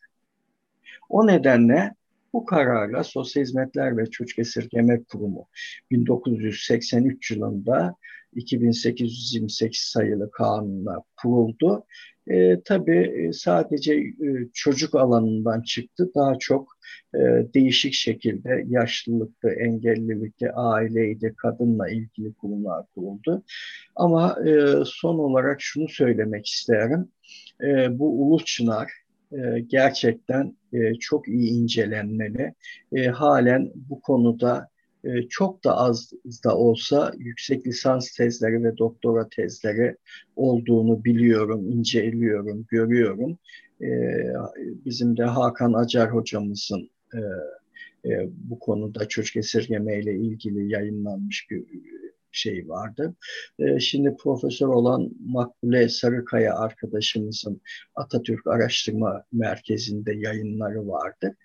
O 1.10 1.28
nedenle 1.28 1.94
bu 2.34 2.46
kararla 2.46 3.04
Sosyal 3.04 3.44
Hizmetler 3.44 3.98
ve 3.98 4.06
Çocuk 4.06 4.40
Esirgeme 4.40 5.04
Kurumu 5.04 5.48
1983 5.92 7.32
yılında 7.32 7.96
2828 8.34 9.80
sayılı 9.80 10.32
kanunla 10.32 11.04
kuruldu. 11.22 11.86
E, 12.28 12.62
tabii 12.66 12.98
e, 12.98 13.34
sadece 13.34 13.94
e, 13.96 14.48
çocuk 14.54 14.96
alanından 14.96 15.62
çıktı. 15.62 16.12
Daha 16.16 16.40
çok 16.40 16.78
e, 17.16 17.20
değişik 17.54 17.94
şekilde 17.94 18.64
yaşlılıkta, 18.68 19.52
engellilikte, 19.52 20.52
aileydi, 20.52 21.34
kadınla 21.38 21.90
ilgili 21.90 22.34
kurumlar 22.34 22.86
kuruldu. 22.96 23.44
Ama 23.96 24.38
e, 24.48 24.74
son 24.86 25.20
olarak 25.20 25.62
şunu 25.62 25.90
söylemek 25.90 26.48
isterim. 26.48 27.08
E, 27.64 28.00
bu 28.00 28.22
Ulu 28.22 28.46
Çınar 28.46 28.92
e, 29.32 29.60
gerçekten 29.60 30.58
e, 30.74 30.94
çok 30.94 31.28
iyi 31.28 31.52
incelenmeli. 31.52 32.54
E, 32.94 33.08
halen 33.08 33.72
bu 33.76 34.02
konuda 34.02 34.70
e, 35.04 35.28
çok 35.30 35.64
da 35.64 35.78
az 35.78 36.12
da 36.44 36.58
olsa 36.58 37.12
yüksek 37.18 37.68
lisans 37.68 38.12
tezleri 38.12 38.64
ve 38.64 38.78
doktora 38.78 39.30
tezleri 39.30 39.96
olduğunu 40.36 41.06
biliyorum, 41.06 41.72
inceliyorum, 41.72 42.66
görüyorum. 42.70 43.38
E, 43.82 43.88
bizim 44.86 45.18
de 45.18 45.24
Hakan 45.24 45.74
Acar 45.74 46.14
hocamızın 46.14 46.90
e, 47.14 47.20
e, 48.06 48.30
bu 48.32 48.60
konuda 48.60 49.08
çocuk 49.08 49.36
esirgeme 49.36 50.00
ile 50.00 50.16
ilgili 50.16 50.72
yayınlanmış 50.72 51.48
bir 51.52 51.64
şey 52.32 52.70
vardı. 52.70 53.16
E, 53.60 53.80
şimdi 53.80 54.16
profesör 54.20 54.68
olan 54.68 55.12
Makbule 55.26 55.90
Sarıkaya 55.90 56.56
arkadaşımızın 56.56 57.62
Atatürk 57.96 58.48
Araştırma 58.48 59.24
Merkezi'nde 59.32 60.14
yayınları 60.14 60.88
vardı. 60.88 61.36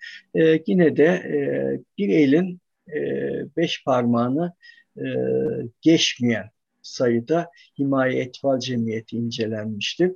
Yine 0.67 0.97
de 0.97 1.05
e, 1.05 1.37
bir 1.97 2.09
elin 2.09 2.59
e, 2.87 2.99
beş 3.57 3.83
parmağını 3.83 4.53
e, 4.97 5.05
geçmeyen 5.81 6.49
sayıda 6.81 7.49
Himaye 7.79 8.21
Etval 8.21 8.59
Cemiyeti 8.59 9.17
incelenmiştir. 9.17 10.11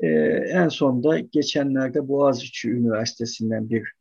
E, 0.00 0.08
en 0.48 0.68
sonda 0.68 1.18
geçenlerde 1.18 2.08
Boğaziçi 2.08 2.70
Üniversitesi'nden 2.70 3.70
bir 3.70 3.92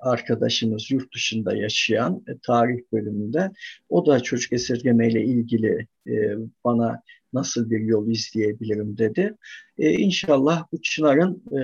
arkadaşımız 0.00 0.90
yurt 0.90 1.14
dışında 1.14 1.56
yaşayan 1.56 2.24
e, 2.28 2.32
tarih 2.42 2.78
bölümünde 2.92 3.50
o 3.88 4.06
da 4.06 4.20
çocuk 4.20 4.52
esirgeme 4.52 5.08
ile 5.08 5.24
ilgili 5.24 5.86
e, 6.06 6.34
bana 6.64 7.02
nasıl 7.32 7.70
bir 7.70 7.80
yol 7.80 8.08
izleyebilirim 8.08 8.98
dedi. 8.98 9.36
E, 9.78 9.92
inşallah 9.92 10.66
bu 10.72 10.82
çınarın 10.82 11.42
e, 11.52 11.62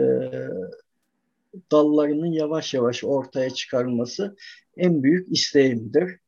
dallarının 1.72 2.32
yavaş 2.32 2.74
yavaş 2.74 3.04
ortaya 3.04 3.50
çıkarılması 3.50 4.36
en 4.76 5.02
büyük 5.02 5.32
isteğimdir. 5.32 6.18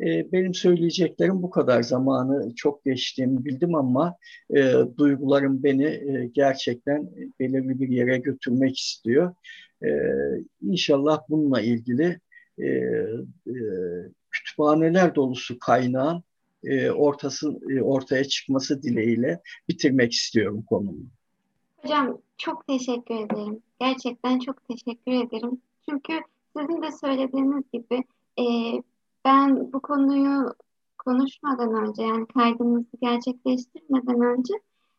E, 0.00 0.32
benim 0.32 0.54
söyleyeceklerim 0.54 1.42
bu 1.42 1.50
kadar. 1.50 1.82
Zamanı 1.82 2.54
çok 2.54 2.84
geçtiğimi 2.84 3.44
bildim 3.44 3.74
ama 3.74 4.16
e, 4.56 4.72
duygularım 4.96 5.62
beni 5.62 5.84
e, 5.84 6.30
gerçekten 6.32 7.10
belirli 7.40 7.80
bir 7.80 7.88
yere 7.88 8.18
götürmek 8.18 8.78
istiyor. 8.78 9.34
E, 9.84 9.88
inşallah 10.62 11.20
bununla 11.28 11.60
ilgili 11.60 12.20
e, 12.58 12.66
e, 12.66 13.54
kütüphaneler 14.30 15.14
dolusu 15.14 15.58
kaynağın 15.58 16.22
e, 16.64 16.90
ortası 16.90 17.60
e, 17.70 17.82
ortaya 17.82 18.24
çıkması 18.24 18.82
dileğiyle 18.82 19.40
bitirmek 19.68 20.12
istiyorum 20.12 20.62
konumu. 20.62 21.06
Hocam 21.76 22.18
çok 22.38 22.66
teşekkür 22.66 23.14
ederim. 23.14 23.62
Gerçekten 23.80 24.38
çok 24.38 24.68
teşekkür 24.68 25.12
ederim. 25.12 25.62
Çünkü 25.88 26.20
sizin 26.56 26.82
de 26.82 26.92
söylediğiniz 26.92 27.64
gibi 27.72 28.04
e, 28.38 28.44
ben 29.24 29.72
bu 29.72 29.80
konuyu 29.80 30.54
konuşmadan 30.98 31.74
önce 31.74 32.02
yani 32.02 32.26
kaydımızı 32.26 32.96
gerçekleştirmeden 33.00 34.20
önce 34.20 34.54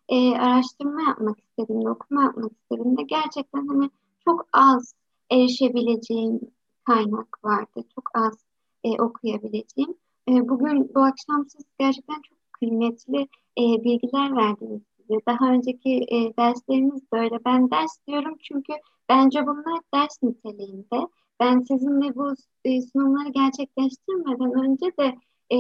e, 0.09 0.37
araştırma 0.37 1.01
yapmak 1.01 1.39
istediğimde, 1.39 1.89
okuma 1.89 2.23
yapmak 2.23 2.51
istediğimde 2.51 3.01
gerçekten 3.03 3.67
hani 3.67 3.89
çok 4.25 4.47
az 4.53 4.93
erişebileceğim 5.31 6.39
kaynak 6.85 7.43
vardı. 7.43 7.83
Çok 7.95 8.09
az 8.13 8.45
e, 8.83 9.01
okuyabileceğim. 9.01 9.93
E, 10.29 10.49
bugün 10.49 10.91
bu 10.95 10.99
akşam 10.99 11.45
siz 11.49 11.65
gerçekten 11.79 12.21
çok 12.21 12.37
kıymetli 12.53 13.27
e, 13.57 13.83
bilgiler 13.83 14.35
verdiniz 14.35 14.81
bize. 15.11 15.21
Daha 15.27 15.53
önceki 15.53 16.05
e, 16.11 16.37
derslerimiz 16.37 17.11
böyle. 17.13 17.45
Ben 17.45 17.71
ders 17.71 17.97
diyorum 18.07 18.35
çünkü 18.41 18.73
bence 19.09 19.47
bunlar 19.47 19.79
ders 19.93 20.23
niteliğinde. 20.23 21.07
Ben 21.39 21.59
sizinle 21.59 22.15
bu 22.15 22.33
e, 22.65 22.81
sunumları 22.81 23.29
gerçekleştirmeden 23.29 24.65
önce 24.65 24.85
de 24.85 25.15
e, 25.55 25.57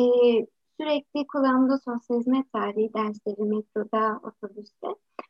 sürekli 0.79 1.27
kulağımda 1.27 1.77
sosyal 1.77 2.19
hizmet 2.19 2.53
tarihi 2.53 2.93
dersleri 2.93 3.43
metroda, 3.43 4.21
otobüste. 4.23 4.87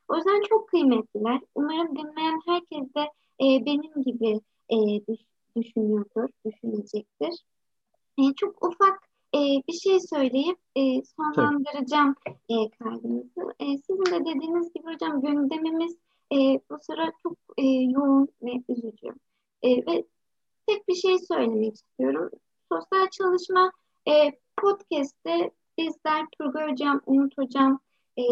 O 0.07 0.15
yüzden 0.15 0.41
çok 0.49 0.69
kıymetliler. 0.69 1.39
Umarım 1.55 1.95
dinleyen 1.95 2.39
herkes 2.47 2.93
de 2.95 3.01
e, 3.41 3.65
benim 3.65 4.03
gibi 4.03 4.41
e, 4.69 4.77
düşünüyordur, 5.55 6.29
düşünecektir. 6.45 7.45
E, 8.17 8.33
çok 8.35 8.65
ufak 8.65 9.10
e, 9.35 9.39
bir 9.67 9.73
şey 9.73 9.99
söyleyip 9.99 10.57
e, 10.75 10.81
sonlandıracağım 11.03 12.15
e, 12.49 12.69
kaydımızı. 12.69 13.53
E, 13.59 13.65
sizin 13.77 14.05
de 14.05 14.19
dediğiniz 14.25 14.73
gibi 14.73 14.93
hocam 14.93 15.21
gündemimiz 15.21 15.95
e, 16.33 16.37
bu 16.69 16.77
sıra 16.81 17.11
çok 17.23 17.37
e, 17.57 17.65
yoğun 17.65 18.27
ve 18.41 18.51
üzücü. 18.69 19.07
E, 19.63 19.69
ve 19.69 20.05
tek 20.67 20.87
bir 20.87 20.95
şey 20.95 21.19
söylemek 21.19 21.75
istiyorum. 21.75 22.29
Sosyal 22.71 23.07
çalışma 23.09 23.71
e, 24.07 24.31
podcast'te 24.57 25.51
bizler 25.77 26.25
Turgay 26.39 26.71
Hocam, 26.71 27.01
Umut 27.05 27.37
Hocam, 27.37 27.79
e, 28.17 28.23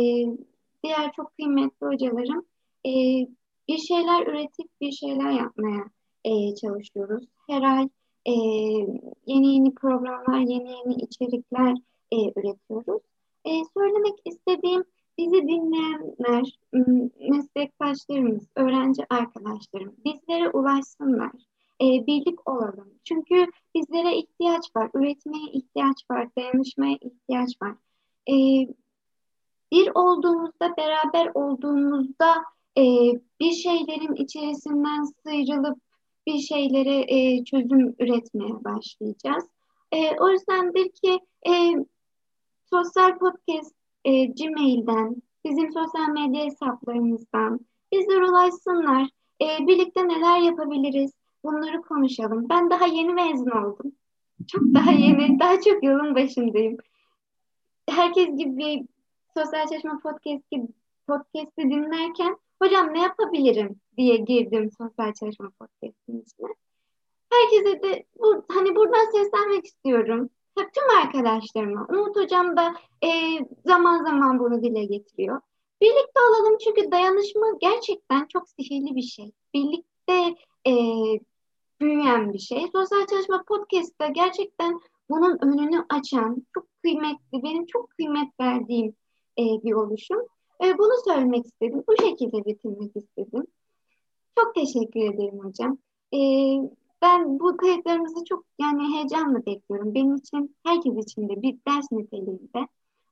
diğer 0.83 1.11
çok 1.15 1.35
kıymetli 1.35 1.87
hocalarım 1.87 2.45
e, 2.85 2.91
bir 3.67 3.77
şeyler 3.77 4.27
üretip 4.27 4.67
bir 4.81 4.91
şeyler 4.91 5.31
yapmaya 5.31 5.83
e, 6.23 6.55
çalışıyoruz. 6.55 7.23
Her 7.49 7.61
ay 7.61 7.89
e, 8.25 8.31
yeni 9.25 9.53
yeni 9.53 9.73
programlar, 9.73 10.39
yeni 10.39 10.71
yeni 10.71 10.93
içerikler 10.93 11.77
e, 12.11 12.39
üretiyoruz. 12.39 13.01
E, 13.45 13.51
söylemek 13.77 14.15
istediğim 14.25 14.83
bizi 15.17 15.41
dinleyenler, 15.41 16.59
meslektaşlarımız, 17.29 18.47
öğrenci 18.55 19.03
arkadaşlarım 19.09 19.95
bizlere 20.05 20.49
ulaşsınlar. 20.49 21.31
E, 21.81 21.85
birlik 22.07 22.49
olalım. 22.49 22.93
Çünkü 23.03 23.47
bizlere 23.75 24.17
ihtiyaç 24.17 24.75
var, 24.75 24.89
üretmeye 24.93 25.51
ihtiyaç 25.51 25.95
var, 26.11 26.27
dayanışmaya 26.37 26.97
ihtiyaç 27.01 27.49
var. 27.61 27.75
E, 28.29 28.35
bir 29.71 29.91
olduğumuzda, 29.95 30.77
beraber 30.77 31.31
olduğumuzda 31.33 32.35
e, 32.77 32.83
bir 33.39 33.51
şeylerin 33.51 34.15
içerisinden 34.15 35.03
sıyrılıp 35.03 35.77
bir 36.29 36.39
şeylere 36.39 37.05
e, 37.07 37.43
çözüm 37.43 37.95
üretmeye 37.99 38.63
başlayacağız. 38.63 39.43
E, 39.91 40.19
o 40.19 40.29
yüzdendir 40.29 40.89
ki 40.89 41.19
e, 41.47 41.85
sosyal 42.69 43.17
podcast 43.17 43.75
e, 44.05 44.25
Gmail'den, 44.25 45.15
bizim 45.45 45.71
sosyal 45.71 46.09
medya 46.09 46.45
hesaplarımızdan 46.45 47.59
bizler 47.93 48.21
ulaşsınlar. 48.21 49.09
E, 49.41 49.67
birlikte 49.67 50.07
neler 50.07 50.39
yapabiliriz? 50.39 51.11
Bunları 51.43 51.81
konuşalım. 51.81 52.49
Ben 52.49 52.69
daha 52.69 52.85
yeni 52.85 53.13
mezun 53.13 53.51
oldum. 53.51 53.91
Çok 54.47 54.61
daha 54.61 54.91
yeni, 54.91 55.39
daha 55.39 55.61
çok 55.61 55.83
yolun 55.83 56.15
başındayım. 56.15 56.77
Herkes 57.89 58.37
gibi 58.37 58.87
sosyal 59.37 59.67
çalışma 59.67 59.99
podcast 59.99 60.43
podcast'i 61.07 61.61
dinlerken 61.61 62.37
hocam 62.61 62.93
ne 62.93 63.01
yapabilirim 63.01 63.75
diye 63.97 64.17
girdim 64.17 64.69
sosyal 64.77 65.13
çalışma 65.13 65.49
podcast'in 65.59 66.21
içine. 66.21 66.47
Herkese 67.31 67.83
de 67.83 68.05
bu, 68.19 68.45
hani 68.47 68.75
buradan 68.75 69.11
seslenmek 69.11 69.65
istiyorum. 69.65 70.29
Tüm 70.57 70.97
arkadaşlarıma. 71.03 71.87
Umut 71.89 72.15
hocam 72.15 72.57
da 72.57 72.73
e, 73.03 73.09
zaman 73.65 74.03
zaman 74.03 74.39
bunu 74.39 74.63
dile 74.63 74.85
getiriyor. 74.85 75.41
Birlikte 75.81 76.19
olalım 76.29 76.57
çünkü 76.63 76.91
dayanışma 76.91 77.47
gerçekten 77.61 78.25
çok 78.25 78.49
sihirli 78.49 78.95
bir 78.95 79.01
şey. 79.01 79.31
Birlikte 79.53 80.35
e, 80.67 80.73
büyüyen 81.81 82.33
bir 82.33 82.39
şey. 82.39 82.67
Sosyal 82.73 83.05
Çalışma 83.05 83.43
Podcast'ta 83.47 84.07
gerçekten 84.07 84.81
bunun 85.09 85.37
önünü 85.41 85.85
açan, 85.89 86.45
çok 86.53 86.65
kıymetli, 86.83 87.43
benim 87.43 87.65
çok 87.65 87.89
kıymet 87.89 88.39
verdiğim 88.39 88.95
e, 89.39 89.43
bir 89.43 89.73
oluşum. 89.73 90.19
E, 90.63 90.77
bunu 90.77 90.91
söylemek 91.07 91.45
istedim. 91.45 91.83
Bu 91.87 91.95
şekilde 92.01 92.45
bitirmek 92.45 92.95
istedim. 92.95 93.43
Çok 94.39 94.55
teşekkür 94.55 95.13
ederim 95.13 95.39
hocam. 95.39 95.77
E, 96.13 96.19
ben 97.01 97.39
bu 97.39 97.57
kayıtlarımızı 97.57 98.25
çok 98.25 98.45
yani 98.59 98.95
heyecanla 98.95 99.45
bekliyorum. 99.45 99.95
Benim 99.95 100.15
için, 100.15 100.55
herkes 100.65 100.97
için 100.97 101.29
de 101.29 101.41
bir 101.41 101.57
ders 101.67 101.91
niteliğinde. 101.91 102.67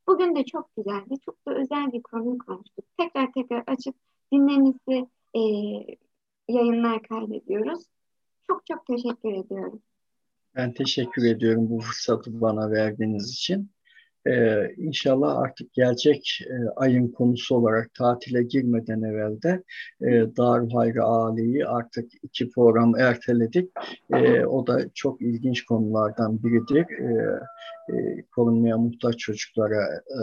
Bugün 0.08 0.36
de 0.36 0.46
çok 0.46 0.76
güzeldi. 0.78 1.16
Çok 1.26 1.48
da 1.48 1.56
özel 1.56 1.92
bir 1.92 2.02
konu 2.02 2.38
konuştuk. 2.38 2.86
Tekrar 2.98 3.32
tekrar 3.32 3.64
açıp 3.68 3.96
dinlerinizi 4.34 5.08
e, 5.36 5.42
yayınlar 6.48 7.04
kaydediyoruz. 7.04 7.84
Çok 8.48 8.66
çok 8.66 8.86
teşekkür 8.86 9.34
ediyorum. 9.34 9.82
Ben 10.56 10.74
teşekkür 10.74 11.26
ediyorum 11.26 11.70
bu 11.70 11.80
fırsatı 11.80 12.42
bana 12.42 12.72
verdiğiniz 12.72 13.32
için. 13.32 13.70
Ee, 14.28 14.74
inşallah 14.78 15.38
artık 15.38 15.74
gelecek 15.74 16.40
e, 16.50 16.56
ayın 16.76 17.08
konusu 17.08 17.56
olarak 17.56 17.94
tatile 17.94 18.44
girmeden 18.44 19.02
evvel 19.02 19.42
de 19.42 19.64
e, 20.02 20.38
Darül 20.38 20.70
Hayri 20.70 21.02
Ali'yi 21.02 21.66
artık 21.66 22.12
iki 22.24 22.50
program 22.50 22.96
erteledik. 23.00 23.72
E, 24.14 24.46
o 24.46 24.68
da 24.68 24.80
çok 24.94 25.22
ilginç 25.22 25.66
konulardan 25.66 26.44
biridir. 26.44 26.86
E, 27.00 27.40
e, 27.94 28.24
korunmaya 28.36 28.78
muhtaç 28.78 29.18
çocuklara 29.18 29.84
e, 29.96 30.22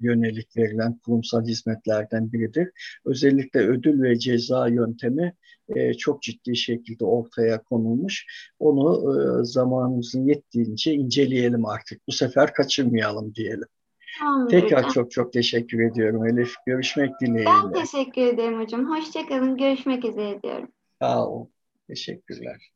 yönelik 0.00 0.56
verilen 0.56 0.98
kurumsal 0.98 1.44
hizmetlerden 1.44 2.32
biridir. 2.32 2.68
Özellikle 3.04 3.60
ödül 3.60 4.02
ve 4.02 4.18
ceza 4.18 4.68
yöntemi 4.68 5.34
e, 5.76 5.94
çok 5.94 6.22
ciddi 6.22 6.56
şekilde 6.56 7.04
ortaya 7.04 7.62
konulmuş. 7.62 8.26
Onu 8.58 9.14
e, 9.14 9.44
zamanımızın 9.44 10.24
yettiğince 10.24 10.92
inceleyelim 10.94 11.66
artık. 11.66 12.08
Bu 12.08 12.12
sefer 12.12 12.52
kaçırmayalım 12.54 13.34
diyelim. 13.34 13.68
Anladım. 14.22 14.48
Tekrar 14.48 14.90
çok 14.90 15.10
çok 15.10 15.32
teşekkür 15.32 15.90
ediyorum 15.90 16.26
Elif. 16.26 16.54
Görüşmek 16.66 17.20
dileğiyle. 17.20 17.44
Ben 17.44 17.72
teşekkür 17.72 18.22
ederim 18.22 18.60
hocam. 18.60 18.90
Hoşçakalın. 18.90 19.56
Görüşmek 19.56 20.04
üzere 20.04 20.42
diyorum. 20.42 20.68
Sağ 21.02 21.26
olun. 21.26 21.48
Teşekkürler. 21.88 22.70